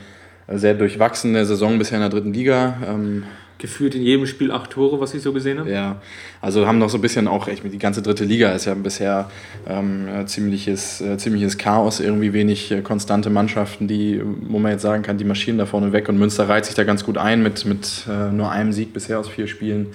sehr 0.60 0.73
durchwachsene 0.73 1.45
Saison 1.45 1.77
bisher 1.77 1.97
in 1.97 2.01
der 2.01 2.10
dritten 2.10 2.34
Liga. 2.34 2.77
Ähm, 2.88 3.23
gefühlt 3.60 3.93
in 3.93 4.02
jedem 4.02 4.26
Spiel 4.26 4.52
acht 4.52 4.72
Tore, 4.72 5.00
was 5.00 5.13
ich 5.13 5.22
so 5.22 5.34
gesehen 5.34 5.60
habe. 5.60 5.69
Ja, 5.69 5.98
also 6.41 6.65
haben 6.65 6.80
noch 6.80 6.89
so 6.89 6.98
ein 6.98 7.02
bisschen 7.02 7.28
auch, 7.28 7.48
echt, 7.48 7.63
die 7.63 7.78
ganze 7.78 8.02
dritte 8.02 8.24
Liga 8.24 8.52
ist 8.54 8.65
ja 8.65 8.74
bisher 8.74 9.30
ähm, 9.67 10.08
ziemliches, 10.26 11.02
äh, 11.02 11.17
ziemliches 11.17 11.58
Chaos, 11.58 12.00
irgendwie 12.00 12.34
wenig 12.34 12.72
äh, 12.72 12.82
konstante 12.82 13.30
Mannschaften, 13.30 13.88
die, 13.88 14.22
wo 14.24 14.58
man 14.60 14.72
jetzt 14.72 14.82
sagen 14.82 15.04
kann, 15.04 15.17
die 15.17 15.26
marschieren 15.26 15.58
da 15.58 15.65
vorne 15.65 15.91
weg 15.91 16.10
und 16.10 16.17
Münster 16.17 16.50
reiht 16.50 16.65
sich 16.65 16.74
da 16.74 16.86
ganz 16.86 17.04
gut 17.04 17.17
ein 17.17 17.43
mit, 17.43 17.65
mit 17.65 18.06
äh, 18.10 18.32
nur 18.32 18.50
einem 18.50 18.72
Sieg 18.72 18.93
bisher 18.93 19.19
aus 19.19 19.28
vier 19.28 19.48
Spielen. 19.48 19.88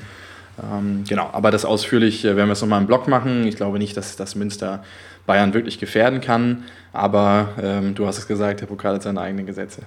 Ähm, 0.62 1.04
genau, 1.08 1.30
aber 1.32 1.50
das 1.50 1.64
ausführlich 1.64 2.24
äh, 2.24 2.36
werden 2.36 2.48
wir 2.48 2.52
es 2.52 2.60
nochmal 2.60 2.80
im 2.80 2.86
Blog 2.86 3.08
machen. 3.08 3.46
Ich 3.46 3.56
glaube 3.56 3.78
nicht, 3.78 3.96
dass, 3.96 4.16
dass 4.16 4.36
Münster 4.36 4.84
Bayern 5.26 5.54
wirklich 5.54 5.80
gefährden 5.80 6.20
kann, 6.20 6.64
aber 6.92 7.48
ähm, 7.60 7.94
du 7.94 8.06
hast 8.06 8.18
es 8.18 8.28
gesagt, 8.28 8.60
der 8.60 8.66
Pokal 8.66 8.94
hat 8.94 9.02
seine 9.02 9.20
eigenen 9.20 9.46
Gesetze. 9.46 9.82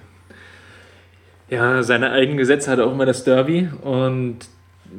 Ja, 1.50 1.82
seine 1.82 2.10
eigenen 2.10 2.38
Gesetze 2.38 2.70
hat 2.70 2.80
auch 2.80 2.92
immer 2.92 3.06
das 3.06 3.24
Derby 3.24 3.68
und 3.82 4.38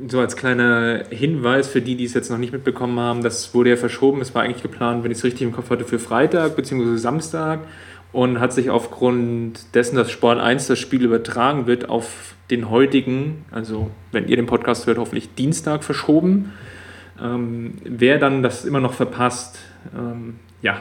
so 0.08 0.20
als 0.20 0.36
kleiner 0.36 1.04
Hinweis 1.10 1.68
für 1.68 1.82
die, 1.82 1.96
die 1.96 2.06
es 2.06 2.14
jetzt 2.14 2.30
noch 2.30 2.38
nicht 2.38 2.54
mitbekommen 2.54 3.00
haben, 3.00 3.24
das 3.24 3.54
wurde 3.54 3.72
ja 3.72 3.76
verschoben. 3.76 4.22
Es 4.22 4.34
war 4.36 4.44
eigentlich 4.44 4.62
geplant, 4.62 5.04
wenn 5.04 5.12
ich 5.12 5.20
es 5.20 5.24
richtig 5.24 5.42
im 5.44 5.52
Kopf 5.52 5.70
hatte, 5.70 5.86
für 5.86 6.00
Freitag 6.00 6.56
bzw. 6.56 6.98
Samstag 6.98 7.62
und 8.12 8.40
hat 8.40 8.54
sich 8.54 8.70
aufgrund 8.70 9.76
dessen, 9.76 9.96
dass 9.96 10.12
Sport 10.12 10.40
1 10.40 10.68
das 10.68 10.80
Spiel 10.80 11.04
übertragen 11.04 11.68
wird, 11.68 11.90
auf 11.90 12.36
den 12.50 12.70
heutigen, 12.70 13.46
also 13.52 13.92
wenn 14.12 14.28
ihr 14.28 14.36
den 14.36 14.48
Podcast 14.48 14.88
hört, 14.88 14.98
hoffentlich 14.98 15.36
Dienstag 15.36 15.84
verschoben. 15.84 16.52
Ähm, 17.22 17.76
wer 17.84 18.18
dann 18.18 18.42
das 18.42 18.66
immer 18.66 18.80
noch 18.80 18.94
verpasst, 18.94 19.60
ähm, 19.96 20.36
ja, 20.62 20.80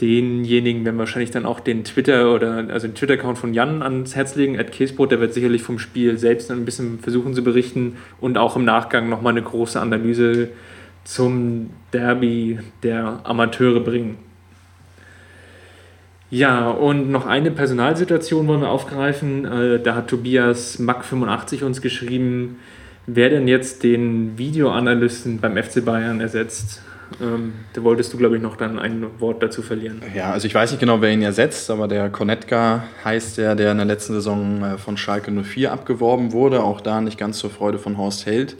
denjenigen 0.00 0.84
werden 0.84 0.98
wahrscheinlich 0.98 1.30
dann 1.30 1.46
auch 1.46 1.60
den 1.60 1.84
Twitter 1.84 2.34
oder 2.34 2.66
also 2.70 2.88
den 2.88 2.94
Twitter-Account 2.94 3.38
von 3.38 3.54
Jan 3.54 3.82
ans 3.82 4.16
Herz 4.16 4.34
legen, 4.34 4.56
Ed 4.56 4.72
Käsbrot, 4.72 5.12
der 5.12 5.20
wird 5.20 5.34
sicherlich 5.34 5.62
vom 5.62 5.78
Spiel 5.78 6.18
selbst 6.18 6.50
ein 6.50 6.64
bisschen 6.64 6.98
versuchen 6.98 7.34
zu 7.34 7.44
berichten 7.44 7.96
und 8.20 8.36
auch 8.36 8.56
im 8.56 8.64
Nachgang 8.64 9.08
nochmal 9.08 9.32
eine 9.32 9.42
große 9.42 9.80
Analyse 9.80 10.48
zum 11.04 11.70
Derby 11.92 12.58
der 12.82 13.20
Amateure 13.24 13.80
bringen. 13.80 14.16
Ja, 16.30 16.68
und 16.70 17.10
noch 17.10 17.26
eine 17.26 17.52
Personalsituation 17.52 18.48
wollen 18.48 18.62
wir 18.62 18.70
aufgreifen. 18.70 19.44
Äh, 19.44 19.80
da 19.80 19.94
hat 19.94 20.08
Tobias 20.08 20.80
Mack85 20.80 21.62
uns 21.62 21.80
geschrieben, 21.80 22.58
wer 23.06 23.30
denn 23.30 23.46
jetzt 23.46 23.84
den 23.84 24.36
Videoanalysten 24.36 25.38
beim 25.38 25.56
FC 25.56 25.84
Bayern 25.84 26.20
ersetzt. 26.20 26.82
Ähm, 27.20 27.52
da 27.72 27.82
wolltest 27.82 28.12
du, 28.12 28.16
glaube 28.16 28.36
ich, 28.36 28.42
noch 28.42 28.56
dann 28.56 28.78
ein 28.78 29.06
Wort 29.18 29.42
dazu 29.42 29.62
verlieren. 29.62 30.02
Ja, 30.14 30.32
also 30.32 30.46
ich 30.46 30.54
weiß 30.54 30.70
nicht 30.70 30.80
genau, 30.80 31.00
wer 31.00 31.10
ihn 31.10 31.22
ersetzt, 31.22 31.70
aber 31.70 31.88
der 31.88 32.10
Konetka 32.10 32.84
heißt 33.04 33.38
der, 33.38 33.54
der 33.54 33.72
in 33.72 33.78
der 33.78 33.86
letzten 33.86 34.14
Saison 34.14 34.62
äh, 34.62 34.78
von 34.78 34.96
Schalke 34.96 35.30
04 35.30 35.72
abgeworben 35.72 36.32
wurde. 36.32 36.62
Auch 36.62 36.80
da 36.80 37.00
nicht 37.00 37.18
ganz 37.18 37.38
zur 37.38 37.50
Freude 37.50 37.78
von 37.78 37.96
Horst 37.98 38.26
Held. 38.26 38.56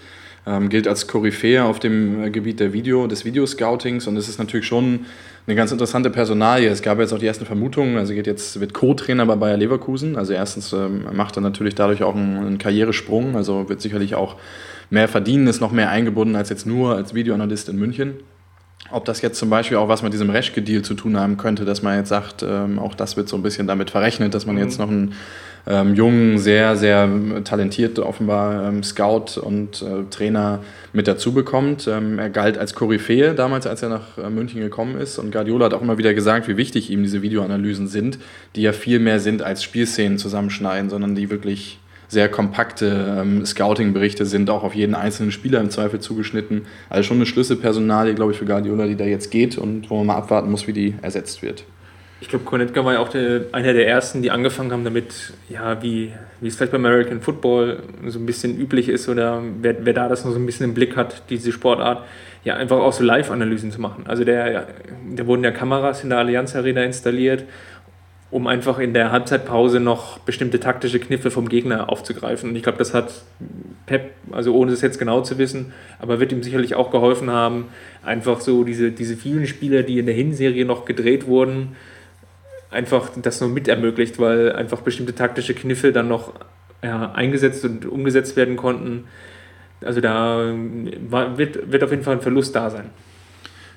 Ähm, 0.47 0.69
gilt 0.69 0.87
als 0.87 1.07
Koryphäe 1.07 1.65
auf 1.65 1.79
dem 1.79 2.23
äh, 2.23 2.31
Gebiet 2.31 2.61
der 2.61 2.75
Video, 2.75 3.07
des 3.07 3.25
Videoscoutings 3.25 4.07
und 4.07 4.19
es 4.19 4.29
ist 4.29 4.39
natürlich 4.39 4.67
schon 4.67 5.07
eine 5.47 5.57
ganz 5.57 5.73
interessante 5.73 6.11
Personalie. 6.11 6.69
Es 6.69 6.83
gab 6.83 6.99
jetzt 6.99 7.15
auch 7.15 7.19
die 7.19 7.27
ersten 7.27 7.47
Vermutungen, 7.47 7.97
also 7.97 8.13
geht 8.13 8.27
jetzt, 8.27 8.61
wird 8.61 8.75
Co-Trainer 8.75 9.25
bei 9.25 9.37
Bayer 9.37 9.57
Leverkusen. 9.57 10.17
Also 10.17 10.35
erstens 10.35 10.73
ähm, 10.75 11.07
macht 11.15 11.39
er 11.39 11.41
natürlich 11.41 11.75
dadurch 11.75 12.03
auch 12.03 12.15
einen, 12.15 12.37
einen 12.37 12.59
Karrieresprung, 12.59 13.37
also 13.37 13.71
wird 13.71 13.81
sicherlich 13.81 14.17
auch 14.17 14.37
mehr 14.91 15.09
verdienen, 15.09 15.47
ist 15.47 15.61
noch 15.61 15.73
mehr 15.73 15.89
eingebunden 15.89 16.37
als 16.37 16.51
jetzt 16.51 16.67
nur 16.67 16.95
als 16.95 17.15
Videoanalyst 17.15 17.71
in 17.71 17.77
München. 17.77 18.15
Ob 18.91 19.07
das 19.07 19.23
jetzt 19.23 19.39
zum 19.39 19.49
Beispiel 19.49 19.79
auch 19.79 19.89
was 19.89 20.03
mit 20.03 20.13
diesem 20.13 20.29
Reschke-Deal 20.29 20.83
zu 20.83 20.95
tun 20.95 21.19
haben 21.19 21.37
könnte, 21.37 21.65
dass 21.65 21.83
man 21.83 21.97
jetzt 21.97 22.11
sagt, 22.11 22.43
ähm, 22.43 22.79
auch 22.79 22.95
das 22.95 23.17
wird 23.17 23.29
so 23.29 23.37
ein 23.37 23.43
bisschen 23.43 23.67
damit 23.67 23.91
verrechnet, 23.91 24.35
dass 24.35 24.45
man 24.45 24.57
mhm. 24.57 24.63
jetzt 24.63 24.79
noch 24.79 24.89
einen 24.89 25.15
ähm, 25.67 25.95
jungen, 25.95 26.39
sehr, 26.39 26.77
sehr 26.77 27.09
talentiert 27.45 27.99
offenbar 27.99 28.69
ähm, 28.69 28.83
Scout 28.83 29.41
und 29.41 29.81
äh, 29.81 30.05
Trainer 30.11 30.61
mit 30.93 31.09
dazu 31.09 31.33
bekommt. 31.33 31.89
Ähm, 31.89 32.19
er 32.19 32.29
galt 32.29 32.59
als 32.59 32.75
Koryphäe 32.75 33.35
damals, 33.35 33.67
als 33.67 33.83
er 33.83 33.89
nach 33.89 34.19
äh, 34.19 34.29
München 34.29 34.61
gekommen 34.61 34.99
ist. 34.99 35.19
Und 35.19 35.33
Guardiola 35.33 35.67
hat 35.67 35.75
auch 35.75 35.83
immer 35.83 35.97
wieder 35.97 36.13
gesagt, 36.13 36.49
wie 36.49 36.59
wichtig 36.59 36.91
ihm 36.91 37.03
diese 37.03 37.23
Videoanalysen 37.23 37.89
sind, 37.89 38.19
die 38.55 38.63
ja 38.63 38.73
viel 38.73 38.99
mehr 38.99 39.21
sind 39.21 39.43
als 39.43 39.63
Spielszenen 39.63 40.19
zusammenschneiden, 40.19 40.91
sondern 40.91 41.15
die 41.15 41.31
wirklich 41.31 41.79
sehr 42.09 42.29
kompakte 42.29 43.17
ähm, 43.21 43.45
Scouting-Berichte 43.45 44.27
sind, 44.27 44.51
auch 44.51 44.63
auf 44.63 44.75
jeden 44.75 44.95
einzelnen 44.95 45.33
Spieler 45.33 45.61
im 45.61 45.71
Zweifel 45.71 46.01
zugeschnitten. 46.01 46.67
Also 46.89 47.09
schon 47.09 47.19
eine 47.19 47.27
Schlüsselpersonalie, 47.27 48.15
glaube 48.15 48.33
ich, 48.33 48.39
für 48.39 48.45
Guardiola, 48.45 48.87
die 48.87 48.97
da 48.97 49.05
jetzt 49.05 49.31
geht 49.31 49.59
und 49.59 49.91
wo 49.91 49.97
man 49.99 50.07
mal 50.07 50.17
abwarten 50.17 50.51
muss, 50.51 50.67
wie 50.67 50.73
die 50.73 50.95
ersetzt 51.03 51.43
wird. 51.43 51.65
Ich 52.21 52.29
glaube, 52.29 52.47
Konetka 52.47 52.83
war 52.85 52.95
ja 52.95 53.01
auch 53.01 53.11
der, 53.11 53.43
einer 53.53 53.75
der 53.75 53.87
ersten, 53.87 54.23
die 54.23 54.31
angefangen 54.31 54.73
haben 54.73 54.85
damit, 54.85 55.35
ja, 55.51 55.83
wie, 55.83 56.11
wie 56.41 56.49
es 56.49 56.57
vielleicht 56.57 56.73
beim 56.73 56.87
American 56.87 57.21
Football 57.21 57.83
so 58.07 58.19
ein 58.19 58.25
bisschen 58.25 58.59
üblich 58.59 58.89
ist 58.89 59.11
oder 59.11 59.43
wer, 59.61 59.85
wer 59.85 59.93
da 59.93 60.09
das 60.09 60.25
noch 60.25 60.33
so 60.33 60.39
ein 60.39 60.47
bisschen 60.47 60.65
im 60.65 60.75
Blick 60.75 60.97
hat, 60.97 61.25
diese 61.29 61.53
Sportart, 61.53 62.03
ja, 62.43 62.57
einfach 62.57 62.79
auch 62.79 62.95
so 62.95 63.05
Live-Analysen 63.05 63.73
zu 63.73 63.81
machen. 63.81 64.05
Also 64.07 64.25
der, 64.25 64.69
da 65.15 65.27
wurden 65.27 65.45
ja 65.45 65.51
Kameras 65.51 66.03
in 66.03 66.11
der 66.11 66.19
Allianz 66.19 66.57
Arena 66.57 66.83
installiert 66.85 67.45
um 68.31 68.47
einfach 68.47 68.79
in 68.79 68.95
der 68.95 69.13
Halbzeitpause 69.13 69.81
noch 69.81 70.19
bestimmte 70.19 70.59
taktische 70.59 70.99
Kniffe 70.99 71.31
vom 71.31 71.49
Gegner 71.49 71.89
aufzugreifen. 71.89 72.51
Und 72.51 72.57
ich 72.57 72.63
glaube, 72.63 72.79
das 72.79 72.93
hat 72.93 73.23
Pep, 73.87 74.11
also 74.33 74.55
ohne 74.55 74.73
es 74.73 74.81
jetzt 74.81 74.99
genau 74.99 75.21
zu 75.21 75.39
wissen, 75.39 75.73
aber 76.01 76.21
wird 76.21 76.33
ihm 76.33 76.43
sicherlich 76.43 76.75
auch 76.75 76.91
geholfen 76.91 77.31
haben, 77.31 77.67
einfach 78.03 78.41
so 78.41 78.65
diese, 78.65 78.91
diese 78.91 79.17
vielen 79.17 79.47
Spieler, 79.47 79.83
die 79.83 79.99
in 79.99 80.07
der 80.07 80.15
Hinserie 80.15 80.65
noch 80.65 80.85
gedreht 80.85 81.27
wurden, 81.27 81.77
einfach 82.71 83.11
das 83.23 83.41
noch 83.41 83.49
mit 83.49 83.69
ermöglicht, 83.69 84.19
weil 84.19 84.53
einfach 84.53 84.81
bestimmte 84.81 85.15
taktische 85.15 85.55
Kniffe 85.55 85.93
dann 85.93 86.09
noch 86.09 86.33
ja, 86.83 87.13
eingesetzt 87.13 87.65
und 87.65 87.87
umgesetzt 87.87 88.37
werden 88.37 88.57
konnten. 88.57 89.05
Also 89.81 90.01
da 90.01 90.53
war, 91.09 91.39
wird, 91.39 91.71
wird 91.71 91.83
auf 91.85 91.91
jeden 91.91 92.03
Fall 92.03 92.17
ein 92.17 92.21
Verlust 92.21 92.57
da 92.57 92.71
sein. 92.71 92.91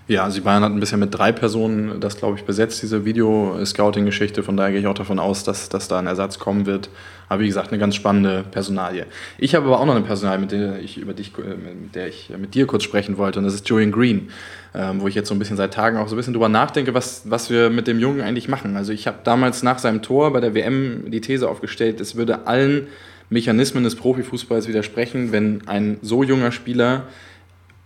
Ja, 0.08 0.24
also 0.24 0.36
die 0.36 0.42
Bayern 0.42 0.64
hatten 0.64 0.80
bisher 0.80 0.98
mit 0.98 1.14
drei 1.14 1.34
Personen 1.34 2.00
das, 2.00 2.16
glaube 2.16 2.38
ich, 2.38 2.46
besetzt, 2.46 2.82
diese 2.82 3.04
Video-Scouting-Geschichte. 3.04 4.42
Von 4.42 4.56
daher 4.56 4.72
gehe 4.72 4.80
ich 4.80 4.88
auch 4.88 4.94
davon 4.94 5.20
aus, 5.20 5.44
dass, 5.44 5.68
dass 5.68 5.90
da 5.90 6.00
ein 6.00 6.08
Ersatz 6.08 6.40
kommen 6.40 6.66
wird. 6.66 6.90
Aber 7.28 7.42
wie 7.42 7.48
gesagt, 7.48 7.74
eine 7.74 7.78
ganz 7.78 7.96
spannende 7.96 8.46
Personalie. 8.50 9.06
Ich 9.38 9.54
habe 9.54 9.66
aber 9.66 9.82
auch 9.82 9.86
noch 9.86 9.96
eine 9.96 10.06
Personalie, 10.06 10.40
mit 10.40 10.54
der 10.54 10.80
ich, 10.80 10.98
über 10.98 11.14
dich, 11.14 11.34
mit 11.38 11.94
der 11.94 12.08
ich 12.08 12.32
mit 12.38 12.56
dir 12.56 12.68
kurz 12.68 12.84
sprechen 12.84 13.18
wollte. 13.18 13.40
Und 13.40 13.46
das 13.46 13.54
ist 13.54 13.68
Julian 13.68 13.92
Green, 13.92 14.30
ähm, 14.74 15.02
wo 15.02 15.10
ich 15.10 15.16
jetzt 15.16 15.28
so 15.28 15.36
ein 15.36 15.40
bisschen 15.40 15.58
seit 15.58 15.74
Tagen 15.74 15.98
auch 15.98 16.08
so 16.08 16.16
ein 16.16 16.18
bisschen 16.18 16.34
drüber 16.34 16.48
nachdenke, 16.48 16.94
was, 16.94 17.24
was 17.26 17.50
wir 17.50 17.70
mit 17.70 17.86
dem 17.88 18.00
Jungen 18.00 18.22
eigentlich 18.22 18.48
machen. 18.48 18.78
Also 18.78 18.94
ich 18.94 19.08
habe 19.08 19.18
damals 19.26 19.62
nach 19.62 19.78
seinem 19.78 20.02
Tor 20.02 20.32
bei 20.32 20.40
der 20.40 20.54
WM 20.54 21.12
die 21.12 21.20
These 21.20 21.50
aufgestellt, 21.50 22.00
es 22.00 22.16
würde 22.16 22.48
allen 22.48 22.88
Mechanismen 23.30 23.84
des 23.84 23.96
Profifußballs 23.96 24.70
widersprechen, 24.70 25.34
wenn 25.34 25.68
ein 25.68 25.98
so 26.02 26.24
junger 26.24 26.54
Spieler 26.54 27.04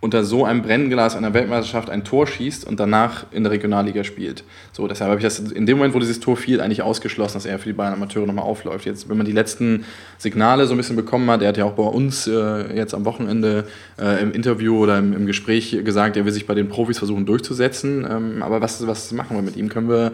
unter 0.02 0.24
so 0.24 0.44
einem 0.44 0.62
Brennglas 0.62 1.14
einer 1.14 1.32
Weltmeisterschaft 1.32 1.88
ein 1.88 2.02
Tor 2.02 2.26
schießt 2.26 2.66
und 2.66 2.80
danach 2.80 3.24
in 3.30 3.44
der 3.44 3.52
Regionalliga 3.52 4.02
spielt. 4.02 4.42
So, 4.72 4.88
deshalb 4.88 5.10
habe 5.10 5.20
ich 5.20 5.24
das 5.24 5.38
in 5.38 5.64
dem 5.64 5.78
Moment, 5.78 5.94
wo 5.94 6.00
dieses 6.00 6.18
Tor 6.18 6.36
fiel, 6.36 6.60
eigentlich 6.60 6.82
ausgeschlossen, 6.82 7.34
dass 7.34 7.46
er 7.46 7.60
für 7.60 7.68
die 7.68 7.72
Bayern 7.72 7.92
Amateure 7.92 8.26
nochmal 8.26 8.44
aufläuft. 8.44 8.84
Jetzt, 8.84 9.08
wenn 9.08 9.16
man 9.16 9.26
die 9.26 9.32
letzten 9.32 9.84
Signale 10.18 10.66
so 10.66 10.74
ein 10.74 10.76
bisschen 10.76 10.96
bekommen 10.96 11.30
hat, 11.30 11.40
er 11.40 11.48
hat 11.50 11.56
ja 11.56 11.66
auch 11.66 11.74
bei 11.74 11.84
uns 11.84 12.26
äh, 12.26 12.76
jetzt 12.76 12.94
am 12.94 13.04
Wochenende 13.04 13.68
äh, 13.96 14.20
im 14.20 14.32
Interview 14.32 14.76
oder 14.76 14.98
im, 14.98 15.12
im, 15.12 15.26
Gespräch 15.26 15.70
gesagt, 15.84 16.16
er 16.16 16.24
will 16.24 16.32
sich 16.32 16.48
bei 16.48 16.54
den 16.54 16.68
Profis 16.68 16.98
versuchen 16.98 17.24
durchzusetzen. 17.24 18.04
Ähm, 18.10 18.42
aber 18.42 18.60
was, 18.60 18.84
was 18.88 19.12
machen 19.12 19.36
wir 19.36 19.42
mit 19.42 19.56
ihm? 19.56 19.68
Können 19.68 19.88
wir 19.88 20.10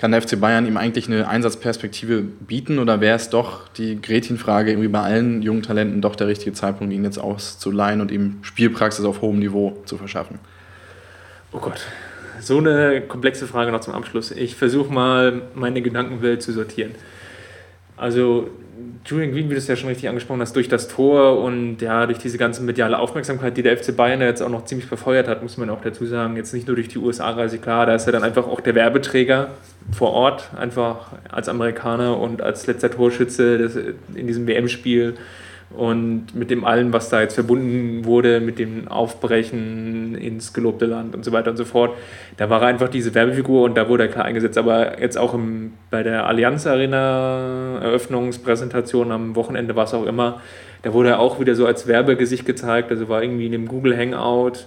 kann 0.00 0.12
der 0.12 0.22
FC 0.22 0.40
Bayern 0.40 0.66
ihm 0.66 0.78
eigentlich 0.78 1.08
eine 1.08 1.28
Einsatzperspektive 1.28 2.22
bieten 2.22 2.78
oder 2.78 3.02
wäre 3.02 3.16
es 3.16 3.28
doch 3.28 3.68
die 3.68 4.00
Gretchenfrage 4.00 4.70
irgendwie 4.70 4.88
bei 4.88 5.02
allen 5.02 5.42
jungen 5.42 5.62
Talenten 5.62 6.00
doch 6.00 6.16
der 6.16 6.26
richtige 6.26 6.54
Zeitpunkt, 6.54 6.94
ihn 6.94 7.04
jetzt 7.04 7.18
auszuleihen 7.18 8.00
und 8.00 8.10
ihm 8.10 8.38
Spielpraxis 8.40 9.04
auf 9.04 9.20
hohem 9.20 9.38
Niveau 9.38 9.76
zu 9.84 9.98
verschaffen? 9.98 10.38
Oh 11.52 11.58
Gott, 11.58 11.82
so 12.40 12.56
eine 12.56 13.02
komplexe 13.02 13.46
Frage 13.46 13.72
noch 13.72 13.82
zum 13.82 13.92
Abschluss. 13.92 14.30
Ich 14.30 14.56
versuche 14.56 14.90
mal 14.90 15.42
meine 15.54 15.82
Gedankenwelt 15.82 16.40
zu 16.40 16.54
sortieren. 16.54 16.92
Also 17.98 18.48
Julian 19.06 19.32
Green, 19.32 19.48
wie 19.48 19.54
du 19.54 19.58
es 19.58 19.66
ja 19.66 19.76
schon 19.76 19.88
richtig 19.88 20.08
angesprochen 20.08 20.40
hast, 20.40 20.54
durch 20.54 20.68
das 20.68 20.88
Tor 20.88 21.42
und 21.42 21.78
ja, 21.80 22.06
durch 22.06 22.18
diese 22.18 22.38
ganze 22.38 22.62
mediale 22.62 22.98
Aufmerksamkeit, 22.98 23.56
die 23.56 23.62
der 23.62 23.76
FC 23.76 23.96
Bayern 23.96 24.20
jetzt 24.20 24.42
auch 24.42 24.50
noch 24.50 24.66
ziemlich 24.66 24.88
befeuert 24.88 25.26
hat, 25.26 25.42
muss 25.42 25.56
man 25.56 25.70
auch 25.70 25.80
dazu 25.80 26.04
sagen, 26.04 26.36
jetzt 26.36 26.52
nicht 26.52 26.66
nur 26.66 26.76
durch 26.76 26.88
die 26.88 26.98
USA-Reise, 26.98 27.58
klar, 27.58 27.86
da 27.86 27.94
ist 27.94 28.06
er 28.06 28.12
dann 28.12 28.22
einfach 28.22 28.46
auch 28.46 28.60
der 28.60 28.74
Werbeträger 28.74 29.48
vor 29.90 30.12
Ort, 30.12 30.50
einfach 30.56 31.12
als 31.30 31.48
Amerikaner 31.48 32.18
und 32.18 32.42
als 32.42 32.66
letzter 32.66 32.90
Torschütze 32.90 33.94
in 34.14 34.26
diesem 34.26 34.46
WM-Spiel 34.46 35.14
und 35.76 36.34
mit 36.34 36.50
dem 36.50 36.64
allen, 36.64 36.92
was 36.92 37.10
da 37.10 37.20
jetzt 37.20 37.34
verbunden 37.34 38.04
wurde, 38.04 38.40
mit 38.40 38.58
dem 38.58 38.88
Aufbrechen 38.88 40.16
ins 40.16 40.52
gelobte 40.52 40.86
Land 40.86 41.14
und 41.14 41.24
so 41.24 41.30
weiter 41.30 41.50
und 41.50 41.56
so 41.56 41.64
fort. 41.64 41.96
Da 42.36 42.50
war 42.50 42.62
er 42.62 42.68
einfach 42.68 42.88
diese 42.88 43.14
Werbefigur 43.14 43.62
und 43.62 43.76
da 43.76 43.88
wurde 43.88 44.04
er 44.04 44.08
klar 44.08 44.24
eingesetzt. 44.24 44.58
Aber 44.58 45.00
jetzt 45.00 45.16
auch 45.16 45.32
im, 45.32 45.72
bei 45.90 46.02
der 46.02 46.26
Allianz 46.26 46.66
Arena 46.66 47.78
Eröffnungspräsentation 47.82 49.12
am 49.12 49.36
Wochenende, 49.36 49.76
was 49.76 49.94
auch 49.94 50.06
immer, 50.06 50.40
da 50.82 50.92
wurde 50.92 51.10
er 51.10 51.20
auch 51.20 51.38
wieder 51.38 51.54
so 51.54 51.66
als 51.66 51.86
Werbegesicht 51.86 52.46
gezeigt. 52.46 52.90
Also 52.90 53.08
war 53.08 53.22
irgendwie 53.22 53.46
in 53.46 53.52
dem 53.52 53.68
Google 53.68 53.96
Hangout 53.96 54.66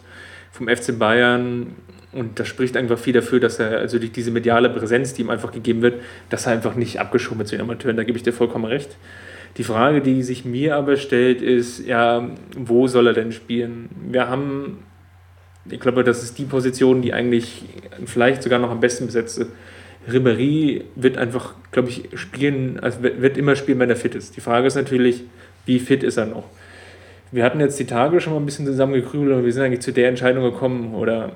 vom 0.51 0.69
FC 0.69 0.97
Bayern 0.97 1.75
und 2.13 2.39
das 2.39 2.47
spricht 2.47 2.77
einfach 2.77 2.97
viel 2.97 3.13
dafür, 3.13 3.39
dass 3.39 3.59
er, 3.59 3.79
also 3.79 3.97
durch 3.97 4.11
diese 4.11 4.31
mediale 4.31 4.69
Präsenz, 4.69 5.13
die 5.13 5.23
ihm 5.23 5.29
einfach 5.31 5.51
gegeben 5.51 5.81
wird, 5.81 6.01
dass 6.29 6.45
er 6.45 6.53
einfach 6.53 6.75
nicht 6.75 6.99
abgeschoben 6.99 7.39
wird 7.39 7.49
zu 7.49 7.55
den 7.55 7.61
Amateuren. 7.61 7.97
Da 7.97 8.03
gebe 8.03 8.17
ich 8.17 8.23
dir 8.23 8.33
vollkommen 8.33 8.65
recht. 8.65 8.95
Die 9.57 9.63
Frage, 9.63 10.01
die 10.01 10.23
sich 10.23 10.45
mir 10.45 10.75
aber 10.75 10.97
stellt, 10.97 11.41
ist, 11.41 11.85
ja, 11.85 12.27
wo 12.57 12.87
soll 12.87 13.07
er 13.07 13.13
denn 13.13 13.31
spielen? 13.31 13.89
Wir 14.09 14.27
haben, 14.27 14.79
ich 15.69 15.79
glaube, 15.79 16.03
das 16.03 16.23
ist 16.23 16.39
die 16.39 16.45
Position, 16.45 17.01
die 17.01 17.13
eigentlich 17.13 17.63
vielleicht 18.05 18.41
sogar 18.41 18.59
noch 18.59 18.71
am 18.71 18.79
besten 18.79 19.05
besetzte. 19.05 19.47
Ribéry 20.09 20.83
wird 20.95 21.17
einfach, 21.17 21.53
glaube 21.71 21.89
ich, 21.89 22.09
spielen, 22.15 22.79
also 22.79 23.03
wird 23.03 23.37
immer 23.37 23.55
spielen, 23.55 23.79
wenn 23.79 23.89
er 23.89 23.95
fit 23.95 24.15
ist. 24.15 24.35
Die 24.35 24.41
Frage 24.41 24.67
ist 24.67 24.75
natürlich, 24.75 25.23
wie 25.65 25.79
fit 25.79 26.03
ist 26.03 26.17
er 26.17 26.25
noch? 26.25 26.45
Wir 27.31 27.43
hatten 27.43 27.59
jetzt 27.59 27.79
die 27.79 27.85
Tage 27.85 28.19
schon 28.21 28.33
mal 28.33 28.39
ein 28.39 28.45
bisschen 28.45 28.65
zusammengekrübelt 28.65 29.37
und 29.37 29.45
wir 29.45 29.53
sind 29.53 29.63
eigentlich 29.63 29.79
zu 29.81 29.93
der 29.93 30.09
Entscheidung 30.09 30.43
gekommen, 30.43 30.93
oder 30.93 31.31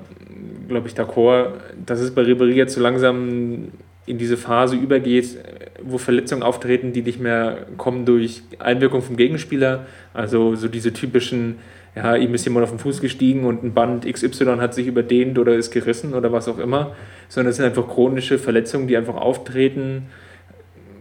glaube 0.68 0.86
ich, 0.86 0.94
d'accord, 0.94 1.54
dass 1.86 2.00
es 2.00 2.14
bei 2.14 2.22
Ribéry 2.22 2.52
jetzt 2.52 2.74
so 2.74 2.80
langsam 2.80 3.68
in 4.08 4.18
diese 4.18 4.36
Phase 4.36 4.76
übergeht, 4.76 5.38
wo 5.82 5.98
Verletzungen 5.98 6.42
auftreten, 6.42 6.92
die 6.92 7.02
nicht 7.02 7.20
mehr 7.20 7.66
kommen 7.76 8.04
durch 8.04 8.42
Einwirkung 8.58 9.02
vom 9.02 9.16
Gegenspieler. 9.16 9.86
Also 10.14 10.54
so 10.56 10.68
diese 10.68 10.92
typischen, 10.92 11.58
ja, 11.94 12.16
ihm 12.16 12.34
ist 12.34 12.44
jemand 12.44 12.64
auf 12.64 12.70
den 12.70 12.78
Fuß 12.78 13.00
gestiegen 13.00 13.44
und 13.44 13.62
ein 13.62 13.74
Band 13.74 14.10
XY 14.10 14.56
hat 14.58 14.74
sich 14.74 14.86
überdehnt 14.86 15.38
oder 15.38 15.54
ist 15.54 15.70
gerissen 15.70 16.14
oder 16.14 16.32
was 16.32 16.48
auch 16.48 16.58
immer, 16.58 16.94
sondern 17.28 17.50
es 17.50 17.56
sind 17.56 17.66
einfach 17.66 17.88
chronische 17.88 18.38
Verletzungen, 18.38 18.88
die 18.88 18.96
einfach 18.96 19.16
auftreten. 19.16 20.06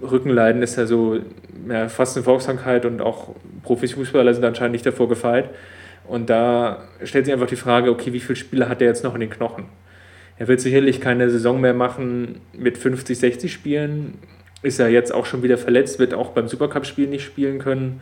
Rückenleiden 0.02 0.62
ist 0.62 0.76
ja 0.76 0.86
so 0.86 1.20
ja, 1.68 1.90
fast 1.90 2.18
eine 2.18 2.24
Volkskrankheit 2.24 2.86
und 2.86 3.02
auch 3.02 3.30
Profifußballer 3.64 4.34
sind 4.34 4.46
anscheinend 4.46 4.74
nicht 4.74 4.86
davor 4.86 5.10
gefeit. 5.10 5.50
Und 6.08 6.30
da 6.30 6.84
stellt 7.04 7.26
sich 7.26 7.34
einfach 7.34 7.48
die 7.48 7.58
Frage, 7.58 7.90
okay, 7.90 8.14
wie 8.14 8.20
viele 8.20 8.38
Spiele 8.38 8.70
hat 8.70 8.82
er 8.82 8.88
jetzt 8.88 9.04
noch 9.04 9.14
in 9.14 9.22
den 9.22 9.30
Knochen? 9.30 9.66
Er 10.40 10.48
wird 10.48 10.62
sicherlich 10.62 11.02
keine 11.02 11.30
Saison 11.30 11.60
mehr 11.60 11.74
machen 11.74 12.42
mit 12.58 12.78
50, 12.78 13.18
60 13.18 13.52
Spielen. 13.52 14.16
Ist 14.62 14.80
er 14.80 14.90
jetzt 14.90 15.14
auch 15.14 15.26
schon 15.26 15.44
wieder 15.44 15.58
verletzt, 15.58 16.00
wird 16.00 16.14
auch 16.14 16.32
beim 16.32 16.48
Supercup-Spiel 16.48 17.08
nicht 17.08 17.24
spielen 17.24 17.60
können. 17.60 18.02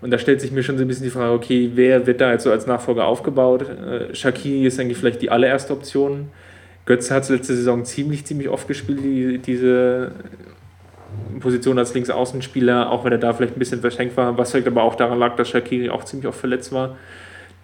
Und 0.00 0.10
da 0.10 0.18
stellt 0.18 0.40
sich 0.40 0.50
mir 0.50 0.62
schon 0.62 0.78
so 0.78 0.84
ein 0.84 0.88
bisschen 0.88 1.04
die 1.04 1.10
Frage, 1.10 1.32
okay, 1.32 1.70
wer 1.74 2.06
wird 2.06 2.20
da 2.20 2.32
jetzt 2.32 2.42
so 2.42 2.50
als 2.50 2.66
Nachfolger 2.66 3.06
aufgebaut? 3.06 3.64
Äh, 3.68 4.14
Shakiri 4.14 4.66
ist 4.66 4.80
eigentlich 4.80 4.98
vielleicht 4.98 5.22
die 5.22 5.30
allererste 5.30 5.72
Option. 5.72 6.28
Götze 6.86 7.14
hat 7.14 7.22
es 7.22 7.28
letzte 7.28 7.54
Saison 7.54 7.84
ziemlich, 7.84 8.24
ziemlich 8.24 8.48
oft 8.48 8.66
gespielt, 8.66 9.00
die, 9.04 9.38
diese 9.38 10.10
Position 11.38 11.78
als 11.78 11.94
Linksaußenspieler, 11.94 12.90
auch 12.90 13.04
wenn 13.04 13.12
er 13.12 13.18
da 13.18 13.32
vielleicht 13.32 13.56
ein 13.56 13.58
bisschen 13.60 13.80
verschenkt 13.80 14.16
war, 14.16 14.36
was 14.36 14.50
vielleicht 14.50 14.66
aber 14.66 14.82
auch 14.82 14.96
daran 14.96 15.18
lag, 15.18 15.36
dass 15.36 15.48
Shakiri 15.48 15.90
auch 15.90 16.04
ziemlich 16.04 16.26
oft 16.26 16.40
verletzt 16.40 16.72
war. 16.72 16.96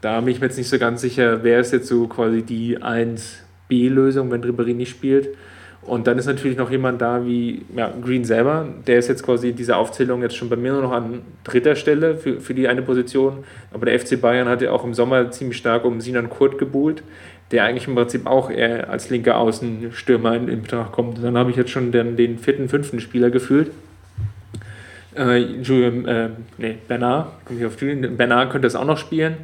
Da 0.01 0.21
bin 0.21 0.29
ich 0.29 0.41
mir 0.41 0.47
jetzt 0.47 0.59
nicht 0.59 0.69
so 0.69 0.79
ganz 0.79 1.01
sicher, 1.01 1.43
wer 1.43 1.59
ist 1.59 1.73
jetzt 1.73 1.89
so 1.89 2.07
quasi 2.07 2.43
die 2.43 2.81
1 2.81 3.43
B-Lösung, 3.69 4.31
wenn 4.31 4.43
Ribéry 4.43 4.75
nicht 4.75 4.91
spielt. 4.91 5.29
Und 5.83 6.07
dann 6.07 6.19
ist 6.19 6.27
natürlich 6.27 6.59
noch 6.59 6.71
jemand 6.71 7.01
da 7.01 7.25
wie 7.25 7.63
ja, 7.75 7.91
Green 8.03 8.25
selber, 8.25 8.69
der 8.87 8.99
ist 8.99 9.09
jetzt 9.09 9.23
quasi 9.23 9.51
in 9.51 9.57
dieser 9.57 9.79
Aufzählung 9.79 10.21
jetzt 10.21 10.37
schon 10.37 10.51
bei 10.51 10.57
mir 10.57 10.73
nur 10.73 10.83
noch 10.83 10.93
an 10.93 11.23
dritter 11.45 11.77
Stelle 11.77 12.17
für, 12.17 12.41
für 12.41 12.53
die 12.53 12.69
eine 12.69 12.83
Position. 12.83 13.45
Aber 13.73 13.87
der 13.87 13.99
FC 13.99 14.21
Bayern 14.21 14.49
hat 14.49 14.61
ja 14.61 14.73
auch 14.73 14.85
im 14.85 14.93
Sommer 14.93 15.31
ziemlich 15.31 15.57
stark 15.57 15.85
um 15.87 16.01
Sinan 16.03 16.29
Kurt 16.29 16.59
gebuhlt, 16.59 17.03
der 17.53 17.65
eigentlich 17.65 17.89
im 17.89 17.95
Prinzip 17.95 18.27
auch 18.27 18.51
eher 18.51 18.91
als 18.91 19.09
linker 19.09 19.39
Außenstürmer 19.39 20.37
in, 20.37 20.49
in 20.49 20.63
Betracht 20.63 20.93
kommt. 20.93 21.25
Dann 21.25 21.39
habe 21.39 21.51
ich 21.51 21.57
jetzt 21.57 21.71
schon 21.71 21.91
den, 21.91 22.17
den 22.17 22.39
vierten, 22.39 22.69
fünften 22.69 23.01
Spieler 23.01 23.31
gefühlt. 23.31 23.71
Äh, 25.17 25.39
Julian, 25.63 26.05
äh, 26.07 26.29
nee, 26.59 26.77
Bernard, 26.87 27.47
komme 27.47 27.61
ich 27.61 27.67
auf 27.67 27.81
Julian, 27.81 28.15
Bernard 28.17 28.51
könnte 28.51 28.67
das 28.67 28.77
auch 28.77 28.85
noch 28.85 28.99
spielen. 28.99 29.37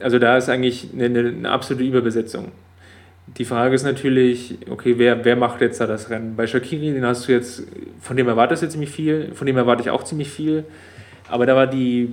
Also 0.00 0.18
da 0.18 0.38
ist 0.38 0.48
eigentlich 0.48 0.88
eine, 0.94 1.18
eine 1.18 1.50
absolute 1.50 1.84
Überbesetzung 1.84 2.50
Die 3.26 3.44
Frage 3.44 3.74
ist 3.74 3.84
natürlich, 3.84 4.58
okay, 4.68 4.94
wer, 4.98 5.24
wer 5.24 5.34
macht 5.34 5.60
jetzt 5.60 5.80
da 5.80 5.86
das 5.86 6.10
Rennen? 6.10 6.36
Bei 6.36 6.46
Shakiri, 6.46 6.92
den 6.92 7.06
hast 7.06 7.26
du 7.26 7.32
jetzt, 7.32 7.62
von 8.00 8.16
dem 8.16 8.28
erwartest 8.28 8.62
du 8.62 8.68
ziemlich 8.68 8.90
viel, 8.90 9.32
von 9.34 9.46
dem 9.46 9.56
erwarte 9.56 9.82
ich 9.82 9.90
auch 9.90 10.04
ziemlich 10.04 10.30
viel. 10.30 10.64
Aber 11.28 11.46
da 11.46 11.56
war 11.56 11.66
die 11.66 12.12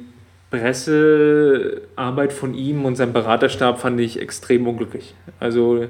Pressearbeit 0.52 2.34
von 2.34 2.54
ihm 2.54 2.86
und 2.86 2.96
seinem 2.96 3.14
Beraterstab 3.14 3.80
fand 3.80 4.00
ich 4.00 4.22
extrem 4.22 4.68
unglücklich. 4.68 5.16
Also 5.40 5.88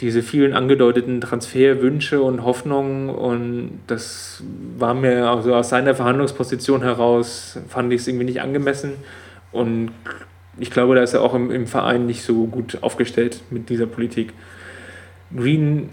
diese 0.00 0.22
vielen 0.22 0.54
angedeuteten 0.54 1.20
Transferwünsche 1.20 2.20
und 2.20 2.44
Hoffnungen 2.44 3.10
und 3.10 3.80
das 3.86 4.42
war 4.76 4.94
mir 4.94 5.28
also 5.28 5.54
aus 5.54 5.68
seiner 5.68 5.94
Verhandlungsposition 5.94 6.82
heraus 6.82 7.58
fand 7.68 7.92
ich 7.92 8.00
es 8.00 8.08
irgendwie 8.08 8.24
nicht 8.24 8.40
angemessen 8.40 8.94
und 9.52 9.92
ich 10.58 10.70
glaube, 10.70 10.94
da 10.94 11.02
ist 11.02 11.14
er 11.14 11.22
auch 11.22 11.34
im, 11.34 11.50
im 11.50 11.66
Verein 11.66 12.06
nicht 12.06 12.22
so 12.22 12.46
gut 12.46 12.78
aufgestellt 12.82 13.40
mit 13.50 13.68
dieser 13.68 13.86
Politik. 13.86 14.32
Green 15.36 15.90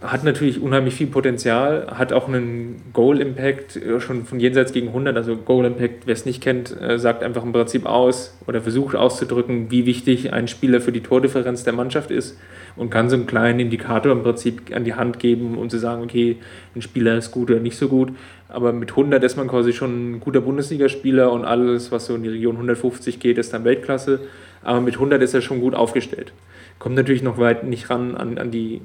hat 0.00 0.22
natürlich 0.22 0.62
unheimlich 0.62 0.94
viel 0.94 1.08
Potenzial, 1.08 1.88
hat 1.92 2.12
auch 2.12 2.28
einen 2.28 2.80
Goal-Impact 2.92 3.76
äh, 3.76 4.00
schon 4.00 4.24
von 4.26 4.38
jenseits 4.38 4.72
gegen 4.72 4.88
100. 4.88 5.16
Also 5.16 5.36
Goal-Impact, 5.36 6.06
wer 6.06 6.12
es 6.12 6.24
nicht 6.24 6.40
kennt, 6.40 6.80
äh, 6.80 7.00
sagt 7.00 7.24
einfach 7.24 7.42
im 7.42 7.52
Prinzip 7.52 7.84
aus 7.84 8.38
oder 8.46 8.60
versucht 8.60 8.94
auszudrücken, 8.94 9.72
wie 9.72 9.86
wichtig 9.86 10.32
ein 10.32 10.46
Spieler 10.46 10.80
für 10.80 10.92
die 10.92 11.00
Tordifferenz 11.00 11.64
der 11.64 11.72
Mannschaft 11.72 12.12
ist 12.12 12.38
und 12.76 12.90
kann 12.90 13.10
so 13.10 13.16
einen 13.16 13.26
kleinen 13.26 13.58
Indikator 13.58 14.12
im 14.12 14.22
Prinzip 14.22 14.72
an 14.72 14.84
die 14.84 14.94
Hand 14.94 15.18
geben, 15.18 15.58
um 15.58 15.68
zu 15.68 15.78
sagen, 15.78 16.04
okay, 16.04 16.36
ein 16.76 16.82
Spieler 16.82 17.16
ist 17.18 17.32
gut 17.32 17.50
oder 17.50 17.58
nicht 17.58 17.76
so 17.76 17.88
gut. 17.88 18.12
Aber 18.48 18.72
mit 18.72 18.90
100 18.90 19.22
ist 19.24 19.36
man 19.36 19.48
quasi 19.48 19.72
schon 19.72 20.12
ein 20.12 20.20
guter 20.20 20.40
Bundesligaspieler 20.40 21.32
und 21.32 21.44
alles, 21.44 21.90
was 21.90 22.06
so 22.06 22.14
in 22.14 22.22
die 22.22 22.28
Region 22.28 22.54
150 22.54 23.18
geht, 23.18 23.36
ist 23.36 23.52
dann 23.52 23.64
Weltklasse. 23.64 24.20
Aber 24.62 24.80
mit 24.80 24.94
100 24.94 25.22
ist 25.22 25.34
er 25.34 25.40
schon 25.40 25.60
gut 25.60 25.74
aufgestellt. 25.74 26.32
Kommt 26.78 26.94
natürlich 26.94 27.22
noch 27.22 27.38
weit 27.38 27.64
nicht 27.64 27.90
ran 27.90 28.14
an, 28.14 28.38
an 28.38 28.50
die 28.50 28.80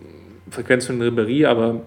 Frequenz 0.50 0.86
von 0.88 1.02
Ribéry, 1.02 1.46
aber 1.48 1.82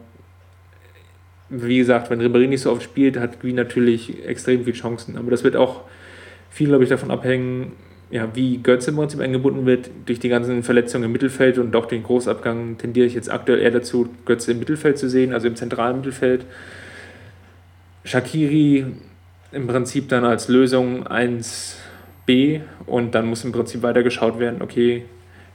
wie 1.49 1.79
gesagt, 1.79 2.11
wenn 2.11 2.21
Ribéry 2.21 2.49
nicht 2.49 2.63
so 2.63 2.73
oft 2.73 2.83
spielt, 2.83 3.19
hat 3.19 3.41
Green 3.41 3.55
natürlich 3.55 4.27
extrem 4.27 4.65
viele 4.65 4.77
Chancen. 4.77 5.17
Aber 5.17 5.31
das 5.31 5.45
wird 5.45 5.57
auch 5.57 5.83
viel, 6.51 6.69
glaube 6.69 6.85
ich, 6.85 6.91
davon 6.91 7.11
abhängen, 7.11 7.73
ja, 8.11 8.29
wie 8.35 8.59
Götze 8.59 8.91
im 8.91 8.97
Prinzip 8.97 9.21
eingebunden 9.21 9.67
wird. 9.67 9.91
Durch 10.07 10.19
die 10.19 10.29
ganzen 10.29 10.63
Verletzungen 10.63 11.05
im 11.05 11.13
Mittelfeld 11.13 11.59
und 11.59 11.75
auch 11.77 11.87
den 11.87 12.03
Großabgang 12.03 12.79
tendiere 12.79 13.07
ich 13.07 13.15
jetzt 13.15 13.31
aktuell 13.31 13.61
eher 13.61 13.71
dazu, 13.71 14.09
Götze 14.25 14.53
im 14.53 14.59
Mittelfeld 14.59 14.99
zu 14.99 15.09
sehen, 15.09 15.33
also 15.33 15.47
im 15.47 15.57
zentralen 15.57 15.97
Mittelfeld. 15.97 16.45
Shakiri 18.05 18.87
im 19.53 19.67
Prinzip 19.67 20.09
dann 20.09 20.25
als 20.25 20.49
Lösung 20.49 21.07
1b 22.27 22.61
und 22.87 23.15
dann 23.15 23.27
muss 23.27 23.45
im 23.45 23.53
Prinzip 23.53 23.83
weiter 23.83 24.03
geschaut 24.03 24.39
werden, 24.39 24.63
okay, 24.63 25.05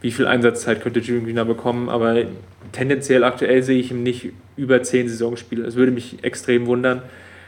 wie 0.01 0.11
viel 0.11 0.25
Einsatzzeit 0.25 0.81
könnte 0.81 0.99
Julian 0.99 1.25
Greener 1.25 1.45
bekommen, 1.45 1.89
aber 1.89 2.23
tendenziell 2.71 3.23
aktuell 3.23 3.61
sehe 3.61 3.79
ich 3.79 3.91
ihm 3.91 4.03
nicht 4.03 4.31
über 4.57 4.81
zehn 4.81 5.07
Saisonspiele. 5.07 5.63
Das 5.63 5.75
würde 5.75 5.91
mich 5.91 6.23
extrem 6.23 6.65
wundern. 6.65 7.03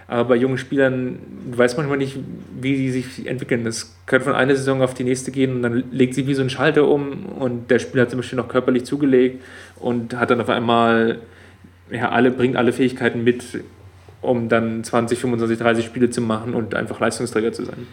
Aber 0.08 0.26
bei 0.26 0.36
jungen 0.36 0.58
Spielern 0.58 1.18
weiß 1.52 1.78
man 1.78 1.88
manchmal 1.88 1.98
nicht, 1.98 2.20
wie 2.60 2.76
die 2.76 2.92
sich 2.92 3.26
entwickeln. 3.26 3.64
Das 3.64 3.96
kann 4.06 4.22
von 4.22 4.34
einer 4.34 4.56
Saison 4.56 4.82
auf 4.82 4.94
die 4.94 5.06
nächste 5.06 5.32
gehen 5.32 5.56
und 5.56 5.64
dann 5.64 5.86
legt 5.92 6.14
sie 6.14 6.28
wie 6.28 6.34
so 6.34 6.44
ein 6.44 6.50
Schalter 6.50 6.88
um 6.88 7.26
und 7.26 7.72
der 7.72 7.80
Spieler 7.80 8.04
hat 8.04 8.12
zum 8.12 8.20
Beispiel 8.20 8.38
noch 8.38 8.50
körperlich 8.50 8.84
zugelegt 8.84 9.42
und 9.78 10.16
hat 10.16 10.30
dann 10.30 10.42
auf 10.42 10.50
einmal, 10.50 11.20
ja, 11.90 12.10
alle, 12.10 12.32
bringt 12.32 12.58
alle 12.58 12.74
Fähigkeiten 12.74 13.24
mit, 13.24 13.44
um 14.22 14.50
dann 14.50 14.84
20, 14.84 15.18
25, 15.18 15.58
30 15.58 15.86
Spiele 15.86 16.10
zu 16.10 16.22
machen 16.22 16.54
und 16.54 16.76
einfach 16.76 17.00
Leistungsträger 17.00 17.54
zu 17.54 17.66
sein. 17.66 17.88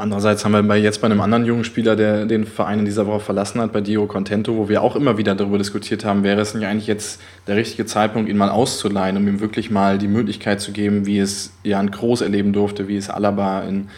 Andererseits 0.00 0.46
haben 0.46 0.66
wir 0.66 0.76
jetzt 0.76 1.02
bei 1.02 1.06
einem 1.06 1.20
anderen 1.20 1.44
jungen 1.44 1.62
Spieler, 1.62 1.94
der 1.94 2.24
den 2.24 2.46
Verein 2.46 2.78
in 2.78 2.84
dieser 2.86 3.06
Woche 3.06 3.20
verlassen 3.20 3.60
hat, 3.60 3.70
bei 3.70 3.82
Dio 3.82 4.06
Contento, 4.06 4.56
wo 4.56 4.66
wir 4.70 4.80
auch 4.82 4.96
immer 4.96 5.18
wieder 5.18 5.34
darüber 5.34 5.58
diskutiert 5.58 6.06
haben, 6.06 6.22
wäre 6.22 6.40
es 6.40 6.54
nicht 6.54 6.66
eigentlich 6.66 6.86
jetzt 6.86 7.20
der 7.46 7.56
richtige 7.56 7.84
Zeitpunkt, 7.84 8.30
ihn 8.30 8.38
mal 8.38 8.48
auszuleihen, 8.48 9.18
um 9.18 9.28
ihm 9.28 9.40
wirklich 9.40 9.70
mal 9.70 9.98
die 9.98 10.08
Möglichkeit 10.08 10.62
zu 10.62 10.72
geben, 10.72 11.04
wie 11.04 11.18
es 11.18 11.52
Jan 11.64 11.90
Groß 11.90 12.22
erleben 12.22 12.54
durfte, 12.54 12.88
wie 12.88 12.96
es 12.96 13.10
Alaba 13.10 13.60
in 13.60 13.88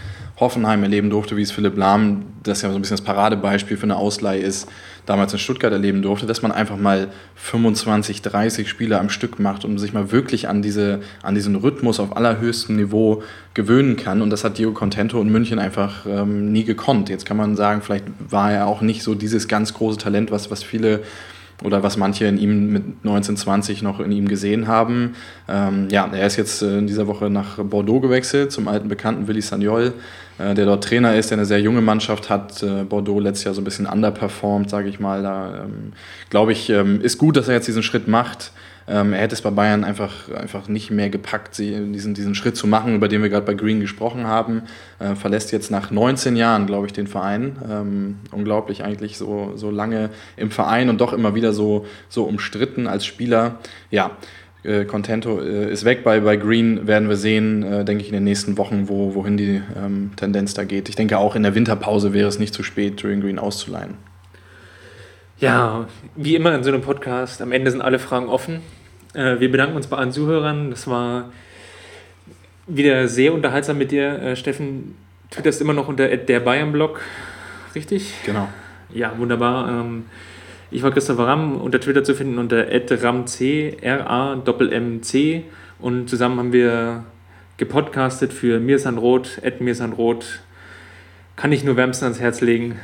Hoffenheim 0.40 0.82
erleben 0.82 1.08
durfte, 1.08 1.36
wie 1.36 1.42
es 1.42 1.52
Philipp 1.52 1.76
Lahm, 1.76 2.24
das 2.42 2.62
ja 2.62 2.70
so 2.70 2.74
ein 2.74 2.82
bisschen 2.82 2.96
das 2.96 3.04
Paradebeispiel 3.04 3.76
für 3.76 3.84
eine 3.84 3.96
Ausleihe 3.96 4.40
ist, 4.40 4.68
damals 5.06 5.32
in 5.32 5.38
Stuttgart 5.38 5.72
erleben 5.72 6.02
durfte, 6.02 6.26
dass 6.26 6.42
man 6.42 6.52
einfach 6.52 6.76
mal 6.76 7.08
25, 7.36 8.22
30 8.22 8.68
Spiele 8.68 8.98
am 9.00 9.08
Stück 9.08 9.38
macht 9.38 9.64
und 9.64 9.78
sich 9.78 9.92
mal 9.92 10.12
wirklich 10.12 10.48
an, 10.48 10.62
diese, 10.62 11.00
an 11.22 11.34
diesen 11.34 11.56
Rhythmus 11.56 11.98
auf 11.98 12.16
allerhöchstem 12.16 12.76
Niveau 12.76 13.22
gewöhnen 13.54 13.96
kann. 13.96 14.22
Und 14.22 14.30
das 14.30 14.44
hat 14.44 14.58
Diego 14.58 14.72
Contento 14.72 15.20
in 15.20 15.30
München 15.30 15.58
einfach 15.58 16.06
ähm, 16.06 16.52
nie 16.52 16.64
gekonnt. 16.64 17.08
Jetzt 17.08 17.26
kann 17.26 17.36
man 17.36 17.56
sagen, 17.56 17.82
vielleicht 17.82 18.04
war 18.28 18.52
er 18.52 18.66
auch 18.66 18.80
nicht 18.80 19.02
so 19.02 19.14
dieses 19.14 19.48
ganz 19.48 19.74
große 19.74 19.98
Talent, 19.98 20.30
was, 20.30 20.50
was 20.50 20.62
viele 20.62 21.00
oder 21.64 21.82
was 21.82 21.96
manche 21.96 22.26
in 22.26 22.38
ihm 22.38 22.72
mit 22.72 22.82
1920 23.04 23.82
noch 23.82 24.00
in 24.00 24.12
ihm 24.12 24.28
gesehen 24.28 24.66
haben. 24.66 25.14
Ähm, 25.48 25.88
ja, 25.90 26.08
er 26.12 26.26
ist 26.26 26.36
jetzt 26.36 26.62
äh, 26.62 26.78
in 26.78 26.86
dieser 26.86 27.06
Woche 27.06 27.30
nach 27.30 27.58
Bordeaux 27.58 28.00
gewechselt, 28.00 28.52
zum 28.52 28.68
alten 28.68 28.88
Bekannten 28.88 29.28
Willi 29.28 29.42
Sagnol. 29.42 29.92
Äh, 30.38 30.54
der 30.54 30.66
dort 30.66 30.84
Trainer 30.84 31.16
ist, 31.16 31.30
der 31.30 31.38
eine 31.38 31.46
sehr 31.46 31.60
junge 31.60 31.80
Mannschaft 31.80 32.30
hat. 32.30 32.62
Äh, 32.62 32.84
Bordeaux 32.84 33.20
letztes 33.20 33.44
Jahr 33.44 33.54
so 33.54 33.60
ein 33.60 33.64
bisschen 33.64 33.86
underperformed, 33.86 34.70
sage 34.70 34.88
ich 34.88 35.00
mal. 35.00 35.22
Da 35.22 35.64
ähm, 35.64 35.92
glaube 36.30 36.52
ich, 36.52 36.70
ähm, 36.70 37.00
ist 37.00 37.18
gut, 37.18 37.36
dass 37.36 37.48
er 37.48 37.54
jetzt 37.54 37.68
diesen 37.68 37.82
Schritt 37.82 38.08
macht. 38.08 38.52
Ähm, 38.88 39.12
er 39.12 39.20
hätte 39.20 39.34
es 39.34 39.42
bei 39.42 39.50
Bayern 39.50 39.84
einfach, 39.84 40.28
einfach 40.30 40.68
nicht 40.68 40.90
mehr 40.90 41.08
gepackt, 41.08 41.58
diesen, 41.58 42.14
diesen 42.14 42.34
Schritt 42.34 42.56
zu 42.56 42.66
machen, 42.66 42.96
über 42.96 43.08
den 43.08 43.22
wir 43.22 43.28
gerade 43.28 43.46
bei 43.46 43.54
Green 43.54 43.80
gesprochen 43.80 44.26
haben. 44.26 44.62
Äh, 44.98 45.14
verlässt 45.14 45.52
jetzt 45.52 45.70
nach 45.70 45.90
19 45.90 46.36
Jahren, 46.36 46.66
glaube 46.66 46.86
ich, 46.86 46.92
den 46.92 47.06
Verein. 47.06 47.56
Ähm, 47.70 48.16
unglaublich 48.32 48.82
eigentlich, 48.82 49.18
so, 49.18 49.52
so 49.54 49.70
lange 49.70 50.10
im 50.36 50.50
Verein 50.50 50.88
und 50.88 51.00
doch 51.00 51.12
immer 51.12 51.34
wieder 51.34 51.52
so, 51.52 51.86
so 52.08 52.24
umstritten 52.24 52.86
als 52.86 53.06
Spieler. 53.06 53.58
Ja, 53.90 54.12
äh, 54.64 54.84
Contento 54.84 55.40
äh, 55.40 55.70
ist 55.70 55.84
weg. 55.84 56.04
Bei, 56.04 56.20
bei 56.20 56.36
Green 56.36 56.86
werden 56.86 57.08
wir 57.08 57.16
sehen, 57.16 57.62
äh, 57.62 57.84
denke 57.84 58.02
ich, 58.02 58.08
in 58.08 58.14
den 58.14 58.24
nächsten 58.24 58.56
Wochen, 58.58 58.88
wo, 58.88 59.14
wohin 59.14 59.36
die 59.36 59.60
ähm, 59.76 60.12
Tendenz 60.16 60.54
da 60.54 60.64
geht. 60.64 60.88
Ich 60.88 60.96
denke, 60.96 61.18
auch 61.18 61.34
in 61.34 61.42
der 61.42 61.54
Winterpause 61.54 62.12
wäre 62.12 62.28
es 62.28 62.38
nicht 62.38 62.54
zu 62.54 62.62
spät, 62.62 63.00
Julian 63.00 63.20
Green 63.20 63.38
auszuleihen. 63.38 63.94
Ja, 65.38 65.88
wie 66.14 66.36
immer 66.36 66.54
in 66.54 66.62
so 66.62 66.70
einem 66.70 66.82
Podcast, 66.82 67.42
am 67.42 67.50
Ende 67.50 67.70
sind 67.70 67.80
alle 67.80 67.98
Fragen 67.98 68.28
offen. 68.28 68.60
Äh, 69.14 69.40
wir 69.40 69.50
bedanken 69.50 69.74
uns 69.74 69.88
bei 69.88 69.96
allen 69.96 70.12
Zuhörern. 70.12 70.70
Das 70.70 70.86
war 70.86 71.32
wieder 72.68 73.08
sehr 73.08 73.34
unterhaltsam 73.34 73.78
mit 73.78 73.90
dir, 73.90 74.22
äh, 74.22 74.36
Steffen. 74.36 74.94
Twitterst 75.30 75.60
immer 75.60 75.72
noch 75.72 75.88
unter 75.88 76.16
der 76.16 76.40
Bayern-Blog, 76.40 77.00
richtig? 77.74 78.14
Genau. 78.24 78.48
Ja, 78.92 79.18
wunderbar. 79.18 79.68
Ähm, 79.68 80.04
ich 80.72 80.82
war 80.82 80.90
Christopher 80.90 81.26
Ramm, 81.26 81.60
unter 81.60 81.80
Twitter 81.80 82.04
zu 82.04 82.14
finden 82.14 82.38
unter 82.38 82.66
@ramc, 82.90 83.40
R-A-M-C. 83.80 85.44
Und 85.78 86.08
zusammen 86.08 86.38
haben 86.38 86.52
wir 86.52 87.04
gepodcastet 87.56 88.32
für 88.32 88.60
Mirsan 88.60 88.98
Roth, 88.98 89.40
Mirsan 89.60 89.92
Roth. 89.92 90.40
Kann 91.36 91.52
ich 91.52 91.64
nur 91.64 91.76
wärmstens 91.76 92.04
ans 92.04 92.20
Herz 92.20 92.40
legen. 92.40 92.78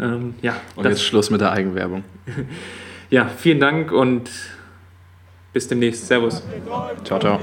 Ähm, 0.00 0.34
ja, 0.42 0.56
und 0.76 0.86
jetzt 0.86 1.04
Schluss 1.04 1.30
mit 1.30 1.40
der 1.40 1.52
Eigenwerbung. 1.52 2.04
ja, 3.10 3.28
vielen 3.28 3.60
Dank 3.60 3.92
und 3.92 4.30
bis 5.52 5.68
demnächst. 5.68 6.06
Servus. 6.06 6.42
Ciao, 7.04 7.18
ciao. 7.18 7.40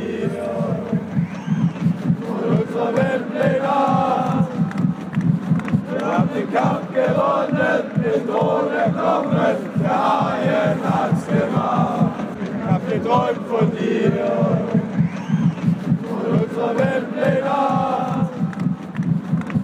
gewonnen, 6.99 7.83
nicht 8.03 8.29
ohne 8.29 8.81
Knochen, 8.91 9.55
der 9.81 9.99
Haien 10.05 10.79
hat's 10.83 11.25
gemacht. 11.27 12.09
Ich 12.41 12.71
hab 12.71 12.81
geträumt 12.89 13.47
von 13.47 13.71
dir, 13.71 14.11
von 16.07 16.23
unserer 16.41 16.77
Welt 16.77 17.07
legal. 17.15 18.29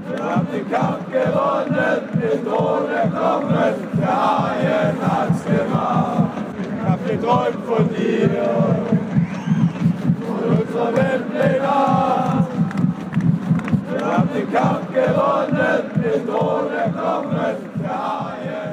Wir 0.09 0.23
haben 0.23 0.47
den 0.51 0.71
Kampf 0.71 1.05
gewonnen, 1.11 1.99
nicht 2.21 2.47
ohne 2.47 2.99
Knochen, 3.11 3.75
der 3.99 4.17
Haien 4.27 4.97
hat's 5.01 5.43
gemacht. 5.45 6.33
Ich 6.61 6.89
hab 6.89 7.07
geträumt 7.07 7.61
von 7.65 7.89
dir, 7.89 8.29
von 10.25 10.57
unserer 10.57 10.95
Welt 10.95 11.25
legal. 11.33 12.47
Wir 13.91 14.05
haben 14.05 14.29
den 14.33 14.51
Kampf 14.51 14.93
gewonnen, 14.93 15.84
Freunde, 16.05 16.25
Tode, 16.27 16.93
Kommen, 16.93 17.81
der 17.81 17.89
Haie. 17.89 18.64